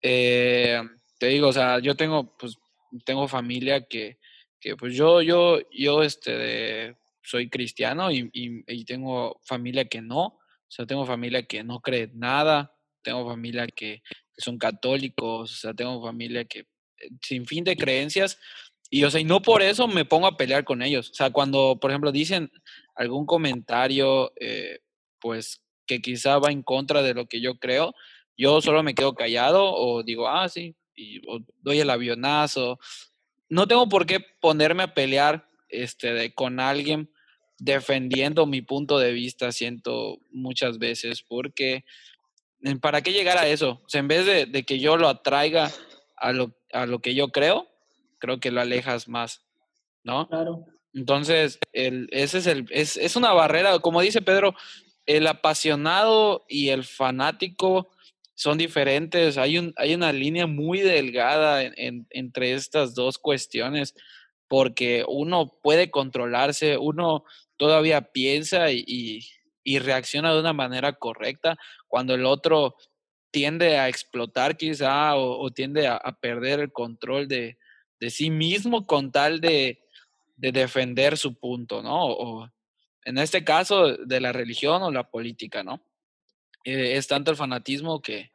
Eh, 0.01 0.82
te 1.17 1.28
digo, 1.28 1.47
o 1.47 1.53
sea, 1.53 1.80
yo 1.80 1.95
tengo, 1.95 2.36
pues, 2.38 2.57
tengo 3.05 3.28
familia 3.28 3.88
que, 3.88 4.19
pues 4.78 4.95
yo, 4.95 5.21
yo, 5.21 5.59
yo, 5.71 6.03
este, 6.03 6.95
soy 7.21 7.49
cristiano 7.49 8.11
y, 8.11 8.30
y, 8.34 8.86
tengo 8.86 9.39
familia 9.43 9.86
que 9.86 10.01
no, 10.01 10.26
o 10.26 10.39
sea, 10.69 10.86
tengo 10.86 11.05
familia 11.05 11.43
que 11.43 11.63
no 11.63 11.82
cree 11.82 12.09
nada, 12.13 12.74
tengo 13.04 13.28
familia 13.28 13.68
que, 13.68 14.01
que 14.01 14.41
son 14.41 14.58
católicos, 14.58 15.51
o 15.51 15.56
sea, 15.56 15.74
tengo 15.74 16.01
familia 16.01 16.45
que 16.45 16.60
eh, 16.60 17.10
sin 17.22 17.45
fin 17.45 17.64
de 17.64 17.76
creencias, 17.76 18.39
y, 18.89 19.04
o 19.06 19.10
sea, 19.10 19.20
y 19.20 19.24
no 19.24 19.41
por 19.41 19.64
eso 19.64 19.88
me 19.88 20.06
pongo 20.06 20.28
a 20.28 20.38
pelear 20.38 20.64
con 20.64 20.84
ellos. 20.84 21.10
O 21.10 21.14
sea, 21.16 21.32
cuando, 21.32 21.80
por 21.82 21.89
ejemplo, 21.89 22.12
dicen 22.12 22.51
algún 22.93 23.26
comentario, 23.26 24.32
eh, 24.39 24.82
pues, 25.20 25.64
que 25.88 25.99
quizá 25.99 26.38
va 26.38 26.51
en 26.51 26.62
contra 26.62 27.01
de 27.01 27.16
lo 27.16 27.26
que 27.26 27.41
yo 27.41 27.56
creo, 27.56 27.95
yo 28.38 28.62
solo 28.62 28.84
me 28.84 28.93
quedo 28.93 29.16
callado 29.16 29.74
o 29.74 30.04
digo, 30.04 30.28
ah, 30.28 30.47
sí, 30.47 30.76
y 30.95 31.22
doy 31.62 31.80
el 31.80 31.89
avionazo. 31.89 32.78
No 33.49 33.68
tengo 33.68 33.89
por 33.89 34.06
qué 34.06 34.20
ponerme 34.39 34.84
a 34.84 34.93
pelear 34.93 35.49
este, 35.70 36.32
con 36.36 36.60
alguien 36.60 37.10
defendiendo 37.58 38.45
mi 38.45 38.62
punto 38.62 38.99
de 38.99 39.12
vista, 39.12 39.51
siento 39.51 40.20
muchas 40.30 40.78
veces, 40.78 41.24
porque 41.24 41.84
¿para 42.82 43.01
qué 43.01 43.11
llegar 43.11 43.38
a 43.38 43.47
eso? 43.47 43.82
O 43.84 43.89
sea, 43.89 43.99
en 43.99 44.07
vez 44.07 44.26
de, 44.26 44.64
que 44.64 44.80
yo 44.80 44.97
lo 44.97 45.07
atraiga 45.07 45.72
a 46.16 46.32
lo, 46.32 46.55
a 46.72 46.86
lo, 46.86 46.99
que 46.99 47.16
yo 47.16 47.30
creo, 47.30 47.68
creo 48.20 48.39
que 48.39 48.51
lo 48.51 48.61
alejas 48.61 49.07
más, 49.07 49.43
¿no? 50.03 50.28
Claro. 50.28 50.66
Entonces, 50.93 51.59
el, 51.74 52.07
ese 52.11 52.38
es, 52.38 52.47
el, 52.47 52.66
es, 52.70 52.97
es 52.97 53.16
una 53.16 53.34
barrera, 53.34 53.80
como 53.80 54.01
dice 54.01 54.22
Pedro, 54.22 54.55
el 55.05 55.28
apasionado 55.28 56.45
y 56.47 56.70
el 56.70 56.84
fanático 56.84 57.89
son 58.36 58.57
diferentes. 58.57 59.38
Hay, 59.38 59.57
un, 59.57 59.74
hay 59.78 59.93
una 59.95 60.11
línea 60.11 60.47
muy 60.47 60.80
delgada 60.80 61.64
entre 61.64 62.53
estas 62.53 62.93
dos 62.93 63.18
cuestiones, 63.18 63.95
porque 64.47 65.03
uno 65.07 65.59
puede 65.61 65.89
controlarse, 65.91 66.78
uno 66.78 67.24
todavía 67.57 68.11
piensa 68.11 68.72
y, 68.72 69.26
reacciona 69.80 70.34
de 70.34 70.39
una 70.39 70.53
manera 70.53 70.93
correcta, 70.93 71.57
cuando 71.88 72.14
el 72.14 72.26
otro 72.26 72.76
tiende 73.32 73.80
a 73.80 73.89
explotar 73.89 74.57
quizá 74.57 75.16
o, 75.16 75.49
tiende 75.49 75.88
a, 75.88 75.99
perder 76.22 76.59
el 76.59 76.72
control 76.72 77.28
de, 77.28 77.57
sí 78.09 78.30
mismo 78.30 78.86
con 78.86 79.11
tal 79.11 79.41
de, 79.41 79.80
defender 80.36 81.18
su 81.18 81.39
punto, 81.39 81.82
¿no? 81.82 82.05
O, 82.05 82.49
en 83.05 83.18
este 83.18 83.43
caso, 83.43 83.97
de 83.97 84.22
la 84.22 84.32
religión 84.32 84.84
o 84.84 84.91
la 84.91 85.09
política, 85.09 85.64
¿no? 85.64 85.82
Eh, 86.64 86.95
es 86.95 87.07
tanto 87.07 87.32
el 87.32 87.38
fanatismo 87.38 88.01
que, 88.01 88.32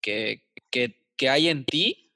que, 0.00 0.44
que, 0.70 1.28
hay 1.28 1.48
en 1.48 1.64
ti 1.64 2.12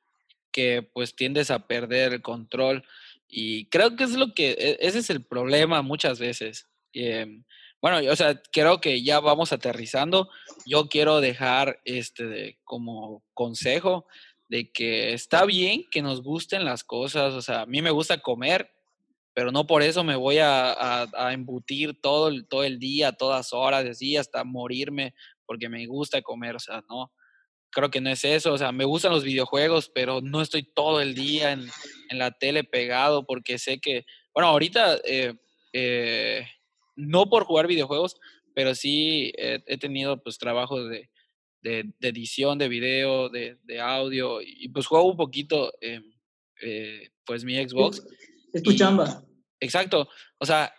que 0.53 0.83
pues 0.83 1.15
tiendes 1.15 1.51
a 1.51 1.67
perder 1.67 2.15
el 2.15 2.23
control. 2.23 2.85
Y 3.29 3.67
creo 3.67 3.97
que 3.97 4.05
es 4.05 4.13
lo 4.13 4.33
que, 4.35 4.53
e, 4.53 4.79
ese 4.81 5.01
es 5.01 5.11
el 5.11 5.25
problema 5.25 5.83
muchas 5.83 6.19
veces. 6.19 6.69
Em, 6.93 7.45
bueno, 7.83 8.13
o 8.13 8.17
sea, 8.17 8.41
creo 8.53 8.81
que 8.81 9.03
ya 9.03 9.19
vamos 9.19 9.53
aterrizando. 9.53 10.31
Yo 10.65 10.89
quiero 10.89 11.21
dejar 11.21 11.81
este 11.85 12.61
como 12.63 13.25
consejo 13.35 14.07
de 14.49 14.71
que 14.71 15.13
está 15.15 15.45
bien 15.45 15.85
que 15.91 16.01
nos 16.01 16.23
gusten 16.23 16.65
las 16.65 16.85
cosas. 16.85 17.35
O 17.35 17.43
sea, 17.43 17.63
a 17.63 17.67
mí 17.67 17.83
me 17.83 17.91
gusta 17.91 18.19
comer, 18.19 18.71
pero 19.35 19.51
no 19.51 19.67
por 19.67 19.83
eso 19.83 20.05
me 20.05 20.15
voy 20.15 20.39
a, 20.39 21.09
a, 21.13 21.33
embutir 21.33 22.01
todo 22.01 22.29
el, 22.29 22.47
todo 22.47 22.63
el 22.63 22.79
día, 22.79 23.11
todas 23.11 23.53
horas, 23.53 23.85
así, 23.85 24.17
hasta 24.17 24.45
morirme, 24.45 25.13
porque 25.45 25.69
me 25.69 25.85
gusta 25.87 26.23
comer. 26.23 26.55
O 26.55 26.61
sea, 26.61 26.85
no 26.89 27.13
creo 27.71 27.91
que 27.91 28.01
no 28.01 28.11
es 28.11 28.25
eso. 28.25 28.53
O 28.53 28.59
sea, 28.59 28.71
me 28.71 28.85
gustan 28.85 29.11
los 29.11 29.25
videojuegos, 29.25 29.91
pero 29.93 30.21
no 30.21 30.41
estoy 30.41 30.63
todo 30.63 31.01
el 31.01 31.17
día 31.17 31.51
en, 31.51 31.69
en 32.11 32.19
la 32.19 32.31
tele 32.31 32.63
pegado 32.63 33.27
porque 33.27 33.59
sé 33.59 33.81
que, 33.81 34.05
bueno, 34.33 34.51
ahorita 34.51 34.99
eh, 35.05 35.35
eh, 35.73 36.47
no 36.97 37.29
por 37.29 37.45
jugar 37.45 37.67
videojuegos, 37.67 38.17
pero 38.55 38.75
sí 38.75 39.33
he 39.37 39.79
tenido 39.79 40.23
pues 40.23 40.39
trabajo 40.39 40.85
de, 40.85 41.11
de, 41.63 41.93
edición 42.01 42.59
de 42.59 42.69
video, 42.69 43.29
de, 43.29 43.59
de, 43.63 43.81
audio 43.81 44.41
y 44.43 44.69
pues 44.69 44.87
juego 44.87 45.11
un 45.11 45.17
poquito 45.17 45.73
eh, 45.81 47.11
pues 47.25 47.45
mi 47.45 47.57
Xbox. 47.57 48.03
Es, 48.53 48.63
tu 48.63 48.73
chamba. 48.75 49.25
Exacto. 49.61 50.09
O 50.39 50.47
sea, 50.47 50.75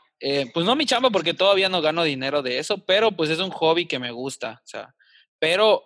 pues 0.53 0.65
no 0.65 0.75
mi 0.75 0.85
chamba 0.85 1.09
porque 1.09 1.33
todavía 1.33 1.69
no 1.69 1.81
gano 1.81 2.03
dinero 2.03 2.41
de 2.41 2.59
eso, 2.59 2.85
pero 2.85 3.11
pues 3.11 3.29
es 3.29 3.39
un 3.39 3.49
hobby 3.49 3.87
que 3.87 3.99
me 3.99 4.11
gusta. 4.11 4.61
O 4.63 4.67
sea, 4.67 4.95
pero 5.39 5.83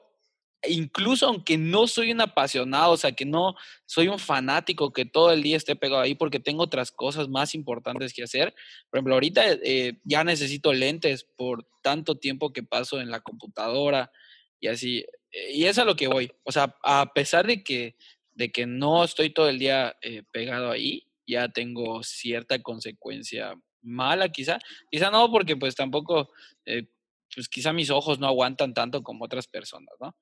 incluso 0.63 1.27
aunque 1.27 1.57
no 1.57 1.87
soy 1.87 2.11
un 2.11 2.21
apasionado, 2.21 2.93
o 2.93 2.97
sea, 2.97 3.11
que 3.11 3.25
no 3.25 3.55
soy 3.85 4.07
un 4.07 4.19
fanático 4.19 4.91
que 4.91 5.05
todo 5.05 5.31
el 5.31 5.43
día 5.43 5.57
esté 5.57 5.75
pegado 5.75 6.01
ahí 6.01 6.15
porque 6.15 6.39
tengo 6.39 6.63
otras 6.63 6.91
cosas 6.91 7.29
más 7.29 7.53
importantes 7.55 8.13
que 8.13 8.23
hacer. 8.23 8.53
Por 8.89 8.97
ejemplo, 8.97 9.13
ahorita 9.15 9.43
eh, 9.63 9.99
ya 10.03 10.23
necesito 10.23 10.73
lentes 10.73 11.23
por 11.23 11.67
tanto 11.83 12.15
tiempo 12.15 12.53
que 12.53 12.63
paso 12.63 12.99
en 12.99 13.11
la 13.11 13.21
computadora 13.21 14.11
y 14.59 14.67
así. 14.67 15.05
Eh, 15.31 15.53
y 15.53 15.65
es 15.65 15.77
a 15.77 15.85
lo 15.85 15.95
que 15.95 16.07
voy. 16.07 16.31
O 16.43 16.51
sea, 16.51 16.75
a 16.83 17.13
pesar 17.13 17.45
de 17.45 17.63
que, 17.63 17.95
de 18.33 18.51
que 18.51 18.65
no 18.65 19.03
estoy 19.03 19.29
todo 19.29 19.49
el 19.49 19.59
día 19.59 19.95
eh, 20.01 20.23
pegado 20.31 20.71
ahí, 20.71 21.07
ya 21.27 21.49
tengo 21.49 22.03
cierta 22.03 22.61
consecuencia 22.61 23.53
mala 23.81 24.29
quizá. 24.29 24.59
Quizá 24.89 25.11
no, 25.11 25.29
porque 25.31 25.55
pues 25.55 25.75
tampoco, 25.75 26.31
pues 27.33 27.47
quizá 27.49 27.73
mis 27.73 27.89
ojos 27.89 28.19
no 28.19 28.27
aguantan 28.27 28.73
tanto 28.73 29.03
como 29.03 29.25
otras 29.25 29.47
personas, 29.47 29.93
¿no? 29.99 30.15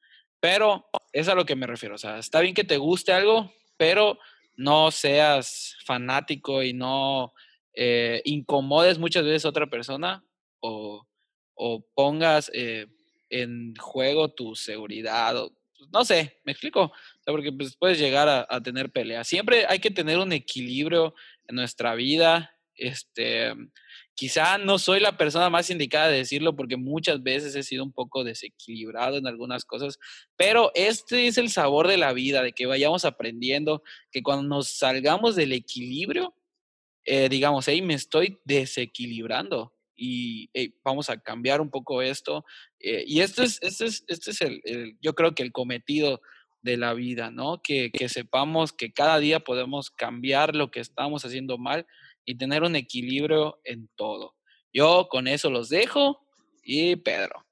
Pero 0.45 0.87
es 1.11 1.27
a 1.27 1.33
lo 1.33 1.43
que 1.43 1.55
me 1.55 1.65
refiero. 1.65 1.95
O 1.95 1.97
sea, 1.97 2.19
está 2.19 2.39
bien 2.39 2.53
que 2.53 2.63
te 2.63 2.77
guste 2.77 3.11
algo, 3.11 3.51
pero 3.77 4.19
no 4.55 4.91
seas 4.91 5.75
fanático 5.83 6.61
y 6.61 6.71
no 6.71 7.33
eh, 7.73 8.21
incomodes 8.25 8.99
muchas 8.99 9.23
veces 9.23 9.45
a 9.45 9.49
otra 9.49 9.65
persona 9.65 10.23
o, 10.59 11.03
pongas 11.95 12.51
eh, 12.53 12.85
en 13.31 13.73
juego 13.77 14.35
tu 14.35 14.53
seguridad. 14.53 15.35
O, 15.35 15.49
pues, 15.49 15.89
no 15.91 16.05
sé, 16.05 16.39
me 16.43 16.51
explico. 16.51 16.83
O 16.83 17.23
sea, 17.23 17.33
porque 17.33 17.51
pues, 17.51 17.75
puedes 17.75 17.97
llegar 17.97 18.29
a, 18.29 18.45
a 18.47 18.61
tener 18.61 18.91
peleas. 18.91 19.27
Siempre 19.27 19.65
hay 19.67 19.79
que 19.79 19.89
tener 19.89 20.19
un 20.19 20.31
equilibrio 20.31 21.15
en 21.47 21.55
nuestra 21.55 21.95
vida. 21.95 22.55
Este, 22.75 23.51
Quizá 24.15 24.57
no 24.57 24.79
soy 24.79 25.01
la 25.01 25.17
persona 25.17 25.49
más 25.49 25.69
indicada 25.69 26.07
de 26.07 26.17
decirlo 26.17 26.55
porque 26.55 26.77
muchas 26.77 27.21
veces 27.21 27.53
he 27.55 27.63
sido 27.63 27.83
un 27.83 27.91
poco 27.91 28.23
desequilibrado 28.23 29.17
en 29.17 29.27
algunas 29.27 29.65
cosas, 29.65 29.99
pero 30.37 30.71
este 30.73 31.27
es 31.27 31.37
el 31.37 31.49
sabor 31.49 31.87
de 31.87 31.97
la 31.97 32.13
vida, 32.13 32.41
de 32.41 32.53
que 32.53 32.65
vayamos 32.65 33.03
aprendiendo, 33.03 33.83
que 34.11 34.23
cuando 34.23 34.47
nos 34.47 34.69
salgamos 34.69 35.35
del 35.35 35.51
equilibrio, 35.51 36.33
eh, 37.03 37.27
digamos, 37.29 37.67
hey, 37.67 37.81
me 37.81 37.93
estoy 37.93 38.39
desequilibrando 38.45 39.73
y 39.97 40.49
vamos 40.83 41.09
a 41.09 41.17
cambiar 41.17 41.61
un 41.61 41.69
poco 41.69 42.01
esto. 42.01 42.45
Eh, 42.79 43.03
y 43.07 43.21
esto 43.21 43.43
es, 43.43 43.59
este 43.61 43.85
es, 43.85 44.03
este 44.07 44.31
es 44.31 44.41
el, 44.41 44.97
yo 45.01 45.13
creo 45.13 45.35
que 45.35 45.43
el 45.43 45.51
cometido 45.51 46.21
de 46.61 46.77
la 46.77 46.93
vida, 46.93 47.29
¿no? 47.29 47.61
Que 47.61 47.91
sepamos 48.09 48.73
que 48.73 48.91
cada 48.91 49.19
día 49.19 49.39
podemos 49.39 49.91
cambiar 49.91 50.55
lo 50.55 50.71
que 50.71 50.79
estamos 50.79 51.23
haciendo 51.23 51.57
mal 51.57 51.85
y 52.25 52.37
tener 52.37 52.63
un 52.63 52.75
equilibrio 52.75 53.59
en 53.63 53.89
todo. 53.95 54.35
Yo 54.73 55.07
con 55.09 55.27
eso 55.27 55.49
los 55.49 55.69
dejo 55.69 56.19
y 56.63 56.95
Pedro. 56.97 57.45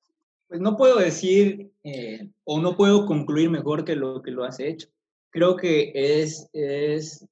Pues 0.48 0.60
no 0.60 0.76
puedo 0.76 0.98
decir 0.98 1.72
eh, 1.84 2.30
o 2.44 2.60
no 2.60 2.76
puedo 2.76 3.06
concluir 3.06 3.50
mejor 3.50 3.86
que 3.86 3.96
lo 3.96 4.22
que 4.22 4.32
lo 4.32 4.44
has 4.44 4.60
hecho. 4.60 4.88
Creo 5.30 5.56
que 5.56 5.92
es, 5.96 6.50
es 6.54 7.28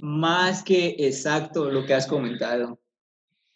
más 0.00 0.62
que 0.62 0.96
exacto 0.98 1.70
lo 1.70 1.86
que 1.86 1.94
has 1.94 2.06
comentado. 2.06 2.78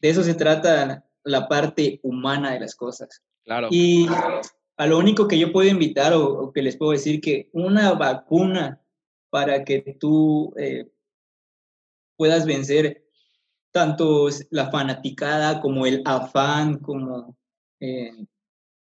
De 0.01 0.09
eso 0.09 0.23
se 0.23 0.35
trata 0.35 1.05
la 1.25 1.49
parte 1.49 2.01
humana 2.03 2.53
de 2.53 2.61
las 2.61 2.75
cosas. 2.75 3.23
Claro. 3.45 3.69
Y 3.71 4.07
a 4.77 4.87
lo 4.87 4.99
único 4.99 5.29
que 5.29 5.39
yo 5.39 5.53
puedo 5.53 5.69
invitar 5.69 6.13
o, 6.15 6.53
que 6.53 6.63
les 6.63 6.77
puedo 6.77 6.93
decir 6.93 7.21
que 7.21 7.49
una 7.53 7.93
vacuna 7.93 8.81
para 9.31 9.65
que 9.65 9.97
tú 9.99 10.55
eh, 10.57 10.89
puedas 12.17 12.47
vencer 12.47 13.06
tanto 13.77 14.31
la 14.49 14.71
fanaticada 14.71 15.61
como 15.61 15.85
el 15.85 16.01
afán, 16.07 16.79
como 16.79 17.37
eh, 17.79 18.11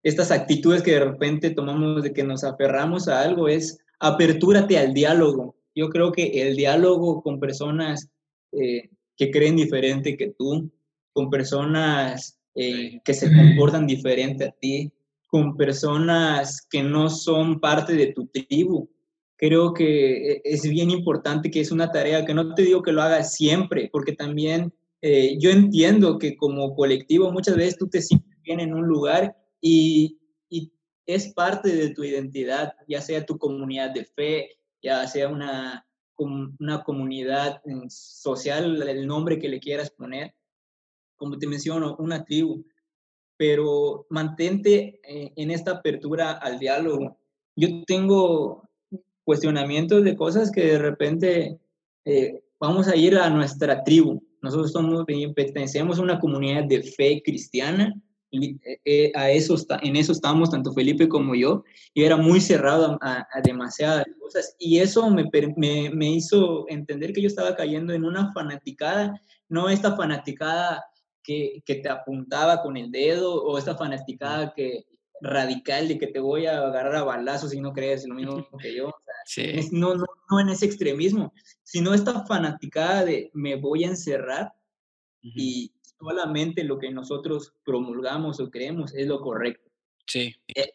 estas 0.03 0.33
actitudes 0.33 0.83
que 0.83 0.95
de 0.95 1.05
repente 1.05 1.51
tomamos 1.51 2.03
de 2.03 2.13
que 2.13 2.25
nos 2.25 2.43
aferramos 2.43 3.07
a 3.07 3.21
algo, 3.21 3.47
es 3.47 3.79
apertúrate 4.01 4.77
al 4.79 4.93
diálogo. 4.93 5.55
Yo 5.77 5.91
creo 5.91 6.11
que 6.11 6.43
el 6.43 6.57
diálogo 6.57 7.23
con 7.23 7.39
personas 7.39 8.11
eh, 8.51 8.91
que 9.17 9.31
creen 9.31 9.55
diferente 9.55 10.17
que 10.17 10.35
tú, 10.37 10.69
con 11.13 11.31
personas 11.31 12.37
eh, 12.57 13.01
que 13.05 13.15
se 13.15 13.33
comportan 13.33 13.87
diferente 13.87 14.47
a 14.47 14.51
ti, 14.51 14.91
con 15.29 15.57
personas 15.57 16.67
que 16.69 16.83
no 16.83 17.09
son 17.09 17.61
parte 17.61 17.93
de 17.93 18.09
tu 18.09 18.27
tribu. 18.27 18.91
Creo 19.37 19.73
que 19.73 20.41
es 20.43 20.69
bien 20.69 20.91
importante 20.91 21.49
que 21.49 21.61
es 21.61 21.71
una 21.71 21.93
tarea 21.93 22.25
que 22.25 22.35
no 22.35 22.57
te 22.57 22.63
digo 22.63 22.83
que 22.83 22.91
lo 22.91 23.03
hagas 23.03 23.35
siempre, 23.35 23.89
porque 23.93 24.17
también 24.17 24.75
eh, 25.03 25.37
yo 25.39 25.51
entiendo 25.51 26.19
que 26.19 26.37
como 26.37 26.75
colectivo 26.75 27.33
muchas 27.33 27.57
veces 27.57 27.79
tú 27.79 27.89
te 27.89 28.03
sientes 28.03 28.41
bien 28.43 28.61
en 28.61 28.75
un 28.75 28.87
lugar 28.87 29.37
y, 29.61 30.19
y, 30.49 30.73
es 31.07 31.33
parte 31.33 31.75
de 31.75 31.93
tu 31.93 32.05
identidad, 32.05 32.75
ya 32.87 33.01
sea 33.01 33.27
tu 33.27 33.37
comunidad 33.37 33.91
de 33.91 34.05
fe, 34.05 34.51
ya 34.81 35.07
sea 35.09 35.29
una, 35.29 35.87
una 36.17 36.83
comunidad 36.85 37.61
mm, 37.65 37.89
social, 37.89 38.81
el 38.83 39.07
nombre 39.07 39.39
que 39.39 39.49
le 39.49 39.59
quieras 39.59 39.91
poner, 39.91 40.35
como 41.17 41.39
te 41.39 41.47
menciono, 41.47 41.97
una 41.99 42.25
tribu, 42.25 42.65
pero 43.37 44.07
mantente 44.11 45.01
eh, 45.03 45.33
en 45.35 45.51
esta 45.51 45.73
apertura 45.73 46.33
al 46.33 46.59
diálogo. 46.59 47.19
Yo 47.57 47.85
tengo 47.87 48.69
cuestionamientos 49.25 50.05
de 50.05 50.17
cosas 50.17 50.51
que 50.51 50.63
de 50.65 50.79
repente 50.79 51.59
eh, 52.05 52.43
vamos 52.59 52.89
a 52.89 52.97
ir 52.97 53.17
a 53.17 53.31
nuestra 53.31 53.83
tribu, 53.83 54.23
nosotros 54.43 54.73
somos, 54.73 55.05
pertenecemos 55.35 55.99
a 55.99 56.03
una 56.03 56.19
comunidad 56.19 56.65
de 56.65 56.83
fe 56.83 57.23
cristiana 57.25 57.95
eh, 58.33 58.81
eh, 58.85 59.13
a 59.17 59.31
eso 59.31 59.57
en 59.83 59.97
eso 59.97 60.13
estamos 60.13 60.51
tanto 60.51 60.73
Felipe 60.73 61.09
como 61.09 61.35
yo, 61.35 61.65
y 61.93 62.05
era 62.05 62.17
muy 62.17 62.41
cerrado 62.41 62.97
a, 63.03 63.27
demasiadas 63.43 64.05
cosas, 64.21 64.55
y 64.59 64.79
eso 64.79 65.11
me, 65.11 65.29
me, 65.57 65.91
me, 65.91 66.11
hizo 66.11 66.65
entender 66.69 67.13
que 67.13 67.23
yo 67.23 67.27
estaba 67.27 67.57
cayendo 67.57 67.93
en 67.93 68.05
una 68.05 68.33
fanaticada, 68.33 69.21
no 69.49 69.69
esta 69.69 69.97
fanaticada 69.97 70.85
que, 71.25 71.61
que, 71.67 71.77
te 71.77 71.89
apuntaba 71.89 72.63
con 72.63 72.77
el 72.77 72.93
dedo, 72.93 73.43
o 73.43 73.59
esta 73.59 73.77
fanaticada 73.77 74.53
que 74.55 74.87
radical 75.21 75.89
de 75.89 75.99
que 75.99 76.07
te 76.07 76.21
voy 76.21 76.47
a 76.47 76.59
agarrar 76.59 76.97
a 76.97 77.05
balazos 77.05 77.51
si 77.51 77.61
no 77.61 77.73
crees 77.73 78.07
lo 78.07 78.15
mismo 78.15 78.47
que 78.59 78.77
yo, 78.77 78.95
no, 79.73 79.95
no, 79.95 80.07
no 80.31 80.41
en 80.41 80.49
ese 80.49 80.67
extremismo, 80.67 81.33
sino 81.63 81.95
esta 81.95 82.25
fanaticada 82.27 83.05
de 83.05 83.31
me 83.35 83.57
voy 83.57 83.85
a 83.85 83.89
encerrar 83.89 84.53
y 85.23 85.73
solamente 85.99 86.65
lo 86.65 86.79
que 86.79 86.91
nosotros 86.91 87.55
promulgamos 87.65 88.41
o 88.41 88.51
creemos 88.51 88.95
es 88.95 89.07
lo 89.07 89.21
correcto. 89.21 89.71
Sí. 90.07 90.35
Eh, 90.55 90.73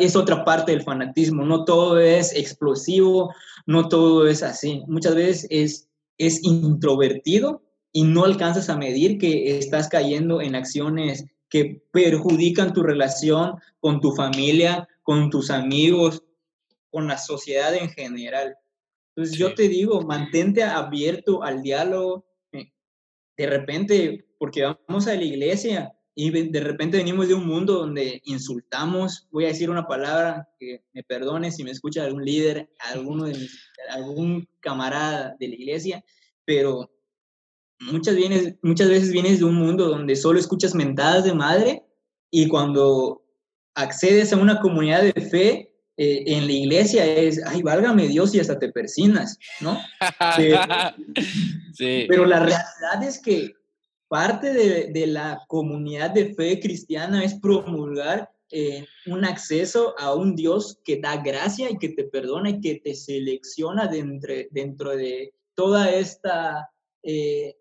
es 0.00 0.16
otra 0.16 0.44
parte 0.44 0.72
del 0.72 0.82
fanatismo, 0.82 1.44
no 1.44 1.64
todo 1.64 1.98
es 1.98 2.34
explosivo, 2.34 3.34
no 3.66 3.88
todo 3.88 4.26
es 4.26 4.42
así. 4.42 4.82
Muchas 4.86 5.14
veces 5.14 5.46
es, 5.50 5.88
es 6.18 6.44
introvertido 6.44 7.62
y 7.92 8.04
no 8.04 8.24
alcanzas 8.24 8.68
a 8.68 8.76
medir 8.76 9.18
que 9.18 9.58
estás 9.58 9.88
cayendo 9.88 10.40
en 10.40 10.54
acciones 10.54 11.26
que 11.48 11.82
perjudican 11.90 12.72
tu 12.72 12.82
relación 12.82 13.56
con 13.80 14.00
tu 14.00 14.12
familia, 14.12 14.88
con 15.02 15.30
tus 15.30 15.50
amigos, 15.50 16.22
con 16.92 17.08
la 17.08 17.18
sociedad 17.18 17.74
en 17.74 17.90
general. 17.90 18.56
Entonces 19.16 19.36
yo 19.36 19.54
te 19.54 19.68
digo, 19.68 20.02
mantente 20.02 20.62
abierto 20.62 21.42
al 21.42 21.62
diálogo. 21.62 22.24
Eh, 22.52 22.70
de 23.36 23.46
repente 23.46 24.26
porque 24.38 24.62
vamos 24.64 25.06
a 25.06 25.14
la 25.14 25.22
iglesia 25.22 25.92
y 26.16 26.30
de 26.30 26.60
repente 26.60 26.96
venimos 26.96 27.28
de 27.28 27.34
un 27.34 27.46
mundo 27.46 27.74
donde 27.74 28.20
insultamos, 28.24 29.28
voy 29.30 29.44
a 29.44 29.48
decir 29.48 29.70
una 29.70 29.86
palabra 29.86 30.48
que 30.58 30.82
me 30.92 31.04
perdone 31.04 31.52
si 31.52 31.62
me 31.62 31.70
escucha 31.70 32.04
algún 32.04 32.24
líder, 32.24 32.68
alguno 32.80 33.26
de 33.26 33.36
algún 33.90 34.48
camarada 34.58 35.36
de 35.38 35.46
la 35.46 35.54
iglesia, 35.54 36.04
pero 36.44 36.90
muchas, 37.78 38.16
vienes, 38.16 38.56
muchas 38.62 38.88
veces 38.88 39.12
vienes 39.12 39.38
de 39.38 39.44
un 39.44 39.54
mundo 39.54 39.86
donde 39.88 40.16
solo 40.16 40.40
escuchas 40.40 40.74
mentadas 40.74 41.22
de 41.22 41.34
madre 41.34 41.84
y 42.32 42.48
cuando 42.48 43.24
accedes 43.76 44.32
a 44.32 44.38
una 44.38 44.60
comunidad 44.60 45.02
de 45.02 45.20
fe 45.20 45.71
eh, 45.96 46.24
en 46.26 46.46
la 46.46 46.52
iglesia 46.52 47.04
es, 47.04 47.40
ay, 47.44 47.62
válgame 47.62 48.08
Dios 48.08 48.34
y 48.34 48.40
hasta 48.40 48.58
te 48.58 48.70
persinas, 48.70 49.38
¿no? 49.60 49.78
sí. 51.74 52.06
pero 52.08 52.24
la 52.24 52.38
realidad 52.38 53.02
es 53.06 53.20
que 53.20 53.54
parte 54.08 54.52
de, 54.52 55.06
la 55.06 55.42
comunidad 55.48 56.10
de 56.10 56.34
fe 56.34 56.60
cristiana 56.60 57.24
es 57.24 57.34
promulgar 57.34 58.30
eh, 58.50 58.86
un 59.06 59.24
acceso 59.24 59.94
a 59.98 60.14
un 60.14 60.36
Dios 60.36 60.78
que 60.84 61.00
da 61.00 61.16
gracia 61.16 61.70
y 61.70 61.78
que 61.78 61.90
te 61.90 62.04
perdona 62.04 62.50
y 62.50 62.60
que 62.60 62.74
te 62.76 62.94
selecciona 62.94 63.86
dentro, 63.86 64.34
dentro 64.50 64.96
de 64.96 65.32
toda 65.54 65.90
esta, 65.90 66.70
eh, 67.02 67.56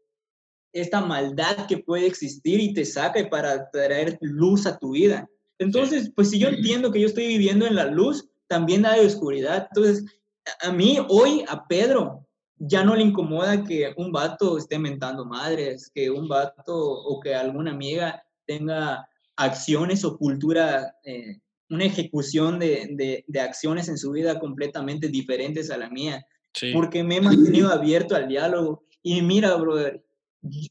esta 0.73 1.01
maldad 1.01 1.67
que 1.67 1.77
puede 1.77 2.07
existir 2.07 2.59
y 2.59 2.73
te 2.73 2.85
saca 2.85 3.29
para 3.29 3.69
traer 3.69 4.17
luz 4.21 4.65
a 4.65 4.77
tu 4.77 4.91
vida. 4.91 5.29
Entonces, 5.61 6.11
pues 6.15 6.31
si 6.31 6.39
yo 6.39 6.47
entiendo 6.47 6.91
que 6.91 6.99
yo 6.99 7.05
estoy 7.05 7.27
viviendo 7.27 7.67
en 7.67 7.75
la 7.75 7.85
luz, 7.85 8.27
también 8.47 8.83
hay 8.83 9.05
oscuridad. 9.05 9.67
Entonces, 9.69 10.05
a 10.59 10.71
mí 10.71 10.97
hoy, 11.07 11.45
a 11.47 11.67
Pedro, 11.67 12.27
ya 12.57 12.83
no 12.83 12.95
le 12.95 13.03
incomoda 13.03 13.63
que 13.63 13.93
un 13.95 14.11
vato 14.11 14.57
esté 14.57 14.79
mentando 14.79 15.23
madres, 15.23 15.91
que 15.93 16.09
un 16.09 16.27
vato 16.27 16.75
o 16.75 17.19
que 17.19 17.35
alguna 17.35 17.71
amiga 17.71 18.23
tenga 18.47 19.07
acciones 19.35 20.03
o 20.03 20.17
cultura, 20.17 20.95
eh, 21.05 21.37
una 21.69 21.85
ejecución 21.85 22.57
de, 22.57 23.23
de, 23.27 23.39
acciones 23.39 23.87
en 23.87 23.99
su 23.99 24.11
vida 24.11 24.39
completamente 24.39 25.09
diferentes 25.09 25.69
a 25.69 25.77
la 25.77 25.91
mía, 25.91 26.25
porque 26.73 27.03
me 27.03 27.17
he 27.17 27.21
mantenido 27.21 27.69
abierto 27.69 28.15
al 28.15 28.27
diálogo. 28.27 28.83
Y 29.03 29.21
mira, 29.21 29.55
brother, 29.55 30.03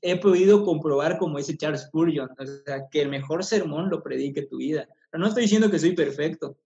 he 0.03 0.17
podido 0.17 0.65
comprobar, 0.65 1.19
como 1.19 1.39
dice 1.39 1.57
Charles 1.57 1.83
Spurgeon, 1.83 2.31
o 2.39 2.47
sea, 2.65 2.89
que 2.91 3.03
el 3.03 3.09
mejor 3.09 3.45
sermón 3.45 3.91
lo 3.91 4.03
predique 4.03 4.43
tu 4.43 4.59
vida. 4.59 4.89
No 5.13 5.27
estoy 5.27 5.45
diciendo 5.45 5.71
que 5.71 5.79
soy 5.79 5.93
perfecto. 5.95 6.57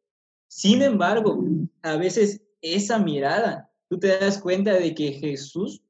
Sin 0.49 0.83
embargo, 0.83 1.45
a 1.83 1.97
veces 1.97 2.43
esa 2.61 2.99
mirada 2.99 3.71
tú 3.89 3.99
te 3.99 4.09
das 4.09 4.39
cuenta 4.39 4.73
de 4.75 4.95
que 4.95 5.13
Jesús 5.13 5.83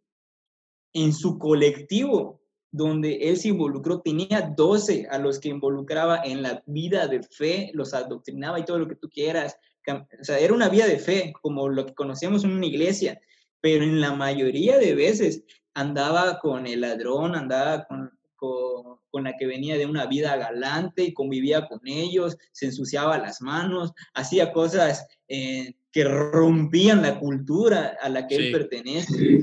en 0.92 1.12
su 1.12 1.38
colectivo 1.38 2.40
donde 2.70 3.28
él 3.28 3.36
se 3.36 3.48
involucró, 3.48 4.00
tenía 4.00 4.52
12 4.56 5.06
a 5.08 5.18
los 5.18 5.38
que 5.38 5.48
involucraba 5.48 6.22
en 6.24 6.42
la 6.42 6.60
vida 6.66 7.06
de 7.06 7.22
fe, 7.22 7.70
los 7.72 7.94
adoctrinaba 7.94 8.58
y 8.58 8.64
todo 8.64 8.80
lo 8.80 8.88
que 8.88 8.96
tú 8.96 9.08
quieras. 9.08 9.56
O 9.86 10.24
sea, 10.24 10.40
era 10.40 10.52
una 10.52 10.68
vida 10.68 10.88
de 10.88 10.98
fe, 10.98 11.32
como 11.40 11.68
lo 11.68 11.86
que 11.86 11.94
conocíamos 11.94 12.42
en 12.42 12.50
una 12.50 12.66
iglesia, 12.66 13.20
pero 13.60 13.84
en 13.84 14.00
la 14.00 14.12
mayoría 14.12 14.76
de 14.78 14.92
veces 14.96 15.44
andaba 15.74 16.38
con 16.38 16.66
el 16.66 16.80
ladrón, 16.80 17.34
andaba 17.34 17.84
con, 17.86 18.10
con, 18.36 19.24
la 19.24 19.36
que 19.36 19.46
venía 19.46 19.78
de 19.78 19.86
una 19.86 20.06
vida 20.06 20.36
galante 20.36 21.04
y 21.04 21.14
convivía 21.14 21.68
con 21.68 21.80
ellos, 21.86 22.36
se 22.52 22.66
ensuciaba 22.66 23.18
las 23.18 23.40
manos, 23.40 23.92
hacía 24.12 24.52
cosas 24.52 25.06
eh, 25.28 25.74
que 25.92 26.04
rompían 26.04 27.02
la 27.02 27.20
cultura 27.20 27.96
a 28.00 28.08
la 28.08 28.26
que 28.26 28.36
él 28.36 28.52
pertenece. 28.52 29.40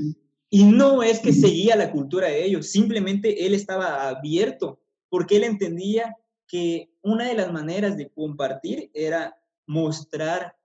Y 0.50 0.64
no 0.64 1.02
es 1.02 1.20
que 1.20 1.32
seguía 1.32 1.74
la 1.76 1.90
cultura 1.90 2.28
de 2.28 2.44
ellos, 2.44 2.66
simplemente 2.70 3.46
él 3.46 3.54
estaba 3.54 4.08
abierto 4.08 4.78
porque 5.08 5.36
él 5.36 5.44
entendía 5.44 6.16
que 6.46 6.90
una 7.02 7.28
de 7.28 7.34
las 7.34 7.52
maneras 7.52 7.96
de 7.96 8.10
compartir 8.10 8.90
era 8.92 9.36
mostrar 9.66 10.56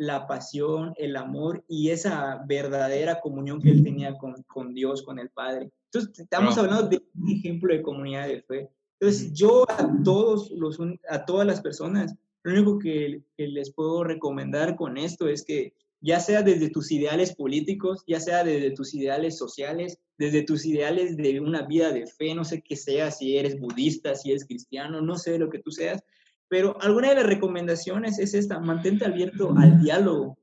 la 0.00 0.26
pasión, 0.26 0.94
el 0.96 1.14
amor 1.14 1.62
y 1.68 1.90
esa 1.90 2.42
verdadera 2.46 3.20
comunión 3.20 3.60
que 3.60 3.70
él 3.70 3.84
tenía 3.84 4.16
con, 4.16 4.42
con 4.44 4.72
Dios, 4.72 5.02
con 5.02 5.18
el 5.18 5.28
Padre. 5.28 5.70
Entonces, 5.92 6.20
estamos 6.20 6.56
hablando 6.56 6.88
de 6.88 7.02
un 7.14 7.30
ejemplo 7.30 7.74
de 7.74 7.82
comunidad 7.82 8.26
de 8.26 8.40
fe. 8.40 8.70
Entonces, 8.98 9.34
yo 9.34 9.70
a 9.70 10.02
todos 10.02 10.50
los, 10.52 10.78
a 11.06 11.26
todas 11.26 11.46
las 11.46 11.60
personas 11.60 12.16
lo 12.44 12.52
único 12.52 12.78
que, 12.78 13.22
les 13.36 13.74
puedo 13.74 14.02
recomendar 14.02 14.74
con 14.74 14.96
esto 14.96 15.28
es 15.28 15.44
que 15.44 15.74
ya 16.00 16.18
sea 16.18 16.40
desde 16.40 16.70
tus 16.70 16.90
ideales 16.90 17.34
políticos, 17.34 18.02
ya 18.06 18.20
sea 18.20 18.42
desde 18.42 18.70
tus 18.70 18.94
ideales 18.94 19.36
sociales, 19.36 19.98
desde 20.16 20.44
tus 20.44 20.64
ideales 20.64 21.18
de 21.18 21.40
una 21.40 21.66
vida 21.66 21.92
de 21.92 22.06
fe, 22.06 22.34
no 22.34 22.46
sé 22.46 22.62
qué 22.62 22.74
sea, 22.74 23.10
si 23.10 23.36
eres 23.36 23.60
budista, 23.60 24.14
si 24.14 24.30
eres 24.30 24.46
cristiano, 24.46 25.02
no 25.02 25.18
sé 25.18 25.38
lo 25.38 25.50
que 25.50 25.58
tú 25.58 25.70
seas, 25.70 26.02
pero 26.50 26.76
alguna 26.82 27.10
de 27.10 27.14
las 27.14 27.26
recomendaciones 27.26 28.18
es 28.18 28.34
esta, 28.34 28.58
mantente 28.58 29.04
abierto 29.04 29.54
al 29.56 29.80
diálogo, 29.80 30.36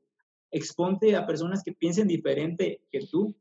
exponte 0.49 1.17
a 1.17 1.27
personas 1.27 1.63
que 1.63 1.73
piensen 1.73 2.07
diferente 2.07 2.81
que 2.89 3.05
tú, 3.11 3.35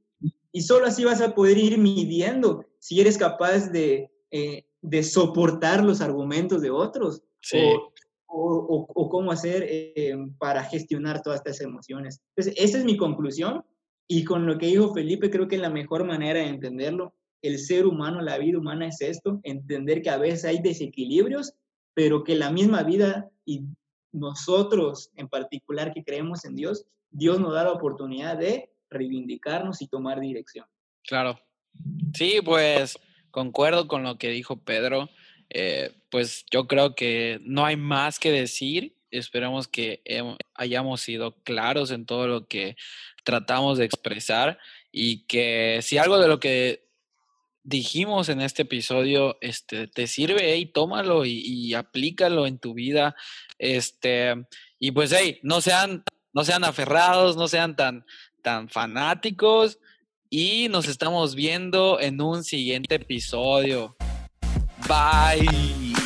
y 0.50 0.62
solo 0.62 0.86
así 0.86 1.04
vas 1.04 1.20
a 1.20 1.32
poder 1.32 1.58
ir 1.58 1.78
midiendo 1.78 2.64
si 2.80 3.00
eres 3.00 3.16
capaz 3.16 3.70
de, 3.70 4.10
eh, 4.32 4.64
de 4.82 5.02
soportar 5.04 5.84
los 5.84 6.00
argumentos 6.00 6.60
de 6.60 6.70
otros 6.70 7.22
sí. 7.40 7.58
o, 8.26 9.08
cómo 9.10 9.30
hacer 9.30 9.64
eh, 9.68 10.16
para 10.38 10.64
gestionar 10.64 11.22
todas 11.22 11.38
estas 11.38 11.60
emociones. 11.60 12.20
Entonces, 12.34 12.54
esa 12.56 12.78
es 12.78 12.84
mi 12.84 12.96
conclusión 12.96 13.64
y 14.08 14.24
con 14.24 14.44
lo 14.44 14.58
que 14.58 14.66
dijo 14.66 14.92
Felipe, 14.92 15.30
creo 15.30 15.46
que 15.46 15.56
la 15.56 15.70
mejor 15.70 16.04
manera 16.04 16.40
de 16.40 16.48
entenderlo, 16.48 17.14
el 17.42 17.60
ser 17.60 17.86
humano, 17.86 18.20
la 18.22 18.38
vida 18.38 18.58
humana 18.58 18.88
es 18.88 19.00
esto, 19.00 19.38
entender 19.44 20.02
que 20.02 20.10
a 20.10 20.18
veces 20.18 20.46
hay 20.46 20.60
desequilibrios, 20.60 21.54
pero 21.96 22.24
que 22.24 22.36
la 22.36 22.50
misma 22.50 22.82
vida 22.82 23.30
y 23.46 23.62
nosotros 24.12 25.10
en 25.16 25.28
particular 25.28 25.94
que 25.94 26.04
creemos 26.04 26.44
en 26.44 26.54
Dios, 26.54 26.84
Dios 27.10 27.40
nos 27.40 27.54
da 27.54 27.64
la 27.64 27.72
oportunidad 27.72 28.36
de 28.36 28.70
reivindicarnos 28.90 29.80
y 29.80 29.88
tomar 29.88 30.20
dirección. 30.20 30.66
Claro. 31.04 31.40
Sí, 32.12 32.40
pues 32.44 32.98
concuerdo 33.30 33.88
con 33.88 34.02
lo 34.02 34.18
que 34.18 34.28
dijo 34.28 34.62
Pedro. 34.62 35.08
Eh, 35.48 35.96
pues 36.10 36.44
yo 36.50 36.66
creo 36.66 36.94
que 36.94 37.40
no 37.44 37.64
hay 37.64 37.76
más 37.76 38.18
que 38.18 38.30
decir. 38.30 38.94
Esperamos 39.10 39.66
que 39.66 40.02
hayamos 40.54 41.00
sido 41.00 41.42
claros 41.44 41.92
en 41.92 42.04
todo 42.04 42.26
lo 42.26 42.46
que 42.46 42.76
tratamos 43.24 43.78
de 43.78 43.86
expresar 43.86 44.58
y 44.92 45.24
que 45.26 45.78
si 45.80 45.96
algo 45.96 46.18
de 46.18 46.28
lo 46.28 46.40
que 46.40 46.85
dijimos 47.66 48.28
en 48.28 48.40
este 48.40 48.62
episodio 48.62 49.36
este, 49.40 49.88
te 49.88 50.06
sirve, 50.06 50.56
y 50.56 50.66
tómalo 50.66 51.24
y, 51.24 51.74
aplícalo 51.74 52.46
en 52.46 52.58
tu 52.58 52.74
vida. 52.74 53.16
Este, 53.58 54.34
y 54.78 54.92
pues, 54.92 55.12
hey, 55.12 55.40
no 55.42 55.60
sean, 55.60 56.04
no 56.32 56.44
sean 56.44 56.64
aferrados, 56.64 57.36
no 57.36 57.48
sean 57.48 57.74
tan, 57.74 58.06
tan 58.42 58.68
fanáticos 58.68 59.78
y 60.30 60.68
nos 60.70 60.86
estamos 60.86 61.34
viendo 61.34 62.00
en 62.00 62.20
un 62.20 62.44
siguiente 62.44 62.94
episodio. 62.94 63.96
Bye. 64.88 66.05